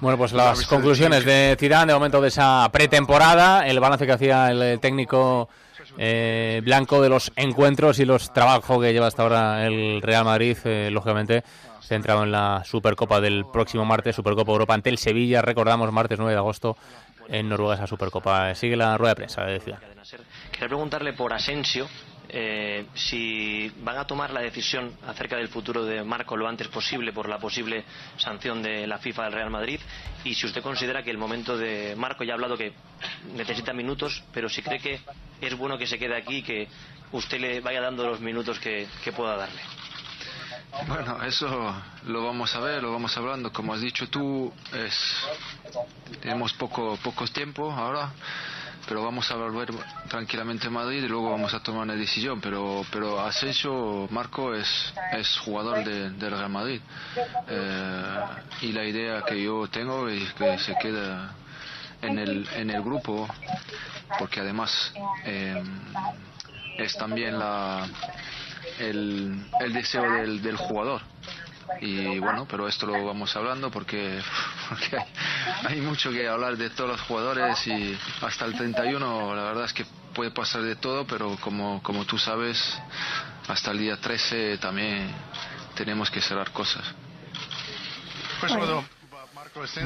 bueno, 0.00 0.16
pues 0.16 0.32
las 0.32 0.66
conclusiones 0.66 1.24
de 1.24 1.56
Zidane 1.58 1.92
de 1.92 1.94
momento 1.94 2.20
de 2.20 2.28
esa 2.28 2.68
pretemporada, 2.72 3.66
el 3.66 3.80
balance 3.80 4.06
que 4.06 4.12
hacía 4.12 4.50
el 4.50 4.80
técnico 4.80 5.48
eh, 5.96 6.60
blanco 6.64 7.00
de 7.00 7.08
los 7.08 7.32
encuentros 7.36 7.98
y 7.98 8.04
los 8.04 8.32
trabajos 8.32 8.82
que 8.82 8.92
lleva 8.92 9.06
hasta 9.06 9.22
ahora 9.22 9.66
el 9.66 10.02
Real 10.02 10.24
Madrid, 10.24 10.56
eh, 10.64 10.90
lógicamente 10.92 11.42
centrado 11.80 12.24
en 12.24 12.32
la 12.32 12.62
Supercopa 12.64 13.20
del 13.20 13.46
próximo 13.46 13.84
martes, 13.84 14.14
Supercopa 14.14 14.52
Europa 14.52 14.74
ante 14.74 14.90
el 14.90 14.98
Sevilla, 14.98 15.40
recordamos 15.40 15.90
martes 15.90 16.18
9 16.18 16.32
de 16.32 16.38
agosto 16.38 16.76
en 17.28 17.48
Noruega 17.48 17.74
esa 17.74 17.86
Supercopa. 17.86 18.54
Sigue 18.54 18.76
la 18.76 18.96
rueda 18.96 19.12
de 19.12 19.16
prensa 19.16 19.44
de. 19.44 19.60
Quería 19.60 20.68
preguntarle 20.68 21.12
por 21.12 21.32
Asensio, 21.32 21.86
eh, 22.30 22.86
si 22.94 23.72
van 23.80 23.96
a 23.96 24.06
tomar 24.06 24.30
la 24.32 24.40
decisión 24.40 24.92
acerca 25.06 25.36
del 25.36 25.48
futuro 25.48 25.84
de 25.84 26.04
Marco 26.04 26.36
lo 26.36 26.46
antes 26.46 26.68
posible 26.68 27.12
por 27.12 27.26
la 27.26 27.38
posible 27.38 27.84
sanción 28.18 28.62
de 28.62 28.86
la 28.86 28.98
FIFA 28.98 29.24
del 29.24 29.32
Real 29.32 29.50
Madrid 29.50 29.80
y 30.24 30.34
si 30.34 30.46
usted 30.46 30.62
considera 30.62 31.02
que 31.02 31.10
el 31.10 31.16
momento 31.16 31.56
de 31.56 31.94
Marco 31.96 32.24
ya 32.24 32.32
ha 32.32 32.34
hablado 32.34 32.58
que 32.58 32.74
necesita 33.34 33.72
minutos, 33.72 34.22
pero 34.32 34.50
si 34.50 34.60
cree 34.60 34.78
que 34.78 35.00
es 35.40 35.56
bueno 35.56 35.78
que 35.78 35.86
se 35.86 35.98
quede 35.98 36.16
aquí 36.16 36.36
y 36.36 36.42
que 36.42 36.68
usted 37.12 37.40
le 37.40 37.60
vaya 37.60 37.80
dando 37.80 38.06
los 38.06 38.20
minutos 38.20 38.58
que, 38.58 38.86
pueda 39.16 39.36
darle. 39.36 39.60
Bueno, 40.86 41.22
eso 41.24 41.74
lo 42.04 42.26
vamos 42.26 42.54
a 42.54 42.60
ver, 42.60 42.82
lo 42.82 42.92
vamos 42.92 43.16
hablando. 43.16 43.50
Como 43.50 43.72
has 43.72 43.80
dicho 43.80 44.08
tú, 44.10 44.52
es, 44.74 45.16
tenemos 46.20 46.52
poco, 46.52 46.98
poco 47.02 47.26
tiempo 47.28 47.72
ahora 47.72 48.12
pero 48.88 49.04
vamos 49.04 49.30
a 49.30 49.36
volver 49.36 49.68
tranquilamente 50.08 50.66
a 50.66 50.70
Madrid 50.70 51.04
y 51.04 51.08
luego 51.08 51.30
vamos 51.30 51.52
a 51.52 51.60
tomar 51.62 51.82
una 51.82 51.94
decisión. 51.94 52.40
Pero, 52.40 52.84
pero 52.90 53.20
Asensio, 53.20 54.08
Marco, 54.10 54.54
es, 54.54 54.94
es 55.12 55.38
jugador 55.38 55.84
de, 55.84 56.10
del 56.10 56.30
Real 56.30 56.48
Madrid. 56.48 56.80
Eh, 57.48 58.20
y 58.62 58.72
la 58.72 58.84
idea 58.84 59.22
que 59.22 59.42
yo 59.42 59.68
tengo 59.68 60.08
es 60.08 60.32
que 60.32 60.58
se 60.58 60.74
quede 60.76 61.14
en 62.00 62.18
el, 62.18 62.48
en 62.56 62.70
el 62.70 62.82
grupo, 62.82 63.28
porque 64.18 64.40
además 64.40 64.92
eh, 65.24 65.62
es 66.78 66.96
también 66.96 67.38
la, 67.38 67.86
el, 68.78 69.44
el 69.60 69.72
deseo 69.74 70.10
del, 70.10 70.40
del 70.40 70.56
jugador 70.56 71.02
y 71.80 72.18
bueno, 72.18 72.46
pero 72.50 72.68
esto 72.68 72.86
lo 72.86 73.04
vamos 73.04 73.34
hablando 73.36 73.70
porque, 73.70 74.20
porque 74.68 74.98
hay, 75.66 75.80
mucho 75.80 76.10
que 76.10 76.26
hablar 76.26 76.56
de 76.56 76.70
todos 76.70 76.90
los 76.90 77.00
jugadores 77.02 77.66
y 77.66 77.96
hasta 78.22 78.44
el 78.44 78.54
31 78.54 79.34
la 79.34 79.42
verdad 79.44 79.64
es 79.64 79.72
que 79.72 79.84
puede 80.14 80.30
pasar 80.30 80.62
de 80.62 80.76
todo, 80.76 81.06
pero 81.06 81.36
como, 81.40 81.82
como 81.82 82.04
tú 82.04 82.18
sabes, 82.18 82.78
hasta 83.46 83.70
el 83.70 83.78
día 83.78 83.96
13 83.96 84.58
también 84.58 85.08
tenemos 85.74 86.10
que 86.10 86.20
cerrar 86.20 86.50
cosas. 86.50 86.84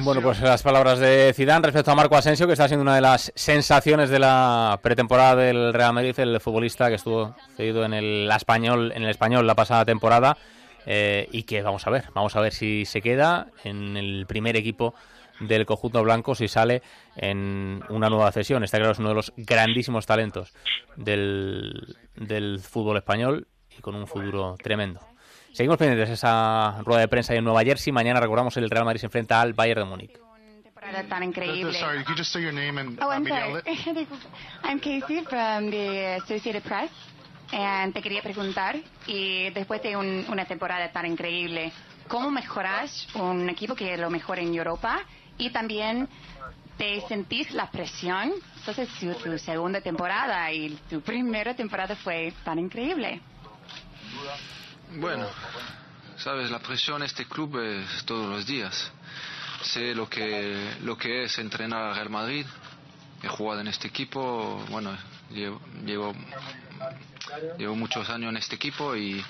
Bueno, 0.02 0.20
pues 0.20 0.40
las 0.40 0.62
palabras 0.62 0.98
de 0.98 1.32
Zidane 1.34 1.64
respecto 1.66 1.90
a 1.90 1.94
Marco 1.94 2.16
Asensio, 2.16 2.46
que 2.46 2.52
está 2.52 2.68
siendo 2.68 2.82
una 2.82 2.94
de 2.94 3.00
las 3.00 3.32
sensaciones 3.34 4.10
de 4.10 4.18
la 4.18 4.78
pretemporada 4.82 5.36
del 5.36 5.72
Real 5.72 5.94
Madrid, 5.94 6.18
el 6.18 6.40
futbolista 6.40 6.88
que 6.88 6.96
estuvo 6.96 7.34
cedido 7.56 7.84
en 7.84 7.94
el 7.94 8.30
español, 8.30 8.92
en 8.94 9.04
el 9.04 9.10
español 9.10 9.46
la 9.46 9.54
pasada 9.54 9.84
temporada 9.84 10.36
eh, 10.86 11.28
y 11.32 11.44
que 11.44 11.62
vamos 11.62 11.86
a 11.86 11.90
ver, 11.90 12.04
vamos 12.14 12.36
a 12.36 12.40
ver 12.40 12.52
si 12.52 12.84
se 12.84 13.00
queda 13.00 13.48
en 13.64 13.96
el 13.96 14.26
primer 14.26 14.56
equipo 14.56 14.94
del 15.40 15.66
conjunto 15.66 16.02
blanco, 16.02 16.34
si 16.34 16.48
sale 16.48 16.82
en 17.16 17.82
una 17.88 18.08
nueva 18.08 18.30
cesión. 18.32 18.64
Está 18.64 18.78
claro, 18.78 18.92
es 18.92 18.98
uno 18.98 19.08
de 19.10 19.14
los 19.14 19.32
grandísimos 19.36 20.06
talentos 20.06 20.52
del, 20.96 21.96
del 22.16 22.60
fútbol 22.60 22.96
español 22.96 23.48
y 23.76 23.80
con 23.80 23.94
un 23.94 24.06
futuro 24.06 24.56
tremendo. 24.62 25.00
Seguimos 25.52 25.76
pendientes 25.76 26.08
de 26.08 26.14
esa 26.14 26.80
rueda 26.82 27.00
de 27.00 27.08
prensa 27.08 27.34
en 27.34 27.44
Nueva 27.44 27.62
Jersey. 27.62 27.92
Mañana 27.92 28.20
recordamos 28.20 28.56
el 28.56 28.70
Real 28.70 28.84
Madrid 28.84 29.00
se 29.00 29.06
enfrenta 29.06 29.40
al 29.40 29.52
Bayern 29.52 29.82
de 29.82 29.86
Múnich. 29.86 30.18
tan 31.08 31.22
increíble. 31.22 31.72
Sorry, 31.74 31.98
could 32.04 32.08
you 32.08 32.16
just 32.16 32.32
say 32.32 32.42
your 32.42 32.52
name 32.52 32.78
and 32.78 32.98
Oh, 33.00 33.10
I'm 33.10 33.26
sorry. 33.26 33.62
Casey 34.80 35.22
from 35.24 35.70
the 35.70 36.16
Associated 36.22 36.62
Press. 36.64 36.90
And 37.52 37.92
te 37.92 38.00
quería 38.00 38.22
preguntar, 38.22 38.76
y 39.06 39.50
después 39.50 39.82
de 39.82 39.94
un- 39.94 40.24
una 40.30 40.46
temporada 40.46 40.90
tan 40.90 41.04
increíble, 41.04 41.70
¿cómo 42.08 42.30
mejoras 42.30 43.06
un 43.14 43.48
equipo 43.50 43.74
que 43.74 43.92
es 43.92 44.00
lo 44.00 44.08
mejor 44.08 44.38
en 44.38 44.54
Europa? 44.54 45.00
Y 45.36 45.50
también, 45.50 46.08
¿te 46.78 47.02
sentís 47.08 47.50
la 47.52 47.70
presión? 47.70 48.32
Entonces, 48.56 48.88
tu, 49.22 49.38
segunda 49.38 49.82
temporada 49.82 50.50
y 50.50 50.70
tu 50.88 51.02
primera 51.02 51.54
temporada 51.54 51.94
fue 51.94 52.32
tan 52.42 52.58
increíble. 52.58 53.20
Bueno, 54.96 55.26
sabes, 56.16 56.50
la 56.50 56.58
presión 56.58 57.02
en 57.02 57.06
este 57.06 57.26
club 57.26 57.58
es 57.58 58.04
todos 58.06 58.28
los 58.30 58.46
días. 58.46 58.90
Sé 59.62 59.94
lo 59.94 60.08
que, 60.08 60.74
lo 60.82 60.96
que 60.96 61.24
es 61.24 61.38
entrenar 61.38 61.88
al 61.90 61.94
Real 61.96 62.10
Madrid. 62.10 62.46
He 63.22 63.28
jugado 63.28 63.60
en 63.60 63.68
este 63.68 63.88
equipo, 63.88 64.64
bueno, 64.70 64.96
llevo, 65.30 66.14
llevo 67.58 67.74
muchos 67.74 68.08
años 68.10 68.30
en 68.30 68.36
este 68.36 68.56
equipo 68.56 68.96
y, 68.96 69.24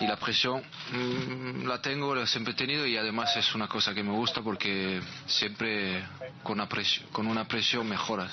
y 0.00 0.06
la 0.06 0.16
presión 0.16 0.62
mm, 0.92 1.66
la 1.66 1.80
tengo, 1.80 2.14
la 2.14 2.26
siempre 2.26 2.52
he 2.52 2.56
tenido 2.56 2.86
y 2.86 2.96
además 2.96 3.36
es 3.36 3.54
una 3.54 3.68
cosa 3.68 3.94
que 3.94 4.02
me 4.02 4.12
gusta 4.12 4.42
porque 4.42 5.00
siempre 5.26 6.04
con 6.42 6.54
una 6.54 6.68
presión, 6.68 7.06
con 7.12 7.26
una 7.26 7.46
presión 7.46 7.88
mejoras. 7.88 8.30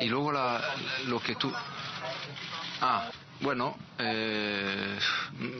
Y 0.00 0.06
luego 0.06 0.32
la, 0.32 0.60
lo 1.06 1.20
que 1.20 1.34
tú... 1.36 1.52
Ah, 2.80 3.10
bueno, 3.44 3.76
eh, 3.98 4.98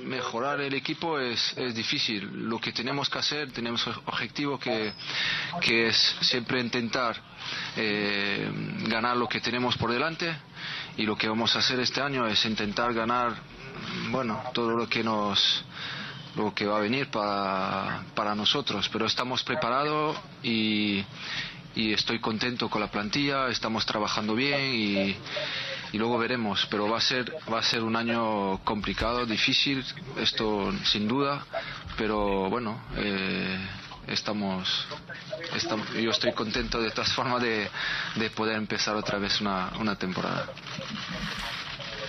mejorar 0.07 0.59
el 0.63 0.73
equipo 0.73 1.19
es, 1.19 1.53
es 1.55 1.75
difícil. 1.75 2.49
Lo 2.49 2.59
que 2.59 2.73
tenemos 2.73 3.11
que 3.11 3.19
hacer, 3.19 3.53
tenemos 3.53 3.87
objetivo 4.07 4.59
que, 4.59 4.91
que 5.61 5.89
es 5.89 6.17
siempre 6.23 6.61
intentar 6.61 7.15
eh, 7.77 8.51
ganar 8.89 9.19
lo 9.19 9.29
que 9.29 9.43
tenemos 9.43 9.77
por 9.77 9.93
delante 9.93 10.35
y 10.97 11.03
lo 11.03 11.15
que 11.15 11.29
vamos 11.29 11.55
a 11.55 11.59
hacer 11.59 11.79
este 11.79 12.01
año 12.01 12.27
es 12.27 12.43
intentar 12.47 12.95
ganar, 12.95 13.35
bueno, 14.11 14.43
todo 14.55 14.71
lo 14.71 14.89
que 14.89 15.05
nos 15.05 15.65
lo 16.37 16.53
que 16.55 16.67
va 16.67 16.79
a 16.79 16.81
venir 16.81 17.11
para, 17.11 18.03
para 18.15 18.35
nosotros, 18.35 18.89
pero 18.89 19.07
estamos 19.07 19.45
preparados 19.45 20.17
y, 20.43 21.05
y 21.77 21.93
estoy 21.93 22.19
contento 22.19 22.69
con 22.71 22.81
la 22.81 22.91
plantilla, 22.91 23.49
estamos 23.49 23.85
trabajando 23.87 24.35
bien 24.35 24.75
y, 24.75 25.17
y 25.95 25.99
luego 25.99 26.19
veremos, 26.19 26.67
pero 26.73 26.89
va 26.89 26.99
a 26.99 27.01
ser 27.01 27.33
va 27.53 27.61
a 27.61 27.63
ser 27.63 27.85
un 27.85 27.95
año 27.95 28.59
complicado, 28.65 29.25
difícil, 29.27 29.85
esto 30.19 30.73
sin 30.83 31.07
duda, 31.07 31.47
pero 31.97 32.51
bueno, 32.51 32.81
eh, 32.97 33.57
estamos, 34.09 34.89
estamos 35.55 35.89
yo 35.93 36.11
estoy 36.11 36.33
contento 36.33 36.83
de 36.83 36.91
todas 36.91 37.13
formas 37.13 37.41
de, 37.41 37.71
de 38.17 38.31
poder 38.31 38.57
empezar 38.57 38.97
otra 38.97 39.21
vez 39.21 39.41
una, 39.41 39.71
una 39.79 39.97
temporada. 39.97 40.47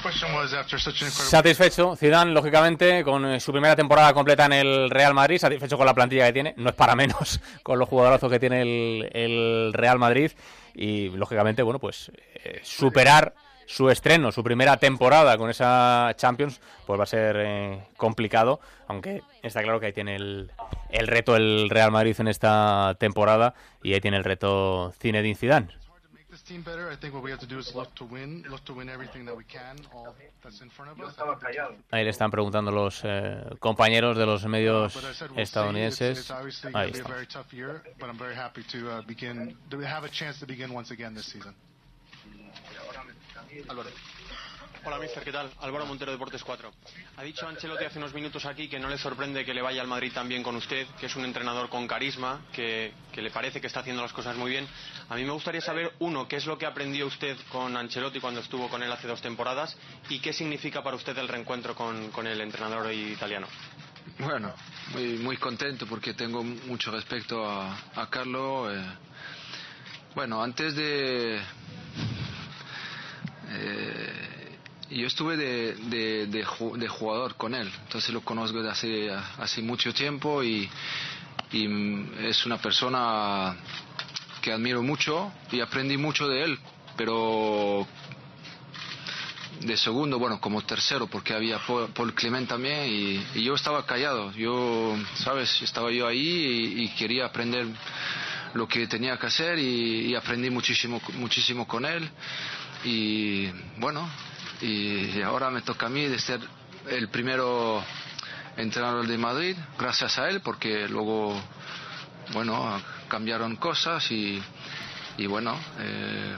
Question 0.02 0.34
was 0.34 0.52
after 0.56 0.80
such 0.80 1.04
an 1.04 1.08
incredible 1.08 1.30
Satisfecho, 1.30 1.96
Zidane, 1.96 2.32
lógicamente, 2.32 3.04
con 3.04 3.24
eh, 3.26 3.40
su 3.40 3.52
primera 3.52 3.76
temporada 3.76 4.14
completa 4.14 4.48
en 4.48 4.54
el 4.54 4.90
Real 4.90 5.14
Madrid, 5.14 5.38
satisfecho 5.38 5.78
con 5.78 5.86
la 5.86 5.94
plantilla 5.94 6.26
que 6.26 6.34
tiene, 6.34 6.56
no 6.58 6.70
es 6.70 6.76
para 6.76 6.96
menos 6.96 7.40
con 7.62 7.78
los 7.78 7.88
jugadorazos 7.88 8.32
que 8.32 8.40
tiene 8.40 8.64
el, 8.64 9.10
el 9.14 9.74
Real 9.74 10.00
Madrid 10.00 10.32
y, 10.74 11.10
lógicamente, 11.10 11.62
bueno, 11.62 11.78
pues 11.78 12.12
eh, 12.44 12.62
superar 12.64 13.34
su 13.66 13.90
estreno, 13.90 14.32
su 14.32 14.44
primera 14.44 14.78
temporada 14.78 15.38
con 15.38 15.50
esa 15.50 16.14
Champions, 16.16 16.62
pues 16.86 17.00
va 17.00 17.04
a 17.04 17.08
ser 17.08 17.36
eh, 17.40 17.88
complicado, 17.98 18.60
aunque 18.88 19.24
está 19.42 19.62
claro 19.64 19.80
que 19.80 19.88
ahí 19.88 19.94
tiene 19.94 20.16
el, 20.16 20.52
el 20.90 21.08
reto 21.08 21.36
el 21.36 21.70
Real 21.70 21.92
Madrid 21.92 22.16
en 22.20 22.28
esta 22.28 22.96
temporada 23.00 23.54
y 23.84 23.94
ahí 23.94 24.02
tiene 24.02 24.18
el 24.18 24.24
reto 24.24 24.94
Zinedine 25.00 25.36
Zidane. 25.36 25.68
Ahí 31.92 32.04
le 32.04 32.10
están 32.10 32.30
preguntando 32.30 32.72
los 32.72 33.02
eh, 33.06 33.42
compañeros 33.60 34.18
de 34.18 34.26
los 34.26 34.46
medios 34.46 34.94
estadounidenses. 35.38 36.30
Ahí 36.76 36.92
está. 36.92 37.10
Season. 43.56 43.78
Hola, 44.88 45.00
mister, 45.00 45.24
¿qué 45.24 45.32
tal? 45.32 45.50
Álvaro 45.62 45.86
Montero, 45.88 46.12
Deportes 46.12 46.44
4. 46.44 46.72
Ha 47.18 47.24
dicho 47.24 47.48
Ancelotti 47.48 47.86
hace 47.86 47.98
unos 47.98 48.14
minutos 48.14 48.46
aquí 48.46 48.68
que 48.68 48.80
no 48.80 48.88
le 48.88 49.00
sorprende 49.00 49.44
que 49.44 49.54
le 49.54 49.64
vaya 49.64 49.82
al 49.82 49.88
Madrid 49.88 50.12
tan 50.14 50.28
bien 50.28 50.44
con 50.44 50.56
usted, 50.56 50.86
que 51.00 51.08
es 51.08 51.16
un 51.16 51.26
entrenador 51.26 51.70
con 51.70 51.88
carisma, 51.88 52.46
que, 52.54 52.94
que 53.12 53.22
le 53.24 53.32
parece 53.32 53.60
que 53.60 53.66
está 53.66 53.80
haciendo 53.80 54.04
las 54.04 54.14
cosas 54.14 54.36
muy 54.36 54.52
bien. 54.52 54.68
A 55.10 55.16
mí 55.16 55.24
me 55.24 55.32
gustaría 55.32 55.62
saber, 55.62 55.92
uno, 56.00 56.28
qué 56.28 56.36
es 56.36 56.46
lo 56.46 56.60
que 56.60 56.68
aprendió 56.68 57.08
usted 57.08 57.36
con 57.52 57.76
Ancelotti 57.76 58.20
cuando 58.20 58.42
estuvo 58.42 58.70
con 58.70 58.84
él 58.84 58.92
hace 58.92 59.08
dos 59.08 59.22
temporadas 59.24 59.76
y 60.10 60.20
qué 60.20 60.34
significa 60.34 60.84
para 60.84 60.98
usted 60.98 61.18
el 61.18 61.28
reencuentro 61.30 61.74
con, 61.74 62.12
con 62.12 62.28
el 62.28 62.40
entrenador 62.42 62.92
italiano. 62.94 63.48
Bueno, 64.20 64.54
muy, 64.92 65.18
muy 65.18 65.38
contento 65.38 65.88
porque 65.88 66.14
tengo 66.14 66.44
mucho 66.44 66.92
respeto 66.92 67.44
a, 67.44 67.76
a 67.96 68.08
Carlo. 68.08 68.72
eh. 68.72 68.86
bueno, 70.14 70.44
antes 70.44 70.76
de... 70.76 71.42
eh, 73.50 74.58
yo 74.92 75.08
estuve 75.08 75.36
de, 75.38 75.76
de, 75.76 76.28
de 76.28 76.46
de 76.78 76.88
jugador 76.88 77.36
con 77.36 77.56
él, 77.56 77.72
entonces 77.84 78.14
lo 78.14 78.22
conozco 78.22 78.62
de 78.62 78.70
hace, 78.70 79.12
hace 79.12 79.62
mucho 79.62 79.94
tiempo 79.94 80.44
y, 80.44 80.70
y 81.52 81.68
es 82.20 82.46
una 82.46 82.58
persona 82.58 83.56
que 84.42 84.52
admiro 84.52 84.84
mucho 84.84 85.32
y 85.52 85.60
aprendí 85.60 85.98
mucho 85.98 86.28
de 86.28 86.44
él, 86.44 86.60
pero 86.96 87.88
de 89.62 89.78
segundo, 89.78 90.20
bueno, 90.20 90.40
como 90.40 90.62
tercero, 90.62 91.08
porque 91.08 91.34
había 91.34 91.60
Paul, 91.60 91.90
Paul 91.94 92.14
Clement 92.14 92.48
también 92.48 92.86
y, 92.88 93.44
yo 93.44 93.56
estaba 93.56 93.86
callado. 93.86 94.32
Yo, 94.34 94.96
¿sabes? 95.16 95.62
Estaba 95.62 95.92
yo 95.92 96.08
ahí 96.08 96.76
y, 96.78 96.84
y 96.84 96.90
quería 96.90 97.26
aprender 97.26 97.66
lo 98.54 98.68
que 98.68 98.88
tenía 98.88 99.18
que 99.18 99.28
hacer 99.28 99.60
y, 99.60 100.12
y 100.12 100.16
aprendí 100.16 100.50
muchísimo, 100.50 101.02
muchísimo 101.14 101.68
con 101.68 101.86
él. 101.86 102.10
Y 102.86 103.50
bueno, 103.78 104.08
y 104.62 105.20
ahora 105.22 105.50
me 105.50 105.62
toca 105.64 105.88
a 105.88 105.90
mí 105.90 106.06
de 106.06 106.20
ser 106.20 106.40
el 106.88 107.10
primero 107.10 107.84
entrenador 108.58 109.08
de 109.08 109.18
Madrid, 109.18 109.58
gracias 109.78 110.20
a 110.20 110.30
él, 110.30 110.42
porque 110.42 110.88
luego, 110.88 111.42
bueno, 112.32 112.80
cambiaron 113.08 113.56
cosas 113.56 114.10
y, 114.12 114.42
y 115.18 115.26
bueno, 115.26 115.58
eh, 115.80 116.36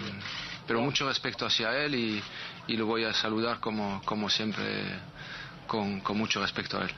pero 0.65 0.81
mucho 0.81 1.07
respeto 1.07 1.45
hacia 1.45 1.75
él 1.83 1.95
y, 1.95 2.23
y 2.67 2.77
lo 2.77 2.85
voy 2.85 3.03
a 3.03 3.13
saludar 3.13 3.59
como, 3.59 4.01
como 4.05 4.29
siempre, 4.29 4.85
con, 5.67 5.99
con 5.99 6.17
mucho 6.17 6.41
respeto 6.41 6.79
a 6.79 6.85
él. 6.85 6.91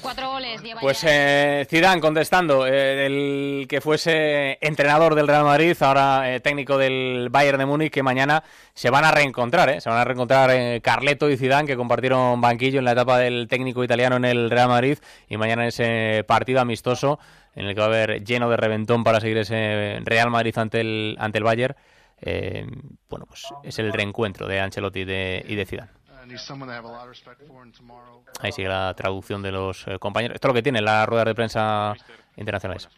Cuatro 0.00 0.30
goles 0.30 0.62
lleva 0.62 0.80
Pues 0.80 1.04
eh, 1.04 1.66
Zidane 1.70 2.00
contestando, 2.00 2.66
eh, 2.66 3.06
el 3.06 3.66
que 3.68 3.80
fuese 3.80 4.58
entrenador 4.60 5.14
del 5.14 5.28
Real 5.28 5.44
Madrid, 5.44 5.76
ahora 5.80 6.34
eh, 6.34 6.40
técnico 6.40 6.76
del 6.76 7.28
Bayern 7.30 7.58
de 7.58 7.66
Múnich, 7.66 7.92
que 7.92 8.02
mañana 8.02 8.42
se 8.74 8.90
van 8.90 9.04
a 9.04 9.12
reencontrar, 9.12 9.68
eh, 9.70 9.80
se 9.80 9.88
van 9.88 9.98
a 9.98 10.04
reencontrar 10.04 10.50
eh, 10.50 10.80
Carleto 10.82 11.30
y 11.30 11.36
Zidane, 11.36 11.66
que 11.66 11.76
compartieron 11.76 12.40
banquillo 12.40 12.80
en 12.80 12.84
la 12.84 12.92
etapa 12.92 13.18
del 13.18 13.46
técnico 13.48 13.84
italiano 13.84 14.16
en 14.16 14.24
el 14.24 14.50
Real 14.50 14.68
Madrid, 14.68 14.98
y 15.28 15.36
mañana 15.36 15.62
en 15.62 15.68
ese 15.68 16.24
partido 16.26 16.60
amistoso, 16.60 17.20
en 17.54 17.66
el 17.66 17.74
que 17.74 17.80
va 17.80 17.86
a 17.86 17.90
haber 17.90 18.24
lleno 18.24 18.50
de 18.50 18.56
reventón 18.56 19.04
para 19.04 19.20
seguir 19.20 19.38
ese 19.38 20.00
Real 20.04 20.30
Madrid 20.30 20.56
ante 20.58 20.80
el, 20.80 21.16
ante 21.20 21.38
el 21.38 21.44
Bayern, 21.44 21.76
eh, 22.24 22.66
bueno, 23.08 23.26
pues 23.26 23.44
es 23.64 23.78
el 23.78 23.92
reencuentro 23.92 24.46
de 24.46 24.60
Ancelotti 24.60 25.00
y 25.00 25.04
de, 25.04 25.44
y 25.48 25.54
de 25.56 25.66
Zidane. 25.66 25.90
Ahí 28.40 28.52
sigue 28.52 28.68
la 28.68 28.94
traducción 28.94 29.42
de 29.42 29.52
los 29.52 29.86
eh, 29.88 29.98
compañeros. 29.98 30.34
Esto 30.36 30.48
es 30.48 30.50
lo 30.50 30.54
que 30.54 30.62
tiene 30.62 30.80
la 30.80 31.04
rueda 31.06 31.24
de 31.24 31.34
prensa 31.34 31.94
internacionales. 32.36 32.88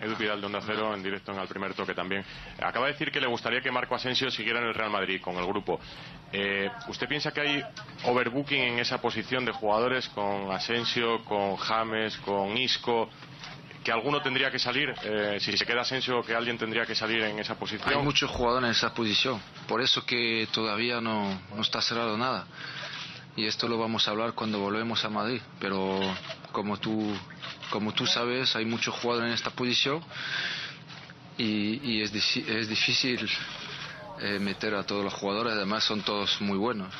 Edu 0.00 0.16
Pidal 0.16 0.40
de 0.40 0.46
Onda 0.46 0.60
Cero 0.60 0.92
en 0.94 1.02
directo 1.02 1.32
en 1.32 1.38
el 1.38 1.48
primer 1.48 1.74
toque 1.74 1.94
también. 1.94 2.24
Acaba 2.60 2.86
de 2.86 2.92
decir 2.92 3.10
que 3.10 3.20
le 3.20 3.26
gustaría 3.26 3.60
que 3.60 3.70
Marco 3.70 3.94
Asensio 3.94 4.30
siguiera 4.30 4.60
en 4.60 4.66
el 4.66 4.74
Real 4.74 4.90
Madrid 4.90 5.20
con 5.20 5.36
el 5.36 5.46
grupo. 5.46 5.78
Eh, 6.32 6.68
¿Usted 6.88 7.08
piensa 7.08 7.32
que 7.32 7.40
hay 7.40 7.62
overbooking 8.04 8.60
en 8.60 8.78
esa 8.80 9.00
posición 9.00 9.44
de 9.44 9.52
jugadores 9.52 10.08
con 10.08 10.50
Asensio, 10.50 11.24
con 11.24 11.56
James, 11.56 12.18
con 12.18 12.56
Isco? 12.56 13.08
¿Que 13.84 13.92
alguno 13.92 14.22
tendría 14.22 14.50
que 14.50 14.58
salir? 14.58 14.94
Eh, 15.02 15.36
si 15.40 15.54
se 15.58 15.66
queda 15.66 15.82
Asensio, 15.82 16.22
que 16.22 16.34
alguien 16.34 16.56
tendría 16.56 16.86
que 16.86 16.94
salir 16.94 17.20
en 17.20 17.38
esa 17.38 17.54
posición. 17.54 17.86
Hay 17.86 18.02
muchos 18.02 18.30
jugadores 18.30 18.64
en 18.64 18.70
esa 18.70 18.94
posición, 18.94 19.42
por 19.68 19.82
eso 19.82 20.06
que 20.06 20.48
todavía 20.50 21.02
no, 21.02 21.38
no 21.54 21.60
está 21.60 21.82
cerrado 21.82 22.16
nada. 22.16 22.46
Y 23.36 23.44
esto 23.44 23.68
lo 23.68 23.76
vamos 23.76 24.08
a 24.08 24.12
hablar 24.12 24.32
cuando 24.32 24.58
volvemos 24.58 25.04
a 25.04 25.10
Madrid, 25.10 25.42
pero 25.60 26.00
como 26.50 26.78
tú, 26.78 27.14
como 27.68 27.92
tú 27.92 28.06
sabes, 28.06 28.56
hay 28.56 28.64
muchos 28.64 28.94
jugadores 28.94 29.28
en 29.28 29.34
esta 29.34 29.50
posición 29.50 30.02
y, 31.36 32.00
es, 32.00 32.12
es 32.36 32.68
difícil 32.68 33.28
eh, 34.20 34.38
meter 34.38 34.74
a 34.76 34.84
todos 34.84 35.04
los 35.04 35.12
jugadores, 35.12 35.52
además 35.52 35.84
son 35.84 36.00
todos 36.02 36.40
muy 36.40 36.56
buenos. 36.56 36.94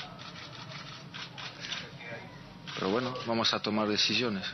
pero 2.75 2.91
bueno, 2.91 3.15
vamos 3.27 3.55
a 3.55 3.63
tomar 3.63 3.89
decisiones. 3.89 4.45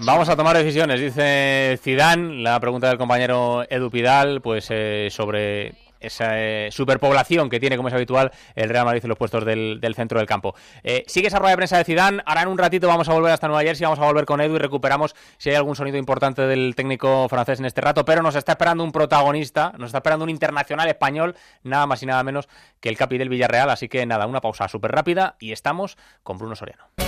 Vamos 0.00 0.28
a 0.28 0.36
tomar 0.36 0.56
decisiones, 0.56 1.00
dice 1.00 1.78
Zidane. 1.82 2.42
La 2.42 2.60
pregunta 2.60 2.88
del 2.88 2.98
compañero 2.98 3.64
Edu 3.68 3.90
Pidal, 3.90 4.40
pues 4.40 4.68
eh, 4.70 5.08
sobre 5.10 5.74
esa 6.00 6.38
eh, 6.38 6.68
superpoblación 6.70 7.50
que 7.50 7.58
tiene, 7.58 7.76
como 7.76 7.88
es 7.88 7.94
habitual, 7.94 8.30
el 8.54 8.68
Real 8.68 8.84
Madrid 8.84 9.02
en 9.02 9.08
los 9.08 9.18
puestos 9.18 9.44
del, 9.44 9.80
centro 9.96 10.18
del 10.18 10.28
campo. 10.28 10.54
Eh, 10.84 11.04
sigue 11.08 11.28
esa 11.28 11.38
rueda 11.38 11.50
de 11.50 11.56
prensa 11.56 11.78
de 11.78 11.84
Zidane. 11.84 12.22
Ahora 12.24 12.42
en 12.42 12.48
un 12.48 12.58
ratito 12.58 12.86
vamos 12.86 13.08
a 13.08 13.12
volver 13.12 13.32
hasta 13.32 13.48
Nueva 13.48 13.62
Jersey, 13.62 13.84
vamos 13.84 13.98
a 13.98 14.04
volver 14.04 14.24
con 14.24 14.40
Edu 14.40 14.54
y 14.54 14.58
recuperamos 14.58 15.16
si 15.36 15.50
hay 15.50 15.56
algún 15.56 15.74
sonido 15.74 15.96
importante 15.96 16.42
del 16.42 16.74
técnico 16.76 17.28
francés 17.28 17.58
en 17.58 17.66
este 17.66 17.80
rato. 17.80 18.04
Pero 18.04 18.22
nos 18.22 18.36
está 18.36 18.52
esperando 18.52 18.84
un 18.84 18.92
protagonista, 18.92 19.72
nos 19.78 19.88
está 19.88 19.98
esperando 19.98 20.24
un 20.24 20.30
internacional 20.30 20.88
español, 20.88 21.34
nada 21.64 21.86
más 21.86 22.02
y 22.02 22.06
nada 22.06 22.22
menos 22.22 22.48
que 22.80 22.88
el 22.88 22.96
capi 22.96 23.18
del 23.18 23.28
Villarreal. 23.28 23.70
Así 23.70 23.88
que 23.88 24.06
nada, 24.06 24.26
una 24.26 24.40
pausa 24.40 24.68
súper 24.68 24.92
rápida 24.92 25.36
y 25.40 25.52
estamos 25.52 25.98
con 26.22 26.38
Bruno 26.38 26.54
Soriano. 26.54 27.07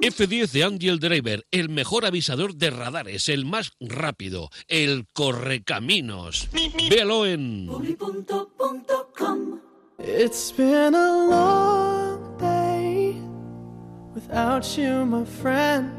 F10 0.00 0.50
de 0.50 0.64
Angel 0.64 0.98
Driver, 0.98 1.46
el 1.50 1.68
mejor 1.68 2.04
avisador 2.04 2.54
de 2.54 2.70
radares, 2.70 3.28
el 3.28 3.44
más 3.44 3.72
rápido, 3.80 4.50
el 4.68 5.06
correcaminos. 5.12 6.48
Véalo 6.90 7.26
en 7.26 7.68
It's 9.98 10.52
been 10.56 10.94
a 10.94 11.28
long 11.28 12.36
day 12.38 13.14
without 14.14 14.64
you, 14.76 15.06
my 15.06 15.24
friend. 15.24 15.92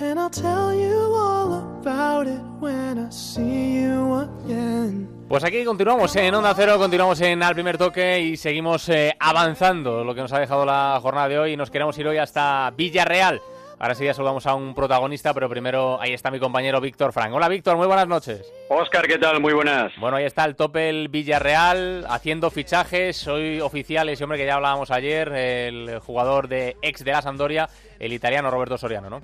And 0.00 0.20
I'll 0.20 0.30
tell 0.30 0.74
you 0.74 0.94
all 1.14 1.54
about 1.80 2.26
it 2.26 2.40
when 2.60 2.98
I 2.98 3.10
see 3.10 3.80
you 3.80 4.14
again. 4.14 5.17
Pues 5.28 5.44
aquí 5.44 5.62
continuamos 5.62 6.16
en 6.16 6.34
Onda 6.34 6.54
Cero, 6.56 6.78
continuamos 6.78 7.20
en 7.20 7.42
Al 7.42 7.52
Primer 7.52 7.76
Toque 7.76 8.18
y 8.18 8.38
seguimos 8.38 8.88
eh, 8.88 9.14
avanzando 9.20 10.02
lo 10.02 10.14
que 10.14 10.22
nos 10.22 10.32
ha 10.32 10.38
dejado 10.38 10.64
la 10.64 10.98
jornada 11.02 11.28
de 11.28 11.38
hoy 11.38 11.52
y 11.52 11.56
nos 11.56 11.70
queremos 11.70 11.98
ir 11.98 12.08
hoy 12.08 12.16
hasta 12.16 12.72
Villarreal. 12.74 13.42
Ahora 13.78 13.94
sí 13.94 14.06
ya 14.06 14.14
saludamos 14.14 14.46
a 14.46 14.54
un 14.54 14.74
protagonista, 14.74 15.34
pero 15.34 15.50
primero 15.50 16.00
ahí 16.00 16.14
está 16.14 16.30
mi 16.30 16.40
compañero 16.40 16.80
Víctor 16.80 17.12
Frank. 17.12 17.34
Hola 17.34 17.48
Víctor, 17.48 17.76
muy 17.76 17.86
buenas 17.86 18.08
noches. 18.08 18.50
Oscar, 18.70 19.06
¿qué 19.06 19.18
tal? 19.18 19.38
Muy 19.38 19.52
buenas. 19.52 19.92
Bueno, 20.00 20.16
ahí 20.16 20.24
está 20.24 20.46
el 20.46 20.56
tope 20.56 20.88
el 20.88 21.08
Villarreal 21.08 22.06
haciendo 22.08 22.50
fichajes. 22.50 23.28
Hoy 23.28 23.60
oficial 23.60 24.08
ese 24.08 24.24
hombre 24.24 24.38
que 24.38 24.46
ya 24.46 24.54
hablábamos 24.54 24.90
ayer, 24.90 25.28
el 25.28 25.98
jugador 25.98 26.48
de 26.48 26.78
ex 26.80 27.04
de 27.04 27.12
la 27.12 27.20
Sampdoria, 27.20 27.68
el 27.98 28.14
italiano 28.14 28.50
Roberto 28.50 28.78
Soriano, 28.78 29.10
¿no? 29.10 29.20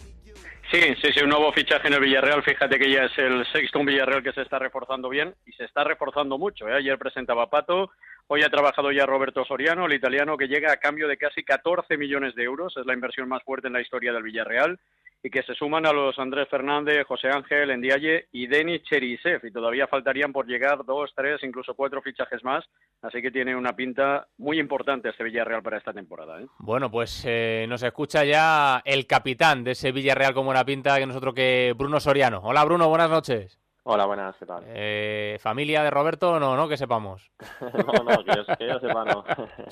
Sí, 0.75 0.81
sí, 1.01 1.13
sí, 1.15 1.23
un 1.23 1.31
nuevo 1.31 1.53
fichaje 1.53 1.87
en 1.87 1.95
el 1.95 2.01
Villarreal. 2.01 2.43
Fíjate 2.43 2.81
que 2.81 2.91
ya 2.91 3.05
es 3.05 3.17
el 3.17 3.47
sexto 3.53 3.79
un 3.79 3.87
Villarreal 3.87 4.25
que 4.25 4.33
se 4.33 4.43
está 4.43 4.59
reforzando 4.59 5.09
bien 5.09 5.33
y 5.47 5.53
se 5.53 5.67
está 5.67 5.85
reforzando 5.85 6.37
mucho. 6.37 6.69
¿eh? 6.69 6.75
Ayer 6.75 6.99
presentaba 6.99 7.49
Pato, 7.49 7.93
hoy 8.27 8.43
ha 8.43 8.51
trabajado 8.51 8.91
ya 8.91 9.07
Roberto 9.07 9.45
Soriano, 9.45 9.87
el 9.87 9.93
italiano, 9.93 10.37
que 10.37 10.49
llega 10.49 10.73
a 10.73 10.79
cambio 10.79 11.07
de 11.07 11.17
casi 11.17 11.45
14 11.45 11.97
millones 11.97 12.35
de 12.35 12.43
euros. 12.43 12.77
Es 12.77 12.85
la 12.87 12.93
inversión 12.93 13.29
más 13.29 13.45
fuerte 13.45 13.69
en 13.69 13.75
la 13.75 13.83
historia 13.83 14.13
del 14.13 14.25
Villarreal 14.25 14.81
y 15.25 15.31
que 15.31 15.43
se 15.43 15.55
suman 15.55 15.87
a 15.87 15.93
los 15.93 16.19
Andrés 16.19 16.47
Fernández, 16.51 17.07
José 17.09 17.29
Ángel, 17.29 17.71
Endiaye 17.71 18.27
y 18.31 18.47
Denis 18.47 18.83
Cherisev. 18.83 19.41
Y 19.43 19.51
todavía 19.51 19.87
faltarían 19.87 20.35
por 20.35 20.47
llegar 20.47 20.85
dos, 20.85 21.13
tres, 21.17 21.43
incluso 21.43 21.75
cuatro 21.75 22.03
fichajes 22.03 22.45
más. 22.45 22.63
Así 23.01 23.23
que 23.23 23.31
tiene 23.31 23.57
una 23.57 23.75
pinta 23.75 24.27
muy 24.37 24.61
importante 24.61 25.09
este 25.09 25.25
Villarreal 25.25 25.63
para 25.63 25.79
esta 25.79 25.95
temporada. 25.95 26.43
¿eh? 26.43 26.47
Bueno, 26.59 26.91
pues 26.91 27.25
eh, 27.27 27.65
nos 27.71 27.83
escucha 27.83 28.23
ya 28.23 28.83
el 28.85 29.07
capitán 29.07 29.65
de 29.65 29.71
ese 29.71 29.93
Villarreal 29.93 30.35
como 30.35 30.51
una 30.51 30.67
pinta 30.67 30.99
que 30.99 31.07
nosotros 31.07 31.35
que 31.35 31.73
Bruno 31.75 32.01
Soriano. 32.01 32.43
Hola 32.45 32.63
Bruno, 32.63 32.91
buenas 32.91 33.09
noches. 33.09 33.64
Hola, 33.87 34.07
buenas, 34.07 34.35
¿qué 34.39 34.47
tal? 34.47 34.65
Eh, 34.67 35.37
¿Familia 35.41 35.83
de 35.83 35.91
Roberto? 35.91 36.41
No, 36.41 36.57
no, 36.57 36.67
que 36.67 36.79
sepamos. 36.79 37.31
no, 37.61 38.03
no, 38.03 38.25
que 38.25 38.67
yo, 38.67 38.81
sepa, 38.81 39.05
no. 39.05 39.23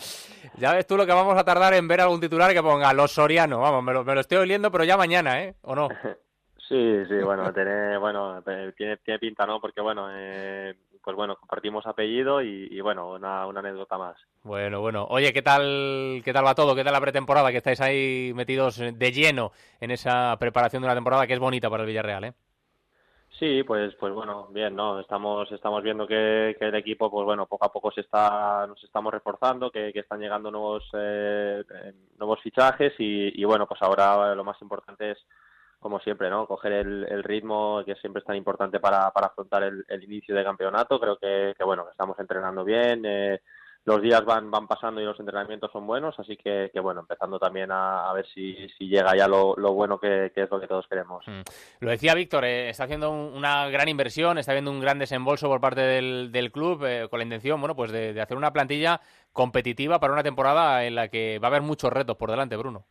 ya 0.59 0.75
ves 0.75 0.87
tú 0.87 0.99
lo 0.99 1.07
que 1.07 1.13
vamos 1.13 1.35
a 1.39 1.45
tardar 1.45 1.73
en 1.73 1.89
ver 1.89 2.03
algún 2.03 2.21
titular 2.21 2.53
que 2.53 2.63
ponga 2.63 2.93
los 2.93 3.11
Soriano. 3.11 3.61
Vamos, 3.61 3.83
me 3.83 3.95
lo, 3.95 4.05
me 4.05 4.15
lo 4.15 4.21
estoy 4.21 4.37
oliendo, 4.37 4.71
pero 4.71 4.85
ya 4.85 4.99
mañana, 4.99 5.43
¿eh? 5.43 5.55
¿O 5.63 5.75
no? 5.75 5.89
sí, 6.69 7.07
sí, 7.09 7.15
bueno, 7.25 7.55
tiene, 7.55 7.97
bueno, 7.97 8.43
tiene, 8.43 8.99
tiene 8.99 9.19
pinta, 9.19 9.47
¿no? 9.47 9.63
Porque, 9.63 9.81
bueno, 9.81 10.09
eh, 10.13 10.75
pues 11.03 11.17
bueno, 11.17 11.37
compartimos 11.37 11.87
apellido 11.87 12.43
y, 12.43 12.79
bueno, 12.83 13.13
una, 13.13 13.47
una, 13.47 13.61
anécdota 13.61 13.97
más. 13.97 14.19
Bueno, 14.43 14.83
bueno. 14.83 15.07
Oye, 15.09 15.33
¿qué 15.33 15.41
tal, 15.41 16.21
¿qué 16.23 16.35
tal 16.35 16.45
va 16.45 16.55
todo? 16.55 16.75
¿Qué 16.75 16.85
tal 16.85 16.93
la 16.93 17.01
pretemporada? 17.01 17.51
Que 17.51 17.57
estáis 17.57 17.81
ahí 17.81 18.33
metidos 18.35 18.77
de 18.77 19.11
lleno 19.11 19.53
en 19.81 19.91
esa 19.91 20.37
preparación 20.39 20.83
de 20.83 20.89
una 20.89 20.95
temporada 20.95 21.27
que 21.27 21.33
es 21.33 21.41
bonita 21.41 21.71
para 21.71 21.85
el 21.85 21.87
Villarreal, 21.87 22.25
¿eh? 22.25 22.35
Sí, 23.43 23.65
pues, 23.65 23.93
pues 23.97 24.15
bueno, 24.15 24.47
bien, 24.53 24.77
¿no? 24.77 25.01
Estamos, 25.01 25.51
estamos 25.51 25.83
viendo 25.83 26.07
que, 26.07 26.57
el 26.61 26.75
equipo, 26.77 27.11
pues 27.11 27.25
bueno, 27.25 27.47
poco 27.47 27.65
a 27.67 27.73
poco 27.73 27.91
se 27.91 28.03
está, 28.03 28.69
nos 28.69 28.81
estamos 28.85 29.13
reforzando, 29.13 29.69
que, 29.69 29.91
están 29.93 30.21
llegando 30.21 30.53
nuevos, 30.53 30.89
eh, 30.93 31.65
nuevos 32.21 32.41
fichajes 32.41 32.93
y, 32.99 33.43
bueno, 33.43 33.67
pues 33.67 33.83
ahora 33.83 34.33
lo 34.37 34.45
más 34.45 34.63
importante 34.63 35.11
es, 35.11 35.19
como 35.81 35.99
siempre, 35.99 36.31
¿no? 36.31 36.47
Coger 36.47 36.73
el, 36.73 37.25
ritmo 37.25 37.83
que 37.85 37.97
siempre 37.97 38.21
es 38.21 38.27
tan 38.27 38.37
importante 38.37 38.79
para, 38.79 39.11
para 39.11 39.27
afrontar 39.27 39.65
el, 39.65 40.05
inicio 40.05 40.37
de 40.37 40.45
campeonato. 40.45 41.01
Creo 41.01 41.17
que, 41.17 41.53
que 41.59 41.65
bueno, 41.65 41.85
que 41.85 41.91
estamos 41.91 42.17
entrenando 42.21 42.63
bien. 42.63 43.03
Eh, 43.05 43.41
los 43.85 44.01
días 44.01 44.25
van, 44.25 44.51
van 44.51 44.69
pasando 44.69 45.01
y 45.01 45.05
los 45.05 45.19
entrenamientos 45.19 45.71
son 45.73 45.87
buenos, 45.87 46.15
así 46.19 46.37
que, 46.37 46.71
bueno, 46.81 47.01
empezando 47.01 47.39
también 47.39 47.71
a, 47.73 48.13
ver 48.13 48.27
si, 48.33 48.55
llega 48.79 49.17
ya 49.17 49.27
lo, 49.27 49.57
bueno 49.57 49.99
que, 49.99 50.31
es 50.35 50.51
lo 50.51 50.61
que 50.61 50.69
todos 50.69 50.87
queremos. 50.87 51.27
Mm. 51.27 51.41
Lo 51.81 51.91
decía 51.91 52.15
Víctor, 52.15 52.45
eh, 52.45 52.69
está 52.69 52.85
haciendo 52.85 53.11
una 53.11 53.69
gran 53.71 53.89
inversión, 53.89 54.39
está 54.39 54.53
habiendo 54.53 54.71
un 54.71 54.81
gran 54.81 54.99
desembolso 54.99 55.49
por 55.49 55.61
parte 55.61 55.81
del, 55.81 56.31
del 56.31 56.53
club 56.53 56.85
eh, 56.85 57.09
con 57.11 57.19
la 57.19 57.25
intención, 57.25 57.61
bueno, 57.61 57.75
pues 57.75 57.91
de, 57.91 58.21
hacer 58.21 58.37
una 58.37 58.53
plantilla 58.53 59.01
competitiva 59.33 59.99
para 59.99 60.13
una 60.13 60.23
temporada 60.23 60.85
en 60.85 60.95
la 60.95 61.09
que 61.09 61.41
va 61.41 61.49
a 61.49 61.51
haber 61.51 61.63
muchos 61.63 61.93
retos 61.93 62.17
por 62.17 62.31
delante, 62.31 62.57
Bruno. 62.57 62.85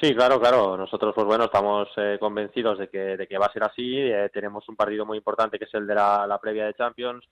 Sí, 0.00 0.14
claro, 0.14 0.40
claro. 0.40 0.76
Nosotros, 0.76 1.12
pues 1.14 1.26
bueno, 1.26 1.44
estamos 1.44 1.88
eh, 1.96 2.18
convencidos 2.20 2.78
de 2.78 2.88
que, 2.88 3.16
de 3.16 3.26
que 3.26 3.38
va 3.38 3.46
a 3.46 3.52
ser 3.52 3.64
así. 3.64 4.10
tenemos 4.32 4.68
un 4.68 4.76
partido 4.76 5.04
muy 5.04 5.18
importante 5.18 5.58
que 5.58 5.64
es 5.64 5.74
el 5.74 5.86
de 5.86 5.94
la 5.94 6.38
previa 6.40 6.66
de 6.66 6.74
Champions 6.74 7.24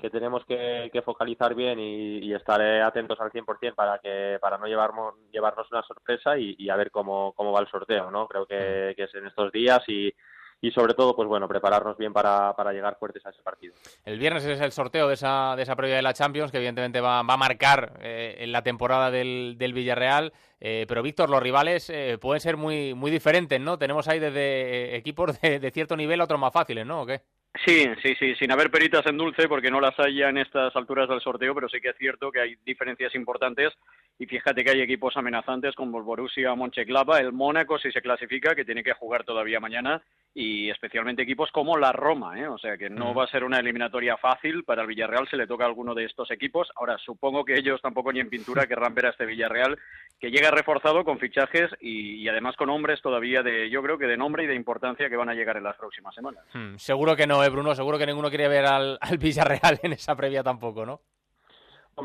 que 0.00 0.10
tenemos 0.10 0.44
que, 0.44 0.90
focalizar 1.04 1.54
bien 1.54 1.78
y, 1.78 2.32
estar 2.32 2.60
eh, 2.60 2.82
atentos 2.82 3.20
al 3.20 3.30
100% 3.30 3.74
para 3.74 3.98
que 3.98 4.38
para 4.40 4.58
no 4.58 4.66
llevarnos, 4.66 5.14
llevarnos 5.32 5.70
una 5.70 5.82
sorpresa 5.82 6.38
y, 6.38 6.68
a 6.68 6.76
ver 6.76 6.90
cómo, 6.90 7.32
cómo 7.34 7.52
va 7.52 7.60
el 7.60 7.68
sorteo, 7.68 8.10
¿no? 8.10 8.26
Creo 8.26 8.46
que, 8.46 8.94
es 8.96 9.14
en 9.14 9.26
estos 9.26 9.52
días 9.52 9.82
y, 9.88 10.12
y 10.60 10.70
sobre 10.70 10.94
todo, 10.94 11.14
pues 11.14 11.28
bueno, 11.28 11.48
prepararnos 11.48 11.96
bien 11.96 12.12
para, 12.12 12.54
para, 12.54 12.72
llegar 12.72 12.98
fuertes 12.98 13.24
a 13.26 13.30
ese 13.30 13.42
partido. 13.42 13.74
El 14.04 14.18
viernes 14.18 14.44
es 14.44 14.60
el 14.60 14.72
sorteo 14.72 15.08
de 15.08 15.14
esa, 15.14 15.54
de 15.56 15.62
esa 15.62 15.76
previa 15.76 15.96
de 15.96 16.02
la 16.02 16.14
Champions, 16.14 16.50
que 16.50 16.58
evidentemente 16.58 17.00
va, 17.00 17.22
va 17.22 17.34
a 17.34 17.38
marcar 17.38 17.98
eh, 18.00 18.36
en 18.38 18.52
la 18.52 18.62
temporada 18.62 19.10
del, 19.10 19.56
del 19.58 19.72
Villarreal. 19.72 20.32
Eh, 20.60 20.84
pero 20.88 21.02
Víctor, 21.02 21.30
los 21.30 21.42
rivales 21.42 21.92
pueden 22.20 22.40
ser 22.40 22.56
muy, 22.56 22.94
muy 22.94 23.10
diferentes, 23.10 23.60
¿no? 23.60 23.78
Tenemos 23.78 24.08
ahí 24.08 24.18
desde 24.18 24.96
equipos 24.96 25.40
de, 25.40 25.58
de, 25.58 25.70
cierto 25.70 25.96
nivel 25.96 26.20
a 26.20 26.24
otros 26.24 26.40
más 26.40 26.52
fáciles, 26.52 26.86
¿no? 26.86 27.02
¿O 27.02 27.06
qué? 27.06 27.22
Sí, 27.54 27.84
sí, 28.02 28.14
sí, 28.18 28.34
sin 28.36 28.52
haber 28.52 28.70
peritas 28.70 29.04
en 29.06 29.18
dulce, 29.18 29.48
porque 29.48 29.70
no 29.70 29.80
las 29.80 29.98
hay 29.98 30.22
en 30.22 30.38
estas 30.38 30.74
alturas 30.76 31.08
del 31.08 31.20
sorteo, 31.20 31.54
pero 31.54 31.68
sí 31.68 31.80
que 31.80 31.88
es 31.88 31.96
cierto 31.96 32.30
que 32.30 32.40
hay 32.40 32.56
diferencias 32.64 33.14
importantes. 33.14 33.72
Y 34.18 34.26
fíjate 34.26 34.62
que 34.62 34.70
hay 34.70 34.80
equipos 34.80 35.16
amenazantes 35.16 35.74
como 35.74 35.98
el 35.98 36.04
Borussia 36.04 36.54
Mönchengladbach, 36.54 37.20
el 37.20 37.32
Mónaco 37.32 37.78
si 37.78 37.90
se 37.90 38.00
clasifica, 38.00 38.54
que 38.54 38.64
tiene 38.64 38.84
que 38.84 38.92
jugar 38.92 39.24
todavía 39.24 39.58
mañana, 39.58 40.00
y 40.32 40.70
especialmente 40.70 41.22
equipos 41.22 41.50
como 41.50 41.76
la 41.76 41.92
Roma, 41.92 42.38
¿eh? 42.38 42.46
o 42.46 42.56
sea 42.58 42.76
que 42.76 42.88
no 42.88 43.14
va 43.14 43.24
a 43.24 43.30
ser 43.30 43.42
una 43.42 43.58
eliminatoria 43.58 44.16
fácil 44.16 44.62
para 44.64 44.82
el 44.82 44.88
Villarreal, 44.88 45.28
se 45.28 45.36
le 45.36 45.46
toca 45.46 45.64
a 45.64 45.66
alguno 45.66 45.94
de 45.94 46.04
estos 46.04 46.30
equipos. 46.30 46.68
Ahora, 46.76 46.98
supongo 46.98 47.44
que 47.44 47.58
ellos 47.58 47.82
tampoco 47.82 48.12
ni 48.12 48.20
en 48.20 48.30
pintura 48.30 48.66
querrán 48.66 48.94
ver 48.94 49.06
a 49.06 49.10
este 49.10 49.26
Villarreal, 49.26 49.76
que 50.20 50.30
llega 50.30 50.50
reforzado 50.50 51.04
con 51.04 51.18
fichajes 51.18 51.70
y, 51.80 52.28
además 52.28 52.54
con 52.56 52.70
hombres 52.70 53.02
todavía 53.02 53.42
de, 53.42 53.70
yo 53.70 53.82
creo 53.82 53.98
que 53.98 54.06
de 54.06 54.16
nombre 54.16 54.44
y 54.44 54.46
de 54.46 54.54
importancia 54.54 55.08
que 55.08 55.16
van 55.16 55.30
a 55.30 55.34
llegar 55.34 55.56
en 55.56 55.64
las 55.64 55.76
próximas 55.76 56.14
semanas. 56.14 56.44
Hmm, 56.54 56.76
seguro 56.76 57.16
que 57.16 57.26
no, 57.26 57.42
¿eh, 57.42 57.48
Bruno? 57.48 57.74
Seguro 57.74 57.98
que 57.98 58.06
ninguno 58.06 58.28
quiere 58.28 58.48
ver 58.48 58.66
al, 58.66 58.98
al 59.00 59.18
Villarreal 59.18 59.80
en 59.82 59.94
esa 59.94 60.14
previa 60.14 60.44
tampoco, 60.44 60.86
¿no? 60.86 61.00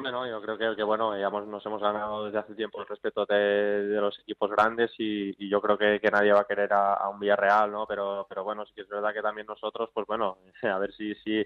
Yo 0.03 0.41
creo 0.41 0.57
que, 0.57 0.75
que 0.75 0.83
bueno, 0.83 1.17
ya 1.17 1.29
nos 1.29 1.65
hemos 1.65 1.81
ganado 1.81 2.25
desde 2.25 2.39
hace 2.39 2.55
tiempo 2.55 2.81
el 2.81 2.87
respeto 2.87 3.25
de, 3.25 3.87
los 3.99 4.17
equipos 4.19 4.49
grandes 4.51 4.91
y, 4.97 5.47
yo 5.47 5.61
creo 5.61 5.77
que, 5.77 5.99
nadie 6.11 6.33
va 6.33 6.41
a 6.41 6.47
querer 6.47 6.71
a, 6.73 7.07
un 7.09 7.19
Villarreal, 7.19 7.71
¿no? 7.71 7.85
Pero, 7.87 8.25
pero 8.27 8.43
bueno, 8.43 8.65
sí 8.65 8.73
que 8.75 8.81
es 8.81 8.89
verdad 8.89 9.13
que 9.13 9.21
también 9.21 9.47
nosotros, 9.47 9.89
pues 9.93 10.05
bueno, 10.07 10.37
a 10.63 10.77
ver 10.77 10.93
si, 10.93 11.15
si, 11.15 11.45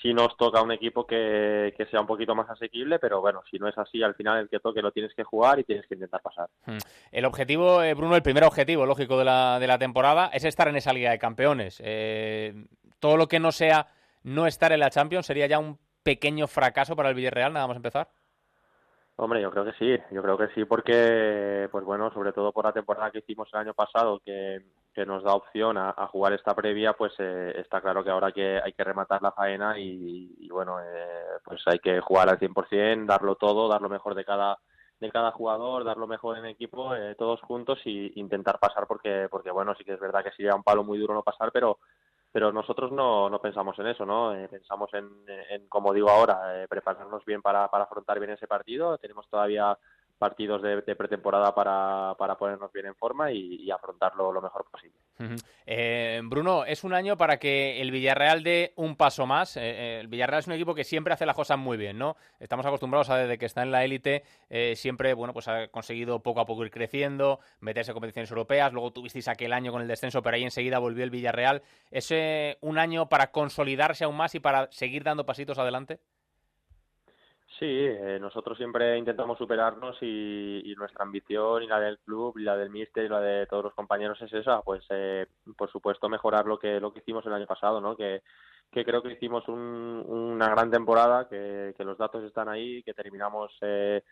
si 0.00 0.12
nos 0.12 0.36
toca 0.36 0.62
un 0.62 0.72
equipo 0.72 1.06
que, 1.06 1.74
sea 1.90 2.00
un 2.00 2.06
poquito 2.06 2.34
más 2.34 2.48
asequible, 2.50 2.98
pero 2.98 3.20
bueno, 3.20 3.42
si 3.50 3.58
no 3.58 3.68
es 3.68 3.76
así, 3.78 4.02
al 4.02 4.14
final 4.14 4.40
el 4.40 4.48
que 4.48 4.60
toque 4.60 4.82
lo 4.82 4.92
tienes 4.92 5.14
que 5.14 5.24
jugar 5.24 5.58
y 5.58 5.64
tienes 5.64 5.86
que 5.86 5.94
intentar 5.94 6.20
pasar. 6.22 6.48
Hmm. 6.66 6.78
El 7.12 7.24
objetivo, 7.24 7.82
eh, 7.82 7.94
Bruno, 7.94 8.16
el 8.16 8.22
primer 8.22 8.44
objetivo, 8.44 8.86
lógico, 8.86 9.18
de 9.18 9.24
la, 9.24 9.58
de 9.58 9.66
la 9.66 9.78
temporada 9.78 10.30
es 10.32 10.44
estar 10.44 10.68
en 10.68 10.76
esa 10.76 10.92
Liga 10.92 11.10
de 11.10 11.18
Campeones. 11.18 11.80
Eh, 11.84 12.66
todo 13.00 13.16
lo 13.16 13.28
que 13.28 13.40
no 13.40 13.52
sea 13.52 13.88
no 14.22 14.46
estar 14.46 14.72
en 14.72 14.80
la 14.80 14.90
Champions 14.90 15.26
sería 15.26 15.46
ya 15.46 15.58
un 15.60 15.78
pequeño 16.06 16.46
fracaso 16.46 16.94
para 16.94 17.08
el 17.08 17.16
Villarreal, 17.16 17.52
nada 17.52 17.66
más 17.66 17.76
empezar? 17.78 18.08
Hombre, 19.16 19.42
yo 19.42 19.50
creo 19.50 19.64
que 19.64 19.72
sí, 19.72 19.98
yo 20.12 20.22
creo 20.22 20.38
que 20.38 20.46
sí, 20.54 20.64
porque, 20.64 21.68
pues 21.72 21.84
bueno, 21.84 22.12
sobre 22.12 22.32
todo 22.32 22.52
por 22.52 22.64
la 22.64 22.72
temporada 22.72 23.10
que 23.10 23.18
hicimos 23.18 23.48
el 23.52 23.58
año 23.58 23.74
pasado, 23.74 24.20
que, 24.24 24.66
que 24.94 25.04
nos 25.04 25.24
da 25.24 25.34
opción 25.34 25.76
a, 25.76 25.92
jugar 26.06 26.32
esta 26.32 26.54
previa, 26.54 26.92
pues 26.92 27.12
eh, 27.18 27.54
está 27.56 27.80
claro 27.80 28.04
que 28.04 28.10
ahora 28.10 28.30
que 28.30 28.60
hay 28.62 28.72
que 28.72 28.84
rematar 28.84 29.20
la 29.20 29.32
faena 29.32 29.76
y, 29.80 30.48
bueno, 30.48 30.78
eh, 30.80 31.40
pues 31.42 31.60
hay 31.66 31.80
que 31.80 32.00
jugar 32.00 32.28
al 32.28 32.38
100%, 32.38 33.04
darlo 33.04 33.34
todo, 33.34 33.68
dar 33.68 33.82
lo 33.82 33.88
mejor 33.88 34.14
de 34.14 34.24
cada 34.24 34.58
de 34.98 35.10
cada 35.10 35.30
jugador, 35.30 35.84
dar 35.84 35.98
lo 35.98 36.06
mejor 36.06 36.38
en 36.38 36.46
equipo, 36.46 36.94
eh, 36.94 37.14
todos 37.16 37.42
juntos 37.42 37.78
y 37.84 38.18
intentar 38.18 38.58
pasar 38.58 38.86
porque 38.86 39.28
porque 39.30 39.50
bueno, 39.50 39.74
sí 39.74 39.84
que 39.84 39.92
es 39.92 40.00
verdad 40.00 40.24
que 40.24 40.30
sería 40.30 40.54
un 40.54 40.62
palo 40.62 40.84
muy 40.84 40.98
duro 40.98 41.12
no 41.12 41.22
pasar, 41.22 41.50
pero 41.52 41.80
pero 42.36 42.52
nosotros 42.52 42.92
no, 42.92 43.30
no 43.30 43.40
pensamos 43.40 43.78
en 43.78 43.86
eso, 43.86 44.04
¿no? 44.04 44.36
pensamos 44.50 44.92
en, 44.92 45.08
en, 45.48 45.66
como 45.68 45.94
digo 45.94 46.10
ahora, 46.10 46.66
prepararnos 46.68 47.24
bien 47.24 47.40
para, 47.40 47.66
para 47.68 47.84
afrontar 47.84 48.18
bien 48.18 48.32
ese 48.32 48.46
partido. 48.46 48.98
Tenemos 48.98 49.26
todavía 49.30 49.78
partidos 50.18 50.62
de, 50.62 50.96
pretemporada 50.96 51.54
para, 51.54 52.14
para, 52.18 52.36
ponernos 52.36 52.72
bien 52.72 52.86
en 52.86 52.94
forma 52.94 53.30
y, 53.30 53.70
afrontarlo 53.70 54.32
lo 54.32 54.40
mejor 54.40 54.64
posible. 54.70 54.96
Eh, 55.66 56.20
Bruno, 56.24 56.64
es 56.64 56.84
un 56.84 56.94
año 56.94 57.16
para 57.16 57.38
que 57.38 57.80
el 57.80 57.90
Villarreal 57.90 58.42
dé 58.42 58.72
un 58.76 58.96
paso 58.96 59.26
más. 59.26 59.56
Eh, 59.56 59.60
eh, 59.62 60.00
el 60.00 60.08
Villarreal 60.08 60.40
es 60.40 60.46
un 60.46 60.54
equipo 60.54 60.74
que 60.74 60.84
siempre 60.84 61.12
hace 61.12 61.26
las 61.26 61.34
cosas 61.34 61.58
muy 61.58 61.76
bien, 61.76 61.98
¿no? 61.98 62.16
Estamos 62.40 62.64
acostumbrados 62.64 63.10
a 63.10 63.18
desde 63.18 63.38
que 63.38 63.46
está 63.46 63.62
en 63.62 63.70
la 63.70 63.84
élite, 63.84 64.24
siempre, 64.74 65.14
bueno, 65.14 65.32
pues 65.32 65.48
ha 65.48 65.68
conseguido 65.68 66.22
poco 66.22 66.40
a 66.40 66.46
poco 66.46 66.64
ir 66.64 66.70
creciendo, 66.70 67.40
meterse 67.60 67.90
en 67.90 67.94
competiciones 67.94 68.30
europeas, 68.30 68.72
luego 68.72 68.92
tuvisteis 68.92 69.28
aquel 69.28 69.52
año 69.52 69.72
con 69.72 69.82
el 69.82 69.88
descenso, 69.88 70.22
pero 70.22 70.36
ahí 70.36 70.44
enseguida 70.44 70.78
volvió 70.78 71.04
el 71.04 71.10
Villarreal. 71.10 71.62
¿Es 71.90 72.12
un 72.60 72.78
año 72.78 73.08
para 73.08 73.30
consolidarse 73.30 74.04
aún 74.04 74.16
más 74.16 74.34
y 74.34 74.40
para 74.40 74.70
seguir 74.72 75.04
dando 75.04 75.26
pasitos 75.26 75.58
adelante? 75.58 76.00
Sí, 77.58 77.64
eh, 77.64 78.18
nosotros 78.20 78.58
siempre 78.58 78.98
intentamos 78.98 79.38
superarnos 79.38 79.96
y, 80.02 80.74
nuestra 80.76 81.04
ambición 81.04 81.62
y 81.62 81.66
la 81.66 81.80
del 81.80 81.98
club 82.00 82.36
y 82.36 82.42
la 82.42 82.54
del 82.54 82.68
míster 82.68 83.04
y 83.06 83.08
la 83.08 83.20
de 83.20 83.46
todos 83.46 83.64
los 83.64 83.74
compañeros 83.74 84.20
es 84.20 84.30
esa, 84.34 84.60
pues 84.60 84.84
eh, 84.90 85.26
por 85.56 85.70
supuesto 85.72 86.06
mejorar 86.10 86.44
lo 86.44 86.58
que 86.58 86.78
lo 86.80 86.92
que 86.92 86.98
hicimos 86.98 87.24
el 87.24 87.32
año 87.32 87.46
pasado, 87.46 87.80
¿no? 87.80 87.96
Que, 87.96 88.22
que 88.70 88.84
creo 88.84 89.02
que 89.02 89.12
hicimos 89.12 89.48
una 89.48 90.50
gran 90.50 90.70
temporada, 90.70 91.28
que, 91.28 91.72
que, 91.76 91.84
los 91.84 91.96
datos 91.96 92.22
están 92.24 92.50
ahí, 92.50 92.82
que 92.82 92.92
terminamos 92.92 93.56
eh, 93.62 94.02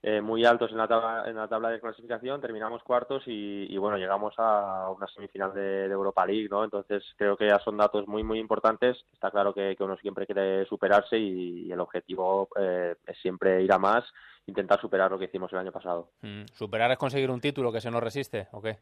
eh, 0.00 0.20
muy 0.20 0.44
altos 0.44 0.70
en 0.70 0.78
la 0.78 0.86
tabla 0.86 1.24
en 1.28 1.34
la 1.34 1.48
tabla 1.48 1.70
de 1.70 1.80
clasificación 1.80 2.40
terminamos 2.40 2.84
cuartos 2.84 3.24
y, 3.26 3.76
bueno 3.78 3.96
llegamos 3.96 4.32
a 4.38 4.88
una 4.96 5.08
semifinal 5.08 5.52
de, 5.52 5.86
Europa 5.86 6.24
League 6.24 6.48
no 6.48 6.62
entonces 6.62 7.02
creo 7.16 7.36
que 7.36 7.48
ya 7.48 7.58
son 7.58 7.76
datos 7.76 8.06
muy 8.06 8.22
muy 8.22 8.38
importantes 8.38 8.96
está 9.12 9.32
claro 9.32 9.52
que, 9.52 9.76
uno 9.80 9.96
siempre 9.96 10.24
quiere 10.24 10.64
superarse 10.66 11.18
y, 11.18 11.72
el 11.72 11.80
objetivo 11.80 12.48
eh, 12.60 12.94
es 13.04 13.18
siempre 13.18 13.60
ir 13.60 13.72
a 13.72 13.78
más 13.78 14.04
intentar 14.46 14.80
superar 14.80 15.10
lo 15.10 15.18
que 15.18 15.24
hicimos 15.24 15.52
el 15.52 15.58
año 15.58 15.72
pasado 15.72 16.10
mm, 16.22 16.44
superar 16.54 16.92
es 16.92 16.96
conseguir 16.96 17.32
un 17.32 17.40
título 17.40 17.72
que 17.72 17.80
se 17.80 17.90
nos 17.90 18.02
resiste 18.02 18.46
o 18.52 18.62
qué 18.62 18.78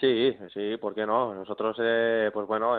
Sí, 0.00 0.34
sí, 0.54 0.78
¿por 0.78 0.94
qué 0.94 1.04
no? 1.04 1.34
Nosotros, 1.34 1.76
eh, 1.78 2.30
pues 2.32 2.46
bueno, 2.46 2.78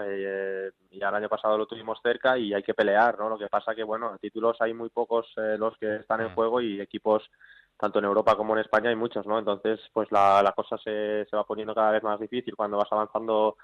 ya 0.92 1.10
el 1.10 1.16
año 1.16 1.30
pasado 1.30 1.60
lo 1.60 1.68
tuvimos 1.68 2.00
cerca 2.02 2.40
y 2.40 2.56
hay 2.56 2.64
que 2.64 2.74
pelear, 2.74 3.20
¿no? 3.20 3.30
Lo 3.30 3.38
que 3.38 3.48
pasa 3.48 3.76
que, 3.76 3.84
bueno, 3.84 4.18
títulos 4.20 4.58
hay 4.60 4.74
muy 4.74 4.90
pocos 4.90 5.32
los 5.36 5.78
que 5.78 5.98
están 5.98 6.22
en 6.22 6.32
mm. 6.32 6.34
juego 6.34 6.60
y 6.60 6.82
equipos 6.82 7.30
tanto 7.78 8.00
en 8.00 8.06
Europa 8.06 8.36
como 8.36 8.54
en 8.54 8.62
España 8.62 8.90
hay 8.90 8.96
muchos, 8.96 9.26
¿no? 9.26 9.40
Entonces, 9.40 9.80
pues 9.94 10.12
la, 10.12 10.42
la 10.42 10.54
cosa 10.54 10.78
se, 10.78 11.26
se 11.30 11.36
va 11.36 11.44
poniendo 11.44 11.76
cada 11.76 11.92
vez 11.92 12.04
más 12.04 12.20
difícil 12.20 12.56
cuando 12.56 12.78
vas 12.78 12.92
avanzando 12.92 13.58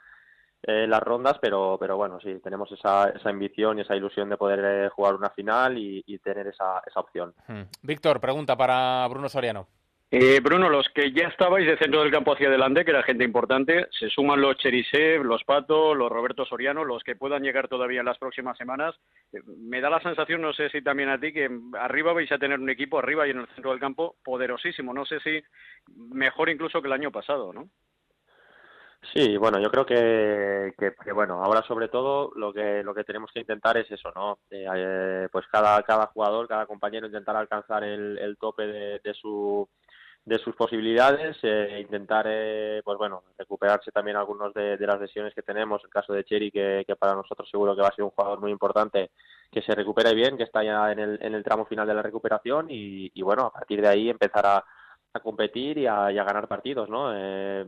eh, 0.63 0.85
las 0.87 0.99
rondas, 0.99 1.37
pero, 1.41 1.77
pero 1.79 1.95
bueno, 1.95 2.19
sí, 2.19 2.39
tenemos 2.43 2.69
esa, 2.71 3.09
esa 3.09 3.29
ambición 3.29 3.77
y 3.77 3.81
esa 3.81 3.95
ilusión 3.95 4.29
de 4.29 4.35
poder 4.35 4.59
eh, 4.63 4.89
jugar 4.89 5.15
una 5.15 5.29
final 5.29 5.77
y, 5.77 6.03
tener 6.19 6.47
esa, 6.47 6.81
esa 6.85 6.99
opción. 6.99 7.33
Hmm. 7.47 7.61
Víctor, 7.81 8.19
pregunta 8.19 8.57
para 8.57 9.07
Bruno 9.07 9.29
Soriano. 9.29 9.67
Eh, 10.11 10.39
Bruno, 10.39 10.69
los 10.69 10.89
que 10.89 11.11
ya 11.11 11.27
estabais 11.27 11.67
de 11.67 11.77
centro 11.77 12.01
del 12.01 12.11
campo 12.11 12.33
hacia 12.33 12.47
adelante, 12.47 12.83
que 12.83 12.89
era 12.89 13.03
gente 13.03 13.23
importante, 13.23 13.87
se 13.91 14.09
suman 14.09 14.41
los 14.41 14.57
Cherisev, 14.57 15.23
los 15.23 15.43
Pato, 15.43 15.93
los 15.93 16.11
Roberto 16.11 16.45
Soriano, 16.45 16.83
los 16.83 17.03
que 17.03 17.15
puedan 17.15 17.43
llegar 17.43 17.67
todavía 17.67 17.99
en 17.99 18.07
las 18.07 18.17
próximas 18.17 18.57
semanas. 18.57 18.95
Eh, 19.31 19.37
me 19.45 19.81
da 19.81 19.91
la 19.91 20.01
sensación, 20.01 20.41
no 20.41 20.51
sé 20.51 20.69
si 20.71 20.81
también 20.81 21.09
a 21.09 21.19
ti, 21.19 21.31
que 21.31 21.47
arriba 21.79 22.13
vais 22.13 22.31
a 22.31 22.39
tener 22.39 22.59
un 22.59 22.71
equipo, 22.71 22.97
arriba 22.97 23.27
y 23.27 23.31
en 23.31 23.41
el 23.41 23.47
centro 23.49 23.69
del 23.69 23.79
campo, 23.79 24.15
poderosísimo. 24.23 24.95
No 24.95 25.05
sé 25.05 25.19
si 25.19 25.43
mejor 25.95 26.49
incluso 26.49 26.81
que 26.81 26.87
el 26.87 26.93
año 26.93 27.11
pasado, 27.11 27.53
¿no? 27.53 27.69
Sí, 29.13 29.37
bueno, 29.37 29.59
yo 29.59 29.69
creo 29.69 29.85
que, 29.85 30.73
que, 30.77 31.11
bueno, 31.13 31.41
ahora 31.41 31.61
sobre 31.61 31.87
todo 31.87 32.31
lo 32.35 32.51
que 32.51 32.83
lo 32.83 32.93
que 32.93 33.05
tenemos 33.05 33.31
que 33.31 33.39
intentar 33.39 33.77
es 33.77 33.89
eso, 33.89 34.11
¿no? 34.13 34.39
Eh, 34.49 35.29
pues 35.31 35.45
cada 35.47 35.81
cada 35.83 36.07
jugador, 36.07 36.49
cada 36.49 36.65
compañero 36.65 37.07
intentar 37.07 37.35
alcanzar 37.37 37.83
el 37.85 38.37
tope 38.37 38.67
de 38.67 39.13
su 39.13 39.69
de 40.25 40.37
sus 40.37 40.55
posibilidades, 40.55 41.37
eh, 41.43 41.79
intentar, 41.81 42.25
eh, 42.27 42.81
pues 42.83 42.97
bueno, 42.97 43.23
recuperarse 43.37 43.91
también 43.91 44.17
algunos 44.17 44.53
de, 44.53 44.77
las 44.79 44.99
lesiones 44.99 45.33
que 45.33 45.41
tenemos. 45.41 45.83
El 45.83 45.89
caso 45.89 46.13
de 46.13 46.23
Cheri, 46.23 46.51
que, 46.51 46.85
para 46.99 47.15
nosotros 47.15 47.49
seguro 47.49 47.75
que 47.75 47.81
va 47.81 47.87
a 47.87 47.95
ser 47.95 48.03
un 48.05 48.11
jugador 48.11 48.39
muy 48.39 48.51
importante, 48.51 49.11
que 49.51 49.61
se 49.61 49.73
recupere 49.73 50.13
bien, 50.13 50.37
que 50.37 50.43
está 50.43 50.63
ya 50.63 50.91
en 50.91 50.99
el, 50.99 51.19
en 51.21 51.33
el 51.33 51.43
tramo 51.43 51.65
final 51.65 51.87
de 51.87 51.93
la 51.95 52.03
recuperación 52.03 52.67
y, 52.69 53.21
bueno, 53.21 53.47
a 53.47 53.51
partir 53.51 53.81
de 53.81 53.87
ahí 53.87 54.09
empezar 54.09 54.45
a, 54.45 54.65
competir 55.23 55.79
y 55.79 55.87
a, 55.87 56.11
ganar 56.11 56.47
partidos, 56.47 56.87
¿no? 56.87 57.11
Eh, 57.13 57.65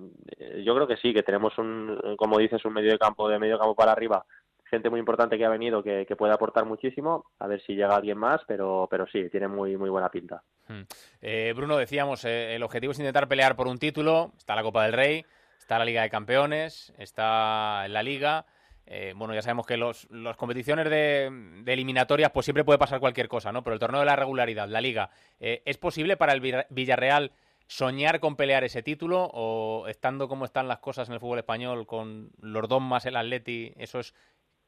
yo 0.64 0.76
creo 0.76 0.88
que 0.88 0.98
sí, 0.98 1.14
que 1.14 1.24
tenemos 1.24 1.58
un, 1.58 2.16
como 2.16 2.38
dices, 2.38 2.64
un 2.66 2.74
medio 2.74 2.92
de 2.92 3.00
campo 3.00 3.28
de 3.28 3.40
medio 3.40 3.58
campo 3.58 3.76
para 3.76 3.92
arriba 3.92 4.24
gente 4.72 4.90
muy 4.90 5.00
importante 5.00 5.38
que 5.38 5.46
ha 5.46 5.50
venido 5.50 5.84
que, 5.84 6.08
puede 6.18 6.34
aportar 6.34 6.66
muchísimo. 6.66 7.26
A 7.40 7.46
ver 7.46 7.62
si 7.62 7.74
llega 7.74 7.96
alguien 7.96 8.18
más, 8.18 8.42
pero, 8.48 8.88
pero 8.90 9.06
sí, 9.06 9.30
tiene 9.30 9.48
muy, 9.48 9.78
muy 9.78 9.90
buena 9.90 10.10
pinta. 10.10 10.42
Hmm. 10.68 10.82
Eh, 11.22 11.54
Bruno, 11.56 11.78
decíamos, 11.78 12.26
eh, 12.26 12.56
el 12.56 12.64
objetivo 12.64 12.92
es 12.92 13.00
intentar 13.00 13.28
pelear 13.28 13.56
por 13.56 13.68
un 13.68 13.78
título. 13.78 14.32
Está 14.38 14.56
la 14.56 14.64
Copa 14.64 14.84
del 14.86 14.94
Rey, 14.94 15.26
está 15.60 15.78
la 15.78 15.86
Liga 15.86 16.02
de 16.02 16.10
Campeones, 16.10 16.94
está 16.98 17.88
la 17.90 18.02
Liga. 18.02 18.46
Eh, 18.88 19.14
bueno, 19.16 19.34
ya 19.34 19.42
sabemos 19.42 19.68
que 19.68 19.78
los, 19.78 20.10
las 20.10 20.38
competiciones 20.38 20.90
de, 20.90 21.30
de, 21.64 21.74
eliminatorias, 21.74 22.32
pues 22.32 22.46
siempre 22.46 22.64
puede 22.64 22.80
pasar 22.80 23.00
cualquier 23.00 23.28
cosa, 23.28 23.52
¿no? 23.52 23.64
Pero 23.64 23.74
el 23.74 23.80
torneo 23.80 24.00
de 24.00 24.06
la 24.06 24.16
regularidad, 24.16 24.68
la 24.68 24.82
Liga, 24.82 25.12
¿es 25.40 25.78
posible 25.78 26.18
para 26.18 26.34
el 26.34 26.66
Villarreal 26.70 27.32
soñar 27.72 28.20
con 28.20 28.36
pelear 28.36 28.66
ese 28.66 28.84
título 28.84 29.30
o 29.34 29.88
estando 29.88 30.28
como 30.28 30.44
están 30.44 30.68
las 30.68 30.80
cosas 30.80 31.08
en 31.08 31.14
el 31.14 31.22
fútbol 31.22 31.40
español 31.40 31.88
con 31.88 32.30
los 32.42 32.68
dos 32.68 32.82
más 32.82 33.06
el 33.06 33.16
Atleti, 33.16 33.72
eso 33.78 34.02
es 34.02 34.14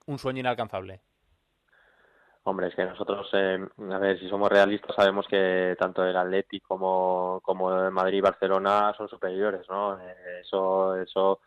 un 0.06 0.20
sueño 0.20 0.40
inalcanzable? 0.40 1.02
Hombre, 2.46 2.68
es 2.68 2.76
que 2.76 2.84
nosotros, 2.84 3.30
eh, 3.34 3.58
a 3.90 3.98
ver, 4.00 4.20
si 4.20 4.28
somos 4.28 4.50
realistas, 4.50 4.94
sabemos 4.96 5.26
que 5.30 5.78
tanto 5.80 6.04
el 6.06 6.16
Atleti 6.16 6.60
como, 6.60 7.40
como 7.42 7.74
el 7.74 7.92
Madrid 7.92 8.18
y 8.18 8.22
Barcelona 8.22 8.94
son 8.98 9.08
superiores, 9.08 9.66
¿no? 9.70 9.98
Eh, 9.98 10.42
eso, 10.42 10.94
eso, 10.98 11.40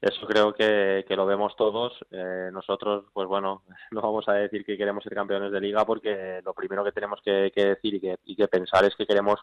eso 0.00 0.26
creo 0.28 0.54
que, 0.54 1.04
lo 1.08 1.26
vemos 1.26 1.56
todos. 1.56 1.98
Eh, 2.12 2.50
nosotros, 2.52 3.06
pues 3.12 3.26
bueno, 3.26 3.64
no 3.90 4.00
vamos 4.00 4.28
a 4.28 4.34
decir 4.34 4.64
que 4.64 4.76
queremos 4.76 5.02
ser 5.02 5.14
campeones 5.14 5.50
de 5.50 5.60
liga 5.60 5.84
porque 5.84 6.40
lo 6.44 6.54
primero 6.54 6.84
que 6.84 6.92
tenemos 6.92 7.20
que, 7.20 7.50
que 7.52 7.64
decir 7.64 7.94
y 7.94 8.00
que, 8.00 8.18
y 8.24 8.36
que 8.36 8.46
pensar 8.46 8.84
es 8.84 8.94
que 8.94 9.06
queremos 9.06 9.40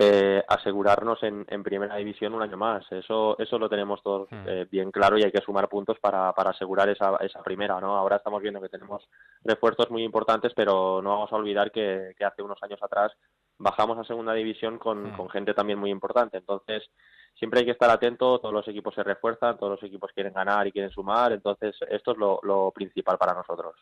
eh, 0.00 0.44
asegurarnos 0.46 1.20
en, 1.24 1.44
en, 1.48 1.64
primera 1.64 1.96
división 1.96 2.32
un 2.34 2.42
año 2.42 2.56
más. 2.56 2.84
Eso, 2.92 3.36
eso 3.38 3.58
lo 3.58 3.68
tenemos 3.68 4.00
todos 4.02 4.30
hmm. 4.30 4.44
eh, 4.46 4.66
bien 4.70 4.92
claro 4.92 5.18
y 5.18 5.24
hay 5.24 5.32
que 5.32 5.40
sumar 5.40 5.68
puntos 5.68 5.98
para, 5.98 6.32
para 6.34 6.50
asegurar 6.50 6.88
esa, 6.88 7.16
esa 7.16 7.42
primera. 7.42 7.80
¿no? 7.80 7.96
Ahora 7.96 8.16
estamos 8.16 8.40
viendo 8.40 8.60
que 8.60 8.68
tenemos 8.68 9.02
refuerzos 9.42 9.90
muy 9.90 10.04
importantes, 10.04 10.52
pero 10.54 11.02
no 11.02 11.10
vamos 11.10 11.32
a 11.32 11.36
olvidar 11.36 11.72
que, 11.72 12.14
que 12.16 12.24
hace 12.24 12.42
unos 12.42 12.62
años 12.62 12.80
atrás 12.80 13.12
bajamos 13.58 13.98
a 13.98 14.04
segunda 14.04 14.32
división 14.34 14.78
con, 14.78 15.10
hmm. 15.10 15.16
con 15.16 15.28
gente 15.30 15.52
también 15.52 15.80
muy 15.80 15.90
importante. 15.90 16.38
Entonces, 16.38 16.88
siempre 17.34 17.60
hay 17.60 17.66
que 17.66 17.72
estar 17.72 17.90
atento, 17.90 18.38
todos 18.38 18.54
los 18.54 18.68
equipos 18.68 18.94
se 18.94 19.02
refuerzan, 19.02 19.58
todos 19.58 19.72
los 19.72 19.82
equipos 19.82 20.12
quieren 20.12 20.32
ganar 20.32 20.66
y 20.66 20.72
quieren 20.72 20.90
sumar, 20.90 21.32
entonces 21.32 21.74
esto 21.90 22.12
es 22.12 22.18
lo, 22.18 22.40
lo 22.42 22.70
principal 22.72 23.18
para 23.18 23.34
nosotros. 23.34 23.74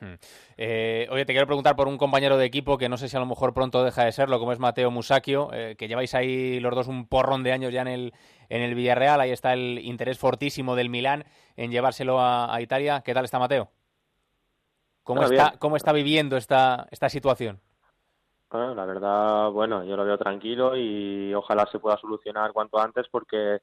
Hmm. 0.00 0.14
Eh, 0.56 1.06
oye, 1.10 1.24
te 1.24 1.32
quiero 1.32 1.46
preguntar 1.46 1.76
por 1.76 1.88
un 1.88 1.98
compañero 1.98 2.36
de 2.36 2.44
equipo 2.44 2.76
que 2.78 2.88
no 2.88 2.96
sé 2.96 3.08
si 3.08 3.16
a 3.16 3.20
lo 3.20 3.26
mejor 3.26 3.54
pronto 3.54 3.84
deja 3.84 4.04
de 4.04 4.12
serlo, 4.12 4.38
como 4.38 4.52
es 4.52 4.58
Mateo 4.58 4.90
Musacchio, 4.90 5.50
eh, 5.52 5.76
que 5.78 5.88
lleváis 5.88 6.14
ahí 6.14 6.58
los 6.60 6.74
dos 6.74 6.88
un 6.88 7.06
porrón 7.06 7.42
de 7.42 7.52
años 7.52 7.72
ya 7.72 7.82
en 7.82 7.88
el, 7.88 8.14
en 8.48 8.62
el 8.62 8.74
Villarreal. 8.74 9.20
Ahí 9.20 9.30
está 9.30 9.52
el 9.52 9.78
interés 9.78 10.18
fortísimo 10.18 10.74
del 10.74 10.90
Milán 10.90 11.24
en 11.56 11.70
llevárselo 11.70 12.20
a, 12.20 12.60
Italia. 12.60 13.02
¿Qué 13.04 13.14
tal 13.14 13.24
está 13.24 13.38
Mateo? 13.38 13.70
¿Cómo, 15.02 15.22
está, 15.22 15.54
¿cómo 15.58 15.76
está 15.76 15.92
viviendo 15.92 16.36
esta, 16.36 16.86
esta 16.90 17.08
situación? 17.08 17.60
la 18.50 18.84
verdad, 18.84 19.50
bueno, 19.50 19.82
yo 19.84 19.96
lo 19.96 20.04
veo 20.04 20.16
tranquilo 20.16 20.76
y 20.76 21.34
ojalá 21.34 21.66
se 21.72 21.80
pueda 21.80 21.96
solucionar 21.96 22.52
cuanto 22.52 22.78
antes 22.78 23.06
porque 23.10 23.62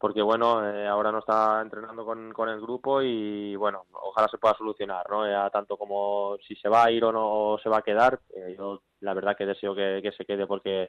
porque 0.00 0.22
bueno, 0.22 0.66
eh, 0.66 0.88
ahora 0.88 1.12
no 1.12 1.18
está 1.18 1.60
entrenando 1.60 2.06
con, 2.06 2.32
con, 2.32 2.48
el 2.48 2.58
grupo 2.58 3.02
y 3.02 3.54
bueno, 3.54 3.84
ojalá 3.92 4.28
se 4.28 4.38
pueda 4.38 4.56
solucionar, 4.56 5.04
¿no? 5.10 5.50
Tanto 5.50 5.76
como 5.76 6.38
si 6.48 6.56
se 6.56 6.70
va 6.70 6.84
a 6.84 6.90
ir 6.90 7.04
o 7.04 7.12
no 7.12 7.58
se 7.62 7.68
va 7.68 7.78
a 7.78 7.82
quedar, 7.82 8.18
eh, 8.34 8.54
yo 8.56 8.80
la 9.00 9.12
verdad 9.12 9.36
que 9.36 9.44
deseo 9.44 9.74
que, 9.74 10.00
que, 10.02 10.12
se 10.12 10.24
quede 10.24 10.46
porque 10.46 10.88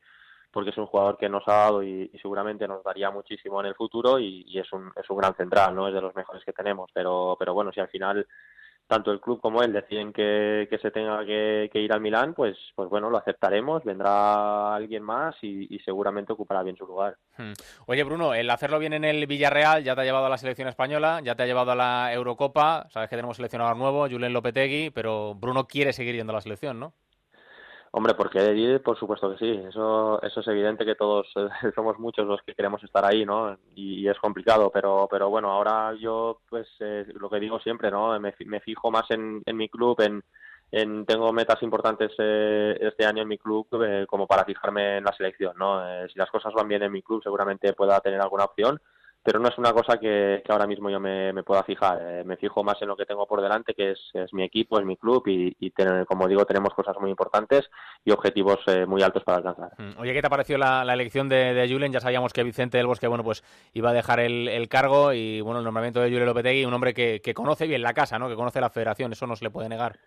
porque 0.50 0.70
es 0.70 0.78
un 0.78 0.86
jugador 0.86 1.18
que 1.18 1.28
nos 1.28 1.46
ha 1.48 1.54
dado 1.54 1.84
y, 1.84 2.10
seguramente 2.22 2.68
nos 2.70 2.84
daría 2.86 3.12
muchísimo 3.12 3.60
en 3.60 3.68
el 3.68 3.76
futuro 3.76 4.18
y, 4.18 4.46
y, 4.48 4.60
es, 4.60 4.72
un, 4.72 4.92
es 4.96 5.10
un 5.10 5.18
gran 5.18 5.36
central, 5.36 5.76
¿no? 5.76 5.90
Es 5.90 5.94
de 5.94 6.02
los 6.02 6.16
mejores 6.16 6.44
que 6.46 6.54
tenemos, 6.54 6.90
pero 6.94 7.36
pero 7.38 7.54
bueno, 7.54 7.74
si 7.74 7.82
al 7.82 7.90
final 7.90 8.26
tanto 8.92 9.14
el 9.14 9.22
club 9.22 9.40
como 9.40 9.64
él 9.64 9.72
deciden 9.72 10.12
que, 10.12 10.68
se 10.82 10.92
tenga 10.92 11.26
que, 11.26 11.70
ir 11.74 11.94
al 11.94 12.02
Milán, 12.02 12.34
pues, 12.34 12.58
pues 12.76 12.90
bueno, 12.90 13.10
lo 13.10 13.20
aceptaremos, 13.20 13.86
vendrá 13.86 14.76
alguien 14.76 15.02
más 15.02 15.34
y, 15.42 15.74
y 15.74 15.80
seguramente 15.80 16.34
ocupará 16.34 16.62
bien 16.62 16.76
su 16.76 16.86
lugar. 16.86 17.16
Hmm. 17.38 17.54
Oye, 17.86 18.04
Bruno, 18.04 18.34
el 18.34 18.50
hacerlo 18.50 18.80
bien 18.80 18.92
en 18.92 19.06
el 19.06 19.26
Villarreal 19.28 19.86
ya 19.86 19.96
te 19.96 20.02
ha 20.02 20.04
llevado 20.04 20.26
a 20.26 20.30
la 20.30 20.38
selección 20.38 20.68
española, 20.68 21.22
ya 21.24 21.36
te 21.36 21.44
ha 21.44 21.46
llevado 21.46 21.72
a 21.72 21.76
la 21.76 22.14
Eurocopa, 22.14 22.88
sabes 22.90 23.10
que 23.10 23.16
tenemos 23.16 23.38
seleccionador 23.38 23.78
nuevo, 23.78 24.10
Julen 24.10 24.34
Lopetegui, 24.34 24.90
pero 24.90 25.36
Bruno 25.36 25.68
quiere 25.68 25.94
seguir 25.94 26.16
yendo 26.16 26.34
a 26.34 26.36
la 26.36 26.42
selección, 26.42 26.78
¿no? 26.78 26.94
Hombre, 27.94 28.14
porque 28.14 28.80
por 28.84 28.98
supuesto 28.98 29.32
que 29.32 29.38
sí. 29.38 29.52
Eso, 29.68 30.22
eso 30.22 30.40
es 30.40 30.48
evidente 30.48 30.86
que 30.86 30.96
todos 30.96 31.28
somos 31.76 32.00
muchos 32.00 32.26
los 32.26 32.42
que 32.42 32.56
queremos 32.56 32.82
estar 32.84 33.06
ahí, 33.06 33.26
¿no? 33.26 33.58
Y, 33.76 34.08
es 34.08 34.18
complicado, 34.18 34.72
pero, 34.74 35.08
pero 35.12 35.30
bueno, 35.30 35.52
ahora 35.52 35.94
yo, 36.00 36.40
pues, 36.50 36.68
eh, 36.80 37.06
lo 37.16 37.30
que 37.30 37.40
digo 37.40 37.60
siempre, 37.60 37.92
¿no? 37.92 38.18
Me, 38.20 38.32
fijo 38.62 38.92
más 38.92 39.12
en, 39.12 39.42
en 39.46 39.58
mi 39.58 39.68
club, 39.68 40.00
en, 40.02 40.24
en, 40.72 41.06
tengo 41.06 41.34
metas 41.34 41.62
importantes 41.64 42.14
eh, 42.18 42.78
este 42.80 43.06
año 43.06 43.24
en 43.24 43.28
mi 43.28 43.38
club 43.38 43.68
eh, 43.84 44.06
como 44.08 44.26
para 44.26 44.46
fijarme 44.46 44.98
en 44.98 45.04
la 45.04 45.14
selección, 45.14 45.54
¿no? 45.58 45.82
si 46.08 46.18
las 46.18 46.30
cosas 46.30 46.54
van 46.54 46.70
bien 46.70 46.84
en 46.84 46.92
mi 46.92 47.02
club, 47.02 47.22
seguramente 47.22 47.74
pueda 47.74 48.00
tener 48.00 48.22
alguna 48.22 48.46
opción 48.46 48.80
pero 49.24 49.40
no 49.40 49.50
es 49.50 49.58
una 49.58 49.72
cosa 49.74 49.98
que, 49.98 50.42
ahora 50.50 50.66
mismo 50.66 50.90
yo 50.90 51.00
me, 51.00 51.44
pueda 51.44 51.64
fijar. 51.64 52.00
Eh, 52.02 52.24
me 52.24 52.38
fijo 52.38 52.64
más 52.64 52.82
en 52.82 52.88
lo 52.88 52.96
que 52.96 53.06
tengo 53.06 53.28
por 53.28 53.42
delante, 53.42 53.74
que 53.74 53.92
es, 53.92 54.34
mi 54.34 54.44
equipo, 54.44 54.80
es 54.80 54.86
mi 54.86 54.98
club 54.98 55.24
y, 55.28 55.74
como 56.08 56.28
digo, 56.28 56.46
tenemos 56.46 56.74
cosas 56.74 56.96
muy 57.00 57.10
importantes 57.12 57.70
y 58.04 58.12
objetivos 58.12 58.60
eh, 58.68 58.86
muy 58.86 59.04
altos 59.04 59.24
para 59.24 59.38
alcanzar. 59.38 59.72
Mm. 59.78 60.00
Oye, 60.00 60.14
¿qué 60.14 60.22
te 60.22 60.28
ha 60.28 60.32
parecido 60.32 60.58
la, 60.58 60.94
elección 60.94 61.30
de, 61.30 61.54
de, 61.54 61.70
Julen? 61.72 61.92
Ya 61.92 62.00
sabíamos 62.00 62.34
que 62.34 62.44
Vicente 62.44 62.78
del 62.78 62.88
Bosque, 62.88 63.08
bueno, 63.08 63.24
pues 63.24 63.44
iba 63.74 63.92
a 63.92 63.94
dejar 63.94 64.20
el, 64.20 64.68
cargo 64.70 65.14
y, 65.14 65.42
bueno, 65.42 65.60
el 65.60 65.66
nombramiento 65.66 66.02
de 66.02 66.10
Julen 66.10 66.26
Lopetegui, 66.26 66.66
un 66.66 66.74
hombre 66.74 66.94
que, 66.94 67.22
que 67.22 67.34
conoce 67.34 67.68
bien 67.68 67.82
la 67.82 67.94
casa, 67.94 68.18
¿no? 68.18 68.30
Que 68.30 68.36
conoce 68.36 68.62
la 68.62 68.70
federación, 68.70 69.12
eso 69.12 69.28
no 69.28 69.36
se 69.36 69.46
le 69.46 69.52
puede 69.52 69.70
negar. 69.70 69.98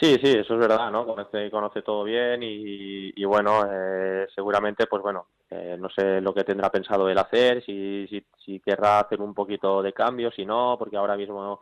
Sí, 0.00 0.18
sí, 0.20 0.32
eso 0.32 0.54
es 0.54 0.60
verdad, 0.60 0.90
¿no? 0.90 1.06
Conoce, 1.06 1.50
conoce 1.50 1.82
todo 1.82 2.02
bien 2.02 2.40
y, 2.42 3.24
bueno, 3.24 3.64
eh, 3.70 4.26
seguramente, 4.34 4.86
pues 4.86 5.02
bueno, 5.02 5.28
eh, 5.54 5.76
no 5.78 5.88
sé 5.88 6.20
lo 6.20 6.34
que 6.34 6.42
tendrá 6.42 6.70
pensado 6.70 7.08
él 7.08 7.18
hacer, 7.18 7.64
si, 7.64 8.06
si, 8.08 8.24
si, 8.44 8.60
querrá 8.60 9.00
hacer 9.00 9.20
un 9.20 9.34
poquito 9.34 9.82
de 9.82 9.92
cambio, 9.92 10.32
si 10.32 10.44
no, 10.44 10.76
porque 10.78 10.96
ahora 10.96 11.16
mismo, 11.16 11.60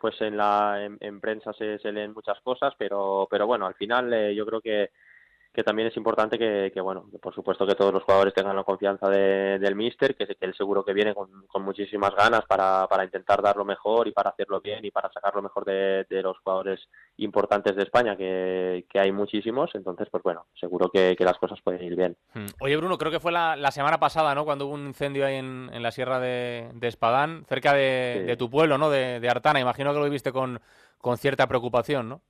pues 0.00 0.18
en 0.22 0.36
la 0.36 0.82
en, 0.82 1.20
prensa 1.20 1.52
se, 1.52 1.78
se, 1.78 1.92
leen 1.92 2.14
muchas 2.14 2.40
cosas, 2.40 2.72
pero, 2.78 3.28
pero 3.30 3.46
bueno, 3.46 3.66
al 3.66 3.74
final 3.74 4.12
eh, 4.14 4.34
yo 4.34 4.46
creo 4.46 4.60
que 4.60 4.90
que 5.54 5.62
también 5.62 5.86
es 5.86 5.96
importante 5.96 6.36
que, 6.36 6.80
bueno, 6.80 7.08
por 7.22 7.32
supuesto 7.32 7.64
que 7.64 7.76
todos 7.76 7.94
los 7.94 8.02
jugadores 8.02 8.34
tengan 8.34 8.56
la 8.56 8.64
confianza 8.64 9.08
del 9.08 9.76
míster, 9.76 10.16
que, 10.16 10.26
que 10.26 10.36
él 10.40 10.54
seguro 10.56 10.84
que 10.84 10.92
viene 10.92 11.14
con, 11.14 11.30
muchísimas 11.62 12.12
ganas 12.16 12.44
para, 12.46 12.88
para, 12.90 13.04
intentar 13.04 13.40
dar 13.40 13.56
lo 13.56 13.64
mejor 13.64 14.08
y 14.08 14.12
para 14.12 14.30
hacerlo 14.30 14.60
bien 14.60 14.84
y 14.84 14.90
para 14.90 15.12
sacar 15.12 15.32
lo 15.36 15.42
mejor 15.42 15.64
de, 15.64 16.06
los 16.22 16.36
jugadores 16.38 16.80
importantes 17.18 17.76
de 17.76 17.84
España, 17.84 18.16
que, 18.16 18.84
hay 18.94 19.12
muchísimos, 19.12 19.70
entonces 19.74 20.08
pues 20.10 20.24
bueno, 20.24 20.46
seguro 20.58 20.90
que, 20.90 21.16
las 21.20 21.38
cosas 21.38 21.60
pueden 21.62 21.82
ir 21.84 21.94
bien. 21.94 22.16
Hmm. 22.34 22.46
Oye 22.60 22.76
Bruno, 22.76 22.98
creo 22.98 23.12
que 23.12 23.20
fue 23.20 23.30
la, 23.30 23.70
semana 23.70 23.98
pasada, 23.98 24.34
¿no? 24.34 24.44
Cuando 24.44 24.66
hubo 24.66 24.74
un 24.74 24.88
incendio 24.88 25.24
ahí 25.24 25.36
en, 25.36 25.82
la 25.82 25.92
sierra 25.92 26.18
de, 26.18 26.72
Espadán, 26.82 27.44
cerca 27.48 27.72
de, 27.72 28.34
tu 28.36 28.50
pueblo, 28.50 28.76
¿no? 28.76 28.90
De, 28.90 29.20
de 29.20 29.30
Artana, 29.30 29.60
imagino 29.60 29.92
que 29.92 30.00
lo 30.00 30.04
viviste 30.04 30.32
con, 30.32 30.60
con 30.98 31.16
cierta 31.16 31.46
preocupación, 31.46 32.08
¿no? 32.08 32.22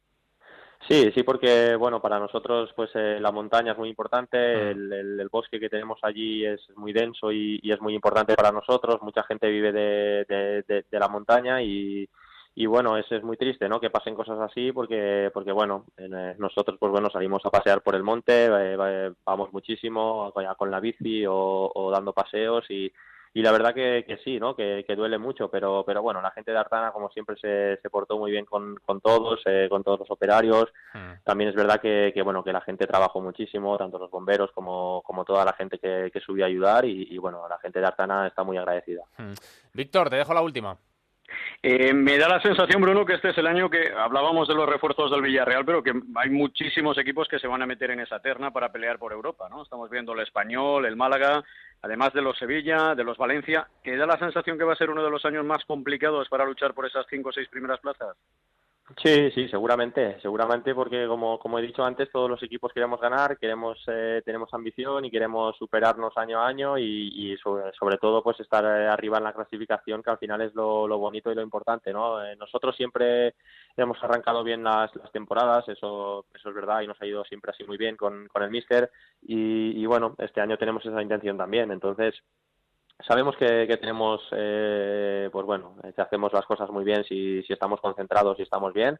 Sí, 0.88 1.10
sí, 1.14 1.22
porque 1.22 1.76
bueno, 1.76 2.00
para 2.02 2.18
nosotros 2.18 2.70
pues 2.76 2.90
eh, 2.94 3.18
la 3.18 3.32
montaña 3.32 3.72
es 3.72 3.78
muy 3.78 3.88
importante, 3.88 4.36
ah. 4.36 4.70
el, 4.70 5.28
bosque 5.30 5.58
que 5.58 5.70
tenemos 5.70 5.98
allí 6.02 6.44
es 6.44 6.60
muy 6.76 6.92
denso 6.92 7.32
y, 7.32 7.58
es 7.62 7.80
muy 7.80 7.94
importante 7.94 8.34
para 8.34 8.52
nosotros. 8.52 9.00
Mucha 9.00 9.22
gente 9.22 9.48
vive 9.48 9.72
de, 9.72 10.64
de, 10.66 10.98
la 10.98 11.08
montaña 11.08 11.62
y, 11.62 12.06
y 12.54 12.66
bueno, 12.66 12.98
es, 12.98 13.10
es 13.10 13.22
muy 13.22 13.38
triste, 13.38 13.68
¿no? 13.68 13.80
Que 13.80 13.88
pasen 13.88 14.14
cosas 14.14 14.38
así 14.40 14.72
porque 14.72 15.30
porque 15.32 15.52
bueno, 15.52 15.86
eh, 15.96 16.34
nosotros 16.38 16.76
pues 16.78 16.92
bueno 16.92 17.08
salimos 17.10 17.44
a 17.46 17.50
pasear 17.50 17.80
por 17.82 17.94
el 17.94 18.02
monte, 18.02 18.46
eh, 18.46 19.12
vamos 19.24 19.52
muchísimo 19.52 20.32
con 20.58 20.70
la 20.70 20.80
bici 20.80 21.24
o 21.26 21.90
dando 21.90 22.12
paseos 22.12 22.70
y 22.70 22.92
y 23.36 23.42
la 23.42 23.50
verdad 23.50 23.74
que, 23.74 24.04
que 24.06 24.16
sí, 24.18 24.38
¿no? 24.38 24.54
Que, 24.54 24.84
duele 24.96 25.18
mucho, 25.18 25.50
pero, 25.50 25.82
pero 25.84 26.00
bueno, 26.02 26.22
la 26.22 26.30
gente 26.30 26.52
de 26.52 26.58
Artana, 26.58 26.92
como 26.92 27.10
siempre, 27.10 27.34
se, 27.36 27.80
se 27.82 27.90
portó 27.90 28.16
muy 28.16 28.30
bien 28.30 28.44
con, 28.44 28.76
con 28.76 29.00
todos, 29.00 29.40
eh, 29.46 29.66
con 29.68 29.82
todos 29.82 29.98
los 29.98 30.10
operarios. 30.12 30.72
Hmm. 30.92 31.14
También 31.24 31.50
es 31.50 31.56
verdad 31.56 31.80
que, 31.80 32.12
que, 32.14 32.22
bueno, 32.22 32.44
que 32.44 32.52
la 32.52 32.60
gente 32.60 32.86
trabajó 32.86 33.20
muchísimo, 33.20 33.76
tanto 33.76 33.98
los 33.98 34.10
bomberos 34.10 34.52
como, 34.52 35.02
como 35.04 35.24
toda 35.24 35.44
la 35.44 35.52
gente 35.52 35.80
que, 35.80 36.10
que 36.12 36.20
subió 36.20 36.44
a 36.44 36.48
ayudar 36.48 36.84
y, 36.84 37.18
bueno, 37.18 37.48
la 37.48 37.58
gente 37.58 37.80
de 37.80 37.86
Artana 37.86 38.28
está 38.28 38.44
muy 38.44 38.56
agradecida. 38.56 39.02
Hmm. 39.18 39.32
Víctor, 39.72 40.10
te 40.10 40.16
dejo 40.16 40.32
la 40.32 40.42
última. 40.42 40.78
Eh, 41.62 41.92
me 41.92 42.18
da 42.18 42.28
la 42.28 42.40
sensación, 42.40 42.80
Bruno, 42.82 43.04
que 43.04 43.14
este 43.14 43.30
es 43.30 43.38
el 43.38 43.46
año 43.46 43.68
que 43.70 43.90
hablábamos 43.96 44.46
de 44.46 44.54
los 44.54 44.68
refuerzos 44.68 45.10
del 45.10 45.22
Villarreal, 45.22 45.64
pero 45.64 45.82
que 45.82 45.92
hay 46.14 46.30
muchísimos 46.30 46.98
equipos 46.98 47.26
que 47.26 47.38
se 47.38 47.48
van 47.48 47.62
a 47.62 47.66
meter 47.66 47.90
en 47.90 48.00
esa 48.00 48.20
terna 48.20 48.52
para 48.52 48.70
pelear 48.70 48.98
por 48.98 49.12
Europa, 49.12 49.48
¿no? 49.48 49.62
Estamos 49.62 49.90
viendo 49.90 50.12
el 50.12 50.20
Español, 50.20 50.84
el 50.84 50.94
Málaga, 50.94 51.42
además 51.84 52.14
de 52.14 52.22
los 52.22 52.38
Sevilla, 52.38 52.94
de 52.94 53.04
los 53.04 53.18
Valencia, 53.18 53.68
que 53.82 53.94
da 53.94 54.06
la 54.06 54.18
sensación 54.18 54.56
que 54.56 54.64
va 54.64 54.72
a 54.72 54.76
ser 54.76 54.88
uno 54.88 55.04
de 55.04 55.10
los 55.10 55.22
años 55.26 55.44
más 55.44 55.66
complicados 55.66 56.30
para 56.30 56.46
luchar 56.46 56.72
por 56.72 56.86
esas 56.86 57.04
cinco 57.10 57.28
o 57.28 57.32
seis 57.32 57.46
primeras 57.48 57.78
plazas. 57.80 58.16
Sí, 59.02 59.30
sí, 59.30 59.48
seguramente, 59.48 60.20
seguramente 60.20 60.74
porque 60.74 61.06
como, 61.06 61.38
como 61.38 61.58
he 61.58 61.62
dicho 61.62 61.82
antes, 61.82 62.10
todos 62.12 62.28
los 62.28 62.42
equipos 62.42 62.70
queremos 62.70 63.00
ganar, 63.00 63.38
queremos, 63.38 63.82
eh, 63.86 64.20
tenemos 64.26 64.52
ambición 64.52 65.06
y 65.06 65.10
queremos 65.10 65.56
superarnos 65.56 66.12
año 66.18 66.38
a 66.38 66.46
año 66.46 66.76
y, 66.76 67.34
sobre, 67.42 67.96
todo 67.96 68.22
pues 68.22 68.38
estar 68.40 68.62
eh, 68.62 68.86
arriba 68.86 69.16
en 69.16 69.24
la 69.24 69.32
clasificación 69.32 70.02
que 70.02 70.10
al 70.10 70.18
final 70.18 70.42
es 70.42 70.54
lo, 70.54 70.86
bonito 70.98 71.32
y 71.32 71.34
lo 71.34 71.40
importante, 71.40 71.94
¿no? 71.94 72.22
Eh, 72.22 72.36
nosotros 72.36 72.76
siempre 72.76 73.34
hemos 73.74 74.02
arrancado 74.04 74.44
bien 74.44 74.62
las, 74.62 74.90
temporadas, 75.12 75.66
eso, 75.68 76.26
eso 76.34 76.48
es 76.50 76.54
verdad 76.54 76.82
y 76.82 76.86
nos 76.86 77.00
ha 77.00 77.06
ido 77.06 77.24
siempre 77.24 77.52
así 77.52 77.64
muy 77.64 77.78
bien 77.78 77.96
con, 77.96 78.28
con 78.28 78.42
el 78.42 78.50
míster 78.50 78.90
y, 79.22 79.80
y 79.80 79.86
bueno, 79.86 80.14
este 80.18 80.42
año 80.42 80.58
tenemos 80.58 80.84
esa 80.84 81.00
intención 81.00 81.38
también, 81.38 81.70
entonces 81.70 82.14
sabemos 83.06 83.36
que, 83.36 83.66
que 83.66 83.76
tenemos, 83.76 84.20
eh, 84.32 85.28
pues 85.32 85.46
bueno, 85.46 85.76
que 85.94 86.02
hacemos 86.02 86.32
las 86.32 86.46
cosas 86.46 86.70
muy 86.70 86.84
bien 86.84 87.04
si, 87.04 87.42
si 87.42 87.52
estamos 87.52 87.80
concentrados 87.80 88.38
y 88.38 88.42
estamos 88.42 88.72
bien. 88.72 88.98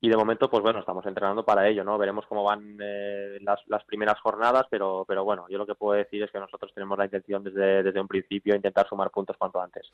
Y 0.00 0.08
de 0.08 0.16
momento, 0.16 0.48
pues 0.48 0.62
bueno, 0.62 0.78
estamos 0.78 1.04
entrenando 1.06 1.44
para 1.44 1.66
ello, 1.66 1.82
¿no? 1.82 1.98
Veremos 1.98 2.24
cómo 2.28 2.44
van 2.44 2.78
eh, 2.80 3.38
las, 3.40 3.60
las 3.66 3.84
primeras 3.84 4.20
jornadas, 4.20 4.66
pero, 4.70 5.04
pero 5.08 5.24
bueno, 5.24 5.46
yo 5.48 5.58
lo 5.58 5.66
que 5.66 5.74
puedo 5.74 5.98
decir 5.98 6.22
es 6.22 6.30
que 6.30 6.38
nosotros 6.38 6.72
tenemos 6.72 6.96
la 6.96 7.06
intención 7.06 7.42
desde, 7.42 7.82
desde 7.82 8.00
un 8.00 8.06
principio 8.06 8.54
intentar 8.54 8.88
sumar 8.88 9.10
puntos 9.10 9.36
cuanto 9.36 9.60
antes. 9.60 9.90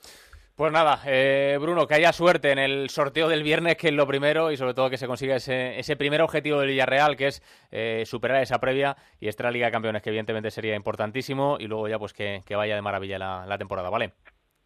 Pues 0.55 0.71
nada, 0.71 1.01
eh, 1.07 1.57
Bruno, 1.59 1.87
que 1.87 1.95
haya 1.95 2.13
suerte 2.13 2.53
en 2.53 2.59
el 2.59 2.91
sorteo 2.91 3.29
del 3.29 3.43
viernes, 3.43 3.77
que 3.77 3.89
es 3.89 3.95
lo 3.95 4.07
primero, 4.07 4.53
y 4.53 4.59
sobre 4.59 4.75
todo 4.75 4.91
que 4.91 4.99
se 4.99 5.07
consiga 5.07 5.37
ese, 5.37 5.79
ese 5.79 5.97
primer 5.97 6.21
objetivo 6.21 6.61
del 6.61 6.69
Villarreal, 6.69 7.17
que 7.17 7.29
es 7.29 7.43
eh, 7.71 8.05
superar 8.05 8.43
esa 8.43 8.59
previa 8.59 8.97
y 9.19 9.29
esta 9.29 9.51
Liga 9.51 9.67
de 9.67 9.73
Campeones, 9.73 10.03
que 10.03 10.11
evidentemente 10.11 10.51
sería 10.51 10.77
importantísimo, 10.77 11.57
y 11.59 11.67
luego 11.67 11.89
ya 11.89 11.99
pues 11.99 12.13
que, 12.13 12.43
vaya 12.51 12.75
de 12.75 12.83
maravilla 12.83 13.19
la, 13.19 13.47
la 13.47 13.57
temporada, 13.57 13.89
¿vale? 13.89 14.13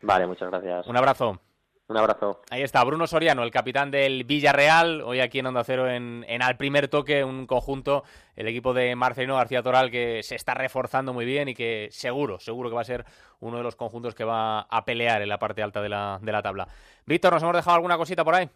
Vale, 0.03 0.27
muchas 0.27 0.51
gracias. 0.51 0.87
Un 0.89 0.97
abrazo. 0.97 1.41
Un 1.89 1.97
abrazo. 1.97 2.43
Ahí 2.51 2.63
está, 2.63 2.85
Bruno 2.85 3.07
Soriano, 3.07 3.43
el 3.43 3.51
capitán 3.51 3.91
del 3.91 4.25
Villarreal, 4.25 5.01
hoy 5.01 5.21
aquí 5.21 5.39
en 5.39 5.47
Onda 5.47 5.65
Cero 5.65 5.89
en, 5.89 6.23
en 6.29 6.43
al 6.43 6.59
primer 6.59 6.89
toque, 6.89 7.25
un 7.25 7.47
conjunto, 7.47 8.05
el 8.37 8.47
equipo 8.47 8.75
de 8.75 8.95
Marcelino 8.95 9.37
García 9.37 9.63
Toral 9.63 9.91
que 9.91 10.23
se 10.23 10.35
está 10.35 10.53
reforzando 10.53 11.15
muy 11.15 11.25
bien 11.25 11.49
y 11.49 11.55
que 11.55 11.89
seguro, 11.91 12.41
seguro 12.41 12.69
que 12.69 12.75
va 12.75 12.83
a 12.83 12.85
ser 12.85 13.07
uno 13.41 13.57
de 13.57 13.63
los 13.63 13.75
conjuntos 13.75 14.15
que 14.15 14.25
va 14.25 14.61
a 14.61 14.85
pelear 14.85 15.23
en 15.23 15.31
la 15.31 15.39
parte 15.39 15.63
alta 15.63 15.81
de 15.81 15.89
la, 15.89 16.19
de 16.21 16.31
la 16.31 16.43
tabla. 16.43 16.69
Víctor, 17.07 17.33
¿nos 17.33 17.43
hemos 17.43 17.57
dejado 17.57 17.77
alguna 17.77 17.97
cosita 17.97 18.23
por 18.23 18.35
ahí? 18.35 18.51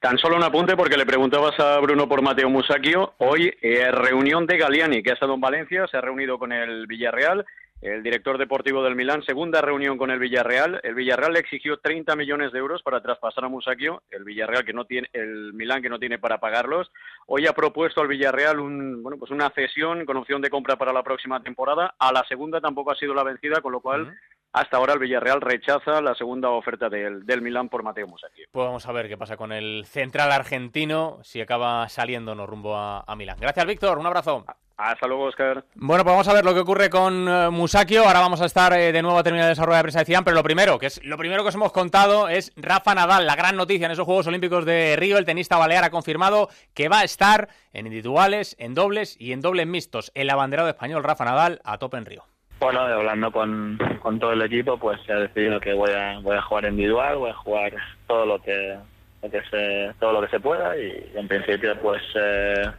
Tan 0.00 0.16
solo 0.16 0.36
un 0.36 0.42
apunte 0.42 0.74
porque 0.74 0.96
le 0.96 1.04
preguntabas 1.04 1.60
a 1.60 1.78
Bruno 1.80 2.08
por 2.08 2.22
Mateo 2.22 2.48
Musacchio. 2.48 3.12
Hoy 3.18 3.54
eh, 3.60 3.90
reunión 3.90 4.46
de 4.46 4.56
Galiani, 4.56 5.02
que 5.02 5.10
ha 5.10 5.14
estado 5.14 5.34
en 5.34 5.42
Valencia, 5.42 5.86
se 5.86 5.98
ha 5.98 6.00
reunido 6.00 6.38
con 6.38 6.50
el 6.50 6.86
Villarreal 6.86 7.44
el 7.80 8.02
director 8.02 8.36
deportivo 8.36 8.82
del 8.82 8.94
Milán, 8.94 9.22
segunda 9.22 9.62
reunión 9.62 9.96
con 9.96 10.10
el 10.10 10.18
Villarreal. 10.18 10.80
El 10.82 10.94
Villarreal 10.94 11.32
le 11.32 11.40
exigió 11.40 11.78
30 11.78 12.14
millones 12.14 12.52
de 12.52 12.58
euros 12.58 12.82
para 12.82 13.00
traspasar 13.00 13.44
a 13.44 13.48
Musacchio, 13.48 14.02
el 14.10 14.24
Villarreal 14.24 14.64
que 14.64 14.74
no 14.74 14.84
tiene, 14.84 15.08
el 15.14 15.54
Milán 15.54 15.80
que 15.80 15.88
no 15.88 15.98
tiene 15.98 16.18
para 16.18 16.38
pagarlos. 16.38 16.90
Hoy 17.26 17.46
ha 17.46 17.54
propuesto 17.54 18.02
al 18.02 18.08
Villarreal 18.08 18.60
un, 18.60 19.02
bueno, 19.02 19.18
pues 19.18 19.30
una 19.30 19.48
cesión 19.50 20.04
con 20.04 20.18
opción 20.18 20.42
de 20.42 20.50
compra 20.50 20.76
para 20.76 20.92
la 20.92 21.02
próxima 21.02 21.42
temporada. 21.42 21.94
A 21.98 22.12
la 22.12 22.22
segunda 22.28 22.60
tampoco 22.60 22.92
ha 22.92 22.96
sido 22.96 23.14
la 23.14 23.24
vencida, 23.24 23.62
con 23.62 23.72
lo 23.72 23.80
cual 23.80 24.14
hasta 24.52 24.76
ahora 24.76 24.94
el 24.94 24.98
Villarreal 24.98 25.40
rechaza 25.40 26.00
la 26.00 26.14
segunda 26.14 26.50
oferta 26.50 26.88
del, 26.88 27.24
del 27.24 27.42
Milán 27.42 27.68
por 27.68 27.82
Mateo 27.82 28.06
Musacchio. 28.06 28.46
Pues 28.50 28.66
vamos 28.66 28.86
a 28.86 28.92
ver 28.92 29.08
qué 29.08 29.16
pasa 29.16 29.36
con 29.36 29.52
el 29.52 29.84
central 29.86 30.32
argentino, 30.32 31.18
si 31.22 31.40
acaba 31.40 31.88
saliéndonos 31.88 32.48
rumbo 32.48 32.76
a, 32.76 33.04
a 33.06 33.16
Milán. 33.16 33.38
Gracias, 33.40 33.66
Víctor. 33.66 33.98
Un 33.98 34.06
abrazo. 34.06 34.44
Hasta 34.76 35.06
luego, 35.06 35.24
Oscar. 35.24 35.62
Bueno, 35.74 36.04
pues 36.04 36.14
vamos 36.14 36.28
a 36.28 36.32
ver 36.32 36.42
lo 36.42 36.54
que 36.54 36.60
ocurre 36.60 36.88
con 36.88 37.28
uh, 37.28 37.50
Musakio. 37.50 38.06
Ahora 38.06 38.20
vamos 38.20 38.40
a 38.40 38.46
estar 38.46 38.72
eh, 38.72 38.92
de 38.92 39.02
nuevo 39.02 39.18
a 39.18 39.22
terminar 39.22 39.46
el 39.46 39.52
desarrollo 39.52 39.76
de 39.76 39.82
prensa 39.82 39.98
de 39.98 40.06
Cian, 40.06 40.24
pero 40.24 40.34
lo 40.34 40.42
primero, 40.42 40.78
que 40.78 40.86
es 40.86 41.04
lo 41.04 41.18
primero 41.18 41.42
que 41.42 41.50
os 41.50 41.54
hemos 41.54 41.70
contado 41.70 42.30
es 42.30 42.50
Rafa 42.56 42.94
Nadal, 42.94 43.26
la 43.26 43.36
gran 43.36 43.56
noticia 43.56 43.84
en 43.84 43.92
esos 43.92 44.06
Juegos 44.06 44.26
Olímpicos 44.26 44.64
de 44.64 44.96
Río. 44.96 45.18
El 45.18 45.26
tenista 45.26 45.58
balear 45.58 45.84
ha 45.84 45.90
confirmado 45.90 46.48
que 46.72 46.88
va 46.88 47.00
a 47.00 47.04
estar 47.04 47.50
en 47.74 47.88
individuales, 47.88 48.56
en 48.58 48.72
dobles 48.72 49.16
y 49.20 49.32
en 49.32 49.42
dobles 49.42 49.66
mixtos. 49.66 50.12
El 50.14 50.30
abanderado 50.30 50.70
español 50.70 51.04
Rafa 51.04 51.26
Nadal 51.26 51.60
a 51.62 51.76
tope 51.76 51.98
en 51.98 52.06
Río. 52.06 52.24
Bueno, 52.60 52.80
hablando 52.80 53.32
con, 53.32 53.78
con 54.02 54.18
todo 54.18 54.32
el 54.34 54.42
equipo, 54.42 54.76
pues 54.76 55.00
se 55.06 55.12
ha 55.14 55.16
decidido 55.16 55.58
que 55.58 55.72
voy 55.72 55.92
a, 55.92 56.18
voy 56.20 56.36
a 56.36 56.42
jugar 56.42 56.66
individual, 56.66 57.16
voy 57.16 57.30
a 57.30 57.34
jugar 57.34 57.72
todo 58.06 58.26
lo 58.26 58.40
que 58.42 58.76
que 59.22 59.92
todo 59.98 60.12
lo 60.12 60.22
que 60.22 60.28
se 60.28 60.40
pueda 60.40 60.76
y 60.78 61.12
en 61.14 61.28
principio 61.28 61.78
pues 61.80 62.02
eh, 62.14 62.70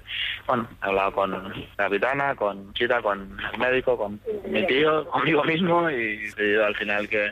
bueno 0.48 0.68
he 0.82 0.88
hablado 0.88 1.12
con 1.12 1.32
la 1.32 1.54
capitana 1.78 2.36
con 2.36 2.74
Chita 2.74 3.00
con 3.02 3.38
el 3.54 3.60
médico 3.60 3.96
con 3.96 4.20
mi 4.48 4.66
tío 4.66 5.06
conmigo 5.06 5.44
mismo 5.44 5.88
y 5.90 6.18
decidido 6.18 6.66
al 6.66 6.76
final 6.76 7.08
que 7.08 7.32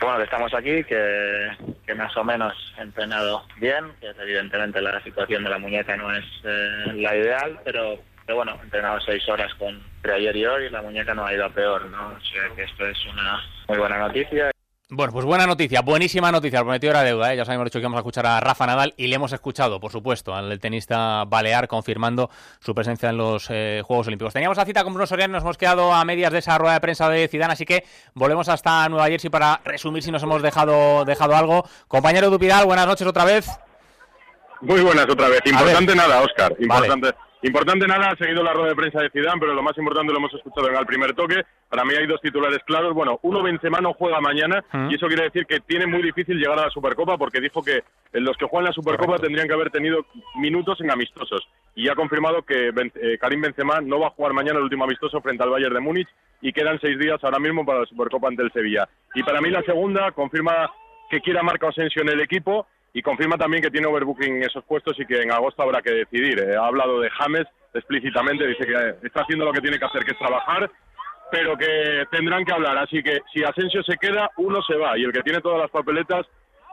bueno 0.00 0.16
que 0.16 0.24
estamos 0.24 0.52
aquí 0.54 0.82
que, 0.82 1.50
que 1.86 1.94
más 1.94 2.16
o 2.16 2.24
menos 2.24 2.74
he 2.78 2.82
entrenado 2.82 3.44
bien 3.58 3.84
que 4.00 4.08
evidentemente 4.08 4.82
la 4.82 5.00
situación 5.04 5.44
de 5.44 5.50
la 5.50 5.58
muñeca 5.58 5.96
no 5.96 6.12
es 6.12 6.24
eh, 6.42 6.92
la 6.94 7.16
ideal 7.16 7.60
pero 7.64 8.00
pero 8.26 8.36
bueno, 8.36 8.56
he 8.60 8.64
entrenado 8.64 9.00
seis 9.00 9.28
horas 9.28 9.52
con 9.54 9.82
entre 9.96 10.14
ayer 10.14 10.36
y 10.36 10.46
hoy 10.46 10.64
y 10.66 10.70
la 10.70 10.82
muñeca 10.82 11.14
no 11.14 11.26
ha 11.26 11.32
ido 11.34 11.44
a 11.44 11.50
peor, 11.50 11.86
¿no? 11.86 12.08
O 12.08 12.20
sea 12.20 12.54
que 12.54 12.64
esto 12.64 12.86
es 12.86 12.98
una 13.06 13.42
muy 13.68 13.78
buena 13.78 13.98
noticia 13.98 14.50
bueno, 14.90 15.12
pues 15.12 15.24
buena 15.24 15.46
noticia, 15.46 15.80
buenísima 15.80 16.30
noticia. 16.30 16.58
El 16.58 16.64
prometido 16.66 16.90
era 16.90 17.02
deuda, 17.02 17.32
¿eh? 17.32 17.36
ya 17.36 17.42
os 17.42 17.48
habíamos 17.48 17.64
dicho 17.66 17.78
que 17.78 17.82
íbamos 17.82 17.96
a 17.96 18.00
escuchar 18.00 18.26
a 18.26 18.38
Rafa 18.38 18.66
Nadal 18.66 18.94
y 18.98 19.06
le 19.06 19.16
hemos 19.16 19.32
escuchado, 19.32 19.80
por 19.80 19.90
supuesto, 19.90 20.34
al 20.34 20.60
tenista 20.60 21.24
balear 21.24 21.68
confirmando 21.68 22.30
su 22.60 22.74
presencia 22.74 23.08
en 23.08 23.16
los 23.16 23.48
eh, 23.50 23.82
Juegos 23.84 24.06
Olímpicos. 24.08 24.34
Teníamos 24.34 24.58
la 24.58 24.66
cita 24.66 24.84
con 24.84 24.92
Bruno 24.92 25.06
Soriano, 25.06 25.32
nos 25.32 25.42
hemos 25.42 25.56
quedado 25.56 25.92
a 25.92 26.04
medias 26.04 26.32
de 26.32 26.40
esa 26.40 26.58
rueda 26.58 26.74
de 26.74 26.80
prensa 26.80 27.08
de 27.08 27.26
Zidane, 27.28 27.54
así 27.54 27.64
que 27.64 27.84
volvemos 28.12 28.48
hasta 28.48 28.88
Nueva 28.90 29.06
Jersey 29.06 29.30
para 29.30 29.60
resumir 29.64 30.02
si 30.02 30.12
nos 30.12 30.22
hemos 30.22 30.42
dejado, 30.42 31.04
dejado 31.06 31.34
algo. 31.34 31.66
Compañero 31.88 32.28
Dupidal, 32.28 32.66
buenas 32.66 32.86
noches 32.86 33.06
otra 33.06 33.24
vez. 33.24 33.48
Muy 34.60 34.82
buenas 34.82 35.06
otra 35.08 35.28
vez. 35.28 35.40
Importante 35.46 35.94
nada, 35.96 36.20
Oscar. 36.20 36.54
Importante. 36.58 37.10
Importante 37.46 37.86
nada, 37.86 38.08
ha 38.08 38.16
seguido 38.16 38.42
la 38.42 38.54
rueda 38.54 38.70
de 38.70 38.74
prensa 38.74 39.00
de 39.02 39.10
Zidane, 39.10 39.38
pero 39.38 39.52
lo 39.52 39.62
más 39.62 39.76
importante 39.76 40.10
lo 40.14 40.18
hemos 40.18 40.32
escuchado 40.32 40.66
en 40.70 40.76
el 40.76 40.86
primer 40.86 41.12
toque. 41.12 41.42
Para 41.68 41.84
mí 41.84 41.92
hay 41.94 42.06
dos 42.06 42.18
titulares 42.22 42.60
claros. 42.64 42.94
Bueno, 42.94 43.18
uno 43.20 43.42
Benzema 43.42 43.80
no 43.82 43.92
juega 43.92 44.18
mañana 44.18 44.64
Mm. 44.72 44.90
y 44.90 44.94
eso 44.94 45.06
quiere 45.08 45.24
decir 45.24 45.44
que 45.44 45.60
tiene 45.60 45.86
muy 45.86 46.00
difícil 46.02 46.38
llegar 46.38 46.58
a 46.58 46.62
la 46.62 46.70
Supercopa 46.70 47.18
porque 47.18 47.42
dijo 47.42 47.62
que 47.62 47.82
los 48.14 48.34
que 48.38 48.46
juegan 48.46 48.64
la 48.64 48.72
Supercopa 48.72 49.18
tendrían 49.18 49.46
que 49.46 49.52
haber 49.52 49.70
tenido 49.70 50.06
minutos 50.36 50.80
en 50.80 50.90
amistosos. 50.90 51.46
Y 51.74 51.88
ha 51.90 51.94
confirmado 51.94 52.40
que 52.44 52.70
Ben- 52.70 52.92
eh, 52.94 53.18
Karim 53.20 53.42
Benzema 53.42 53.82
no 53.82 54.00
va 54.00 54.06
a 54.06 54.10
jugar 54.10 54.32
mañana 54.32 54.56
el 54.58 54.64
último 54.64 54.84
amistoso 54.84 55.20
frente 55.20 55.42
al 55.44 55.50
Bayern 55.50 55.74
de 55.74 55.80
Múnich 55.80 56.08
y 56.40 56.50
quedan 56.50 56.80
seis 56.80 56.98
días 56.98 57.22
ahora 57.22 57.38
mismo 57.38 57.66
para 57.66 57.80
la 57.80 57.86
Supercopa 57.86 58.28
ante 58.28 58.42
el 58.42 58.52
Sevilla. 58.52 58.88
Y 59.14 59.22
para 59.22 59.42
mí 59.42 59.50
la 59.50 59.60
segunda 59.64 60.12
confirma 60.12 60.70
que 61.10 61.20
quiere 61.20 61.40
a 61.40 61.42
Marco 61.42 61.68
Asensio 61.68 62.00
en 62.00 62.08
el 62.08 62.20
equipo 62.22 62.66
y 62.94 63.02
confirma 63.02 63.36
también 63.36 63.60
que 63.60 63.72
tiene 63.72 63.88
overbooking 63.88 64.36
en 64.36 64.42
esos 64.44 64.64
puestos 64.64 64.98
y 65.00 65.04
que 65.04 65.20
en 65.20 65.32
agosto 65.32 65.62
habrá 65.62 65.82
que 65.82 65.90
decidir. 65.90 66.38
Eh, 66.38 66.56
ha 66.56 66.66
hablado 66.66 67.00
de 67.00 67.10
James 67.10 67.44
explícitamente, 67.74 68.46
dice 68.46 68.64
que 68.64 69.06
está 69.06 69.22
haciendo 69.22 69.44
lo 69.44 69.52
que 69.52 69.60
tiene 69.60 69.80
que 69.80 69.84
hacer, 69.84 70.04
que 70.04 70.12
es 70.12 70.18
trabajar, 70.18 70.70
pero 71.28 71.56
que 71.58 72.04
tendrán 72.12 72.44
que 72.44 72.52
hablar. 72.52 72.78
Así 72.78 73.02
que 73.02 73.18
si 73.32 73.42
Asensio 73.42 73.82
se 73.82 73.96
queda, 73.96 74.30
uno 74.36 74.62
se 74.62 74.76
va 74.76 74.96
y 74.96 75.02
el 75.02 75.12
que 75.12 75.22
tiene 75.22 75.40
todas 75.40 75.58
las 75.58 75.72
papeletas, 75.72 76.24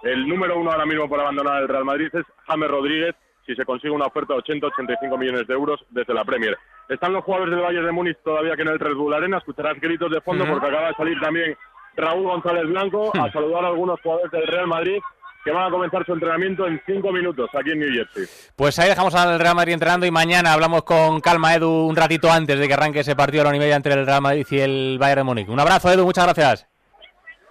el 0.04 0.28
número 0.28 0.60
uno 0.60 0.72
ahora 0.72 0.86
mismo 0.86 1.10
para 1.10 1.24
abandonar 1.24 1.64
el 1.64 1.68
Real 1.68 1.86
Madrid 1.86 2.10
es 2.14 2.26
James 2.46 2.70
Rodríguez, 2.70 3.16
si 3.44 3.56
se 3.56 3.66
consigue 3.66 3.92
una 3.92 4.06
oferta 4.06 4.36
de 4.36 4.42
80-85 4.42 5.18
millones 5.18 5.48
de 5.48 5.54
euros 5.56 5.84
desde 5.90 6.14
la 6.14 6.24
Premier. 6.24 6.56
Están 6.88 7.14
los 7.14 7.24
jugadores 7.24 7.56
del 7.56 7.64
Bayern 7.64 7.86
de 7.88 7.92
Múnich 7.92 8.18
todavía 8.24 8.56
que 8.56 8.62
en 8.62 8.68
el 8.68 8.80
Red 8.80 8.94
Bull 8.94 9.16
Arena, 9.16 9.40
escucharás 9.40 9.80
gritos 9.82 10.12
de 10.12 10.22
fondo 10.22 10.46
porque 10.46 10.68
acaba 10.68 10.90
de 10.90 10.94
salir 10.94 11.20
también 11.20 11.58
Raúl 11.96 12.24
González 12.26 12.68
Blanco 12.68 13.12
a 13.20 13.32
saludar 13.32 13.66
a 13.66 13.70
algunos 13.70 14.00
jugadores 14.02 14.32
del 14.32 14.46
Real 14.46 14.68
Madrid 14.68 15.00
que 15.44 15.52
van 15.52 15.68
a 15.68 15.72
comenzar 15.72 16.06
su 16.06 16.14
entrenamiento 16.14 16.68
en 16.68 16.82
cinco 16.86 17.12
minutos 17.12 17.50
aquí 17.54 17.72
en 17.72 17.80
New 17.80 17.90
Jersey. 17.92 18.26
Pues 18.56 18.78
ahí 18.80 18.90
dejamos 18.90 19.16
al 19.16 19.40
Real 19.40 19.56
Madrid 19.56 19.74
entrenando 19.74 20.06
y 20.06 20.12
mañana 20.12 20.54
hablamos 20.54 20.84
con 20.84 21.20
calma, 21.22 21.56
Edu, 21.56 21.88
un 21.88 21.96
ratito 21.96 22.32
antes 22.32 22.60
de 22.60 22.68
que 22.68 22.74
arranque 22.74 23.00
ese 23.00 23.16
partido 23.16 23.42
a 23.42 23.44
la 23.46 23.50
una 23.50 23.58
y 23.58 23.62
media 23.62 23.76
entre 23.76 23.94
el 23.94 24.06
Real 24.06 24.22
Madrid 24.22 24.46
y 24.50 24.60
el 24.60 24.98
Bayern 25.00 25.20
de 25.20 25.24
Múnich. 25.24 25.50
Un 25.50 25.60
abrazo, 25.60 25.92
Edu, 25.92 26.06
muchas 26.06 26.26
gracias. 26.26 26.71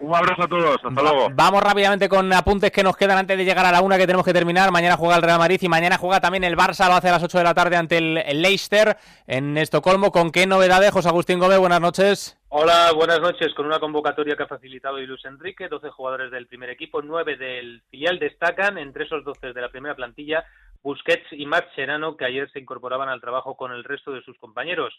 Un 0.01 0.15
abrazo 0.15 0.45
a 0.45 0.49
todos, 0.49 0.77
hasta 0.83 1.03
luego. 1.03 1.29
Vamos 1.35 1.63
rápidamente 1.63 2.09
con 2.09 2.33
apuntes 2.33 2.71
que 2.73 2.83
nos 2.83 2.97
quedan 2.97 3.19
antes 3.19 3.37
de 3.37 3.45
llegar 3.45 3.67
a 3.67 3.71
la 3.71 3.83
una 3.83 3.99
que 3.99 4.07
tenemos 4.07 4.25
que 4.25 4.33
terminar. 4.33 4.73
Mañana 4.73 4.97
juega 4.97 5.17
el 5.17 5.23
Real 5.23 5.39
Madrid 5.39 5.59
y 5.61 5.69
mañana 5.69 5.99
juega 5.99 6.21
también 6.21 6.43
el 6.43 6.57
Barça, 6.57 6.89
lo 6.89 6.95
hace 6.95 7.11
a 7.11 7.13
las 7.13 7.23
8 7.23 7.37
de 7.37 7.45
la 7.45 7.53
tarde 7.53 7.77
ante 7.77 7.99
el, 7.99 8.15
Leicester 8.41 8.97
en 9.27 9.59
Estocolmo. 9.59 10.11
¿Con 10.11 10.33
qué 10.33 10.47
novedades, 10.47 10.91
José 10.91 11.09
Agustín 11.09 11.39
Gómez? 11.39 11.59
Buenas 11.59 11.83
noches. 11.83 12.39
Hola, 12.49 12.93
buenas 12.97 13.21
noches. 13.21 13.53
Con 13.55 13.67
una 13.67 13.79
convocatoria 13.79 14.37
que 14.37 14.45
ha 14.45 14.49
facilitado 14.49 14.99
Luis 14.99 15.25
Enrique, 15.27 15.69
12 15.69 15.91
jugadores 15.91 16.31
del 16.31 16.47
primer 16.47 16.71
equipo, 16.71 17.03
9 17.03 17.37
del 17.37 17.83
filial 17.91 18.19
destacan, 18.19 18.79
entre 18.79 19.05
esos 19.05 19.23
12 19.23 19.53
de 19.53 19.61
la 19.61 19.69
primera 19.69 19.95
plantilla, 19.95 20.47
Busquets 20.83 21.27
y 21.33 21.45
Mascherano, 21.45 22.17
que 22.17 22.25
ayer 22.25 22.51
se 22.53 22.59
incorporaban 22.59 23.11
al 23.11 23.21
trabajo 23.21 23.55
con 23.55 23.71
el 23.71 23.85
resto 23.85 24.13
de 24.13 24.23
sus 24.23 24.39
compañeros. 24.39 24.95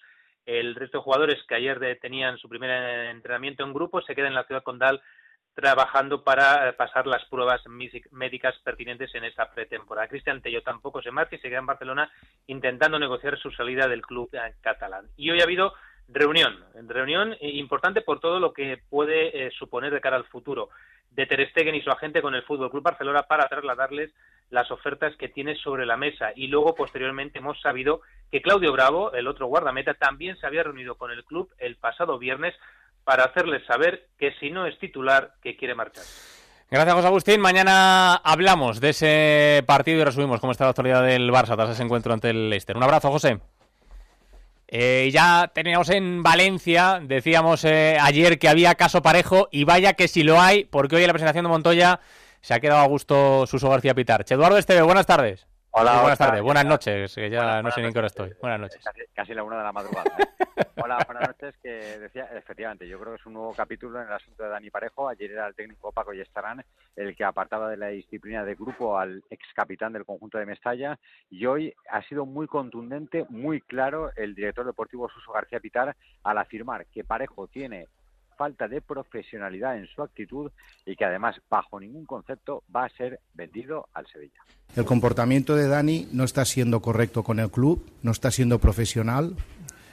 El 0.46 0.76
resto 0.76 0.98
de 0.98 1.04
jugadores 1.04 1.44
que 1.48 1.56
ayer 1.56 2.00
tenían 2.02 2.38
su 2.38 2.50
primer 2.50 2.70
eh, 2.70 3.12
entrenamiento 3.12 3.64
en 3.64 3.74
grupo 3.74 4.02
se 4.02 4.16
quedan 4.16 4.30
en 4.30 4.36
la 4.36 4.46
ciudad 4.46 4.64
condal 4.64 5.02
trabajando 5.54 6.24
para 6.24 6.70
eh, 6.70 6.74
pasar 6.74 7.06
las 7.08 7.24
pruebas 7.26 7.62
médicas 8.12 8.56
pertinentes 8.64 9.14
en 9.16 9.26
esta 9.26 9.52
pretemporada. 9.52 10.08
Cristian 10.08 10.42
Tello 10.42 10.64
tampoco 10.64 11.02
se 11.02 11.12
marcha 11.12 11.36
y 11.36 11.40
se 11.40 11.50
queda 11.50 11.60
en 11.60 11.66
Barcelona 11.66 12.12
intentando 12.48 12.98
negociar 12.98 13.38
su 13.38 13.52
salida 13.52 13.88
del 13.88 14.02
club 14.02 14.30
eh, 14.34 14.56
catalán. 14.62 15.08
Y 15.18 15.30
hoy 15.30 15.42
ha 15.42 15.44
habido 15.44 15.74
reunión, 16.08 16.66
reunión 16.88 17.36
importante 17.40 18.02
por 18.02 18.20
todo 18.20 18.40
lo 18.40 18.52
que 18.52 18.82
puede 18.90 19.50
suponer 19.52 19.94
de 19.94 20.02
cara 20.02 20.18
al 20.18 20.26
futuro 20.26 20.70
de 21.12 21.26
Ter 21.26 21.50
Stegen 21.50 21.76
y 21.76 21.82
su 21.82 21.92
agente 21.92 22.22
con 22.22 22.36
el 22.36 22.44
Fútbol 22.44 22.72
Club 22.72 22.84
Barcelona 22.84 23.24
para 23.24 23.48
trasladarles 23.48 24.12
las 24.50 24.70
ofertas 24.72 25.16
que 25.18 25.30
tiene 25.30 25.56
sobre 25.56 25.86
la 25.86 25.98
mesa 25.98 26.32
y 26.36 26.48
luego 26.48 26.76
posteriormente 26.76 27.40
hemos 27.40 27.60
sabido 27.62 28.02
que 28.32 28.42
Claudio 28.42 28.72
Bravo, 28.72 29.14
el 29.14 29.28
otro 29.28 29.48
guardameta, 29.48 29.94
también 29.94 30.38
se 30.38 30.48
había 30.48 30.64
reunido 30.64 30.96
con 30.96 31.12
el 31.12 31.24
club 31.24 31.50
el 31.58 31.78
pasado 31.78 32.18
viernes 32.18 32.54
para 33.04 33.24
hacerles 33.24 33.66
saber 33.66 34.08
que 34.18 34.34
si 34.40 34.52
no 34.52 34.66
es 34.66 34.78
titular 34.80 35.34
que 35.42 35.56
quiere 35.56 35.76
marchar. 35.76 36.04
Gracias, 36.70 36.96
José 36.96 37.08
Agustín. 37.08 37.42
Mañana 37.42 38.16
hablamos 38.16 38.80
de 38.80 38.90
ese 38.90 39.64
partido 39.66 40.00
y 40.00 40.04
resumimos 40.06 40.40
cómo 40.40 40.54
está 40.54 40.64
la 40.64 40.70
actualidad 40.70 41.04
del 41.04 41.30
Barça 41.30 41.56
tras 41.56 41.72
ese 41.72 41.84
encuentro 41.84 42.14
ante 42.14 42.30
el 42.30 42.50
Leicester. 42.50 42.78
Un 42.78 42.84
abrazo, 42.84 43.12
José. 43.12 43.40
Eh, 44.74 45.10
ya 45.12 45.52
teníamos 45.54 45.90
en 45.90 46.24
Valencia, 46.24 47.02
decíamos 47.04 47.66
eh, 47.66 47.98
ayer 48.00 48.40
que 48.40 48.48
había 48.48 48.76
caso 48.76 49.02
parejo 49.02 49.50
y 49.52 49.66
vaya 49.66 49.94
que 49.94 50.08
si 50.08 50.24
lo 50.24 50.40
hay, 50.40 50.64
porque 50.64 50.96
hoy 50.96 51.02
en 51.02 51.08
la 51.08 51.14
presentación 51.14 51.44
de 51.44 51.50
Montoya 51.50 52.00
se 52.40 52.54
ha 52.54 52.62
quedado 52.62 52.80
a 52.80 52.88
gusto 52.88 53.46
Suso 53.48 53.70
García 53.70 53.94
Pitarch. 53.94 54.32
Eduardo 54.32 54.58
Esteve, 54.58 54.82
buenas 54.82 55.06
tardes. 55.06 55.46
Hola, 55.74 56.02
buenas 56.02 56.20
tardes, 56.20 56.42
buenas 56.42 56.66
noches, 56.66 57.16
que 57.16 57.30
ya 57.30 57.62
no 57.62 57.72
sé 57.72 57.80
ni 57.80 57.88
en 57.88 57.94
qué 57.94 58.00
hora 58.00 58.08
estoy. 58.08 58.34
Buenas 58.42 58.60
noches. 58.60 58.82
Casi, 58.84 59.00
casi 59.14 59.34
la 59.34 59.44
una 59.44 59.58
de 59.58 59.64
la 59.64 59.72
madrugada. 59.72 60.12
¿eh? 60.20 60.26
Hola, 60.84 60.98
buenas 61.06 61.30
noches. 61.30 61.56
Que 61.64 61.98
decía, 61.98 62.28
efectivamente, 62.36 62.86
yo 62.86 63.00
creo 63.00 63.14
que 63.14 63.22
es 63.22 63.26
un 63.26 63.34
nuevo 63.34 63.54
capítulo 63.54 64.02
en 64.02 64.08
el 64.08 64.14
asunto 64.14 64.44
de 64.44 64.50
Dani 64.50 64.70
Parejo. 64.70 65.08
Ayer 65.08 65.32
era 65.32 65.48
el 65.48 65.56
técnico 65.56 65.94
Paco 65.94 66.12
Yestarán 66.12 66.66
el 66.98 67.16
que 67.16 67.24
apartaba 67.24 67.70
de 67.70 67.78
la 67.78 67.88
disciplina 67.88 68.44
de 68.44 68.56
grupo 68.56 68.98
al 68.98 69.24
ex 69.30 69.46
capitán 69.56 69.94
del 69.94 70.04
conjunto 70.04 70.38
de 70.38 70.46
Mestalla. 70.46 71.00
Y 71.30 71.46
hoy 71.46 71.74
ha 71.90 72.02
sido 72.04 72.26
muy 72.26 72.48
contundente, 72.48 73.26
muy 73.30 73.62
claro 73.62 74.12
el 74.18 74.36
director 74.36 74.66
deportivo 74.66 75.08
Suso 75.08 75.32
García 75.32 75.62
Pitar 75.62 75.96
al 76.24 76.38
afirmar 76.38 76.86
que 76.88 77.06
Parejo 77.06 77.48
tiene 77.48 77.88
falta 78.42 78.68
de 78.68 78.82
profesionalidad 78.82 79.78
en 79.78 79.86
su 79.86 80.02
actitud 80.02 80.50
y 80.84 80.96
que 80.96 81.06
además, 81.06 81.36
bajo 81.48 81.80
ningún 81.80 82.08
concepto, 82.08 82.64
va 82.76 82.86
a 82.86 82.90
ser 82.90 83.20
vendido 83.36 83.88
al 83.94 84.08
Sevilla. 84.08 84.42
El 84.76 84.84
comportamiento 84.84 85.56
de 85.56 85.68
Dani 85.68 86.08
no 86.12 86.24
está 86.24 86.44
siendo 86.44 86.82
correcto 86.82 87.22
con 87.22 87.40
el 87.40 87.52
club, 87.52 87.88
no 88.02 88.10
está 88.10 88.32
siendo 88.32 88.58
profesional, 88.58 89.36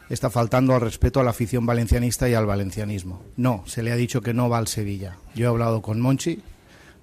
está 0.08 0.30
faltando 0.30 0.74
al 0.74 0.80
respeto 0.80 1.20
a 1.20 1.24
la 1.24 1.30
afición 1.32 1.66
valencianista 1.66 2.26
y 2.26 2.32
al 2.32 2.46
valencianismo. 2.46 3.22
No, 3.36 3.64
se 3.66 3.82
le 3.82 3.92
ha 3.92 3.96
dicho 3.96 4.22
que 4.22 4.32
no 4.32 4.48
va 4.48 4.56
al 4.56 4.66
Sevilla. 4.66 5.18
Yo 5.34 5.44
he 5.44 5.48
hablado 5.48 5.82
con 5.82 6.00
Monchi, 6.00 6.42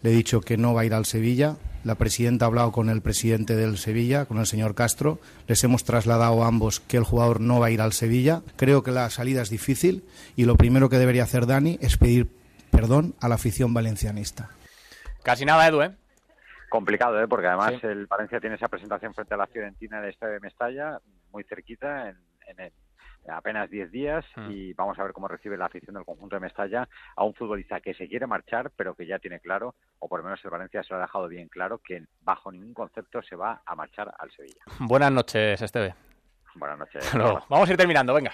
le 0.01 0.09
he 0.09 0.15
dicho 0.15 0.41
que 0.41 0.57
no 0.57 0.73
va 0.73 0.81
a 0.81 0.85
ir 0.85 0.95
al 0.95 1.05
Sevilla. 1.05 1.57
La 1.85 1.95
presidenta 1.95 2.45
ha 2.45 2.47
hablado 2.47 2.71
con 2.71 2.89
el 2.89 3.01
presidente 3.03 3.55
del 3.55 3.77
Sevilla, 3.77 4.25
con 4.25 4.39
el 4.39 4.47
señor 4.47 4.73
Castro. 4.73 5.19
Les 5.47 5.63
hemos 5.63 5.83
trasladado 5.83 6.43
a 6.43 6.47
ambos 6.47 6.79
que 6.79 6.97
el 6.97 7.03
jugador 7.03 7.39
no 7.39 7.59
va 7.59 7.67
a 7.67 7.69
ir 7.71 7.79
al 7.79 7.93
Sevilla. 7.93 8.41
Creo 8.57 8.81
que 8.81 8.89
la 8.89 9.07
salida 9.11 9.43
es 9.43 9.51
difícil 9.51 10.03
y 10.35 10.45
lo 10.45 10.55
primero 10.55 10.89
que 10.89 10.97
debería 10.97 11.21
hacer 11.23 11.45
Dani 11.45 11.77
es 11.81 11.97
pedir 11.97 12.27
perdón 12.71 13.13
a 13.21 13.29
la 13.29 13.35
afición 13.35 13.73
valencianista. 13.75 14.49
Casi 15.23 15.45
nada, 15.45 15.67
Edu, 15.67 15.83
¿eh? 15.83 15.95
Complicado, 16.69 17.21
¿eh? 17.21 17.27
porque 17.27 17.47
además 17.47 17.75
el 17.83 18.07
Valencia 18.07 18.39
tiene 18.39 18.55
esa 18.55 18.67
presentación 18.67 19.13
frente 19.13 19.35
a 19.35 19.37
la 19.37 19.45
Fiorentina 19.47 19.99
en 19.99 20.05
el 20.05 20.09
Estadio 20.09 20.33
de 20.33 20.39
Mestalla, 20.39 20.99
muy 21.31 21.43
cerquita, 21.43 22.09
en, 22.09 22.17
en 22.47 22.59
el- 22.61 22.73
apenas 23.29 23.69
10 23.69 23.91
días, 23.91 24.25
Hmm. 24.35 24.51
y 24.51 24.73
vamos 24.73 24.97
a 24.99 25.03
ver 25.03 25.13
cómo 25.13 25.27
recibe 25.27 25.57
la 25.57 25.65
afición 25.65 25.95
del 25.95 26.05
conjunto 26.05 26.35
de 26.35 26.39
Mestalla 26.41 26.87
a 27.15 27.23
un 27.23 27.33
futbolista 27.33 27.79
que 27.81 27.93
se 27.93 28.07
quiere 28.07 28.27
marchar, 28.27 28.71
pero 28.75 28.95
que 28.95 29.05
ya 29.07 29.19
tiene 29.19 29.39
claro, 29.39 29.75
o 29.99 30.07
por 30.07 30.19
lo 30.19 30.25
menos 30.25 30.43
el 30.43 30.51
Valencia 30.51 30.83
se 30.83 30.93
lo 30.93 30.97
ha 30.97 31.01
dejado 31.01 31.27
bien 31.27 31.47
claro, 31.47 31.79
que 31.79 32.03
bajo 32.21 32.51
ningún 32.51 32.73
concepto 32.73 33.21
se 33.21 33.35
va 33.35 33.61
a 33.65 33.75
marchar 33.75 34.13
al 34.19 34.31
Sevilla. 34.31 34.61
Buenas 34.79 35.11
noches, 35.11 35.61
Esteve. 35.61 35.93
Buenas 36.55 36.77
noches. 36.79 37.11
Vamos 37.49 37.67
a 37.67 37.71
ir 37.71 37.77
terminando, 37.77 38.13
venga. 38.13 38.31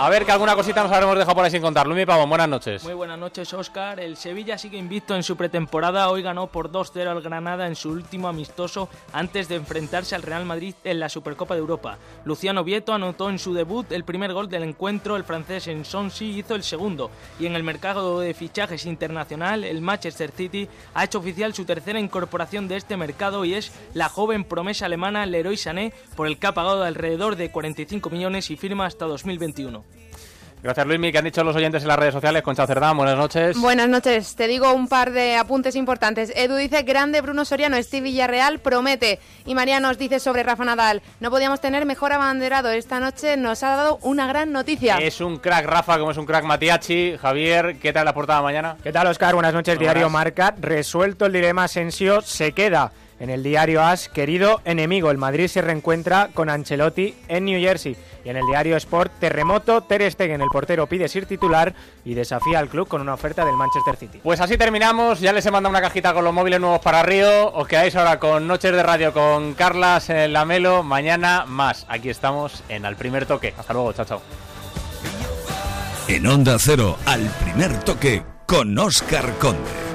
A 0.00 0.08
ver 0.10 0.24
que 0.24 0.30
alguna 0.30 0.54
cosita 0.54 0.80
nos 0.84 0.92
habremos 0.92 1.18
dejado 1.18 1.34
por 1.34 1.44
ahí 1.44 1.50
sin 1.50 1.60
contar. 1.60 1.88
Luis 1.88 2.06
Pavón, 2.06 2.28
buenas 2.28 2.48
noches. 2.48 2.84
Muy 2.84 2.94
buenas 2.94 3.18
noches, 3.18 3.52
Oscar. 3.52 3.98
El 3.98 4.16
Sevilla 4.16 4.56
sigue 4.56 4.78
invicto 4.78 5.16
en 5.16 5.24
su 5.24 5.36
pretemporada. 5.36 6.08
Hoy 6.08 6.22
ganó 6.22 6.46
por 6.46 6.70
2-0 6.70 7.08
al 7.08 7.20
Granada 7.20 7.66
en 7.66 7.74
su 7.74 7.90
último 7.90 8.28
amistoso 8.28 8.88
antes 9.12 9.48
de 9.48 9.56
enfrentarse 9.56 10.14
al 10.14 10.22
Real 10.22 10.44
Madrid 10.44 10.76
en 10.84 11.00
la 11.00 11.08
Supercopa 11.08 11.54
de 11.54 11.60
Europa. 11.62 11.98
Luciano 12.24 12.62
Vieto 12.62 12.92
anotó 12.92 13.28
en 13.28 13.40
su 13.40 13.54
debut 13.54 13.90
el 13.90 14.04
primer 14.04 14.32
gol 14.32 14.48
del 14.48 14.62
encuentro. 14.62 15.16
El 15.16 15.24
francés 15.24 15.66
en 15.66 15.84
Sonsi 15.84 16.26
hizo 16.38 16.54
el 16.54 16.62
segundo. 16.62 17.10
Y 17.40 17.46
en 17.46 17.56
el 17.56 17.64
mercado 17.64 18.20
de 18.20 18.34
fichajes 18.34 18.86
internacional, 18.86 19.64
el 19.64 19.80
Manchester 19.80 20.30
City 20.30 20.68
ha 20.94 21.02
hecho 21.02 21.18
oficial 21.18 21.54
su 21.54 21.64
tercera 21.64 21.98
incorporación 21.98 22.68
de 22.68 22.76
este 22.76 22.96
mercado 22.96 23.44
y 23.44 23.54
es 23.54 23.72
la 23.94 24.08
joven 24.08 24.44
promesa 24.44 24.86
alemana 24.86 25.26
Leroy 25.26 25.56
Sané, 25.56 25.92
por 26.14 26.28
el 26.28 26.38
que 26.38 26.46
ha 26.46 26.54
pagado 26.54 26.84
alrededor 26.84 27.34
de 27.34 27.50
45 27.50 28.10
millones 28.10 28.52
y 28.52 28.56
firma 28.56 28.86
hasta 28.86 29.04
2021. 29.04 29.87
Gracias, 30.62 30.86
Luismi. 30.86 31.12
¿Qué 31.12 31.18
han 31.18 31.24
dicho 31.24 31.44
los 31.44 31.54
oyentes 31.54 31.82
en 31.82 31.88
las 31.88 31.98
redes 31.98 32.14
sociales? 32.14 32.42
Concha 32.42 32.66
Cerdán, 32.66 32.96
buenas 32.96 33.16
noches. 33.16 33.56
Buenas 33.58 33.88
noches. 33.88 34.34
Te 34.34 34.48
digo 34.48 34.72
un 34.72 34.88
par 34.88 35.12
de 35.12 35.36
apuntes 35.36 35.76
importantes. 35.76 36.32
Edu 36.34 36.56
dice, 36.56 36.82
grande 36.82 37.20
Bruno 37.20 37.44
Soriano, 37.44 37.80
Steve 37.80 38.04
Villarreal 38.08 38.58
promete. 38.58 39.20
Y 39.46 39.54
María 39.54 39.78
nos 39.78 39.98
dice 39.98 40.18
sobre 40.18 40.42
Rafa 40.42 40.64
Nadal, 40.64 41.00
no 41.20 41.30
podíamos 41.30 41.60
tener 41.60 41.86
mejor 41.86 42.12
abanderado. 42.12 42.70
Esta 42.70 42.98
noche 42.98 43.36
nos 43.36 43.62
ha 43.62 43.76
dado 43.76 43.98
una 44.02 44.26
gran 44.26 44.50
noticia. 44.50 44.96
Es 44.98 45.20
un 45.20 45.36
crack 45.36 45.64
Rafa, 45.64 45.98
como 45.98 46.10
es 46.10 46.16
un 46.16 46.26
crack 46.26 46.44
Matiachi. 46.44 47.16
Javier, 47.16 47.76
¿qué 47.80 47.92
tal 47.92 48.04
la 48.04 48.14
portada 48.14 48.42
mañana? 48.42 48.76
¿Qué 48.82 48.92
tal, 48.92 49.06
Oscar? 49.06 49.34
Buenas 49.34 49.54
noches, 49.54 49.78
Diario 49.78 50.10
Marca. 50.10 50.54
Resuelto 50.58 51.26
el 51.26 51.32
dilema 51.32 51.64
Asensio, 51.64 52.20
se 52.20 52.50
queda. 52.52 52.90
En 53.20 53.30
el 53.30 53.42
diario 53.42 53.82
As, 53.82 54.08
querido 54.08 54.60
enemigo, 54.64 55.10
el 55.10 55.18
Madrid 55.18 55.48
se 55.48 55.60
reencuentra 55.60 56.30
con 56.34 56.48
Ancelotti 56.50 57.16
en 57.26 57.46
New 57.46 57.60
Jersey. 57.60 57.96
Y 58.24 58.30
en 58.30 58.36
el 58.36 58.46
diario 58.46 58.76
Sport, 58.76 59.12
terremoto, 59.18 59.82
Ter 59.82 60.10
Stegen, 60.10 60.40
el 60.40 60.48
portero, 60.48 60.86
pide 60.86 61.08
ser 61.08 61.26
titular 61.26 61.74
y 62.04 62.14
desafía 62.14 62.58
al 62.58 62.68
club 62.68 62.88
con 62.88 63.00
una 63.00 63.14
oferta 63.14 63.44
del 63.44 63.56
Manchester 63.56 63.96
City. 63.96 64.20
Pues 64.22 64.40
así 64.40 64.56
terminamos, 64.56 65.20
ya 65.20 65.32
les 65.32 65.46
he 65.46 65.50
mandado 65.50 65.70
una 65.70 65.80
cajita 65.80 66.12
con 66.12 66.24
los 66.24 66.34
móviles 66.34 66.60
nuevos 66.60 66.80
para 66.80 67.02
Río. 67.02 67.52
Os 67.52 67.68
quedáis 67.68 67.94
ahora 67.96 68.18
con 68.18 68.46
Noches 68.46 68.72
de 68.72 68.82
Radio 68.82 69.12
con 69.12 69.54
Carlas 69.54 70.10
en 70.10 70.32
Lamelo. 70.32 70.82
Mañana 70.82 71.44
más. 71.46 71.86
Aquí 71.88 72.10
estamos 72.10 72.62
en 72.68 72.84
Al 72.84 72.96
Primer 72.96 73.26
Toque. 73.26 73.54
Hasta 73.56 73.72
luego, 73.72 73.92
chao, 73.92 74.04
chao. 74.04 74.22
En 76.08 76.26
Onda 76.26 76.56
Cero, 76.58 76.96
al 77.04 77.28
primer 77.44 77.80
toque 77.80 78.22
con 78.46 78.78
Oscar 78.78 79.34
Conde. 79.38 79.87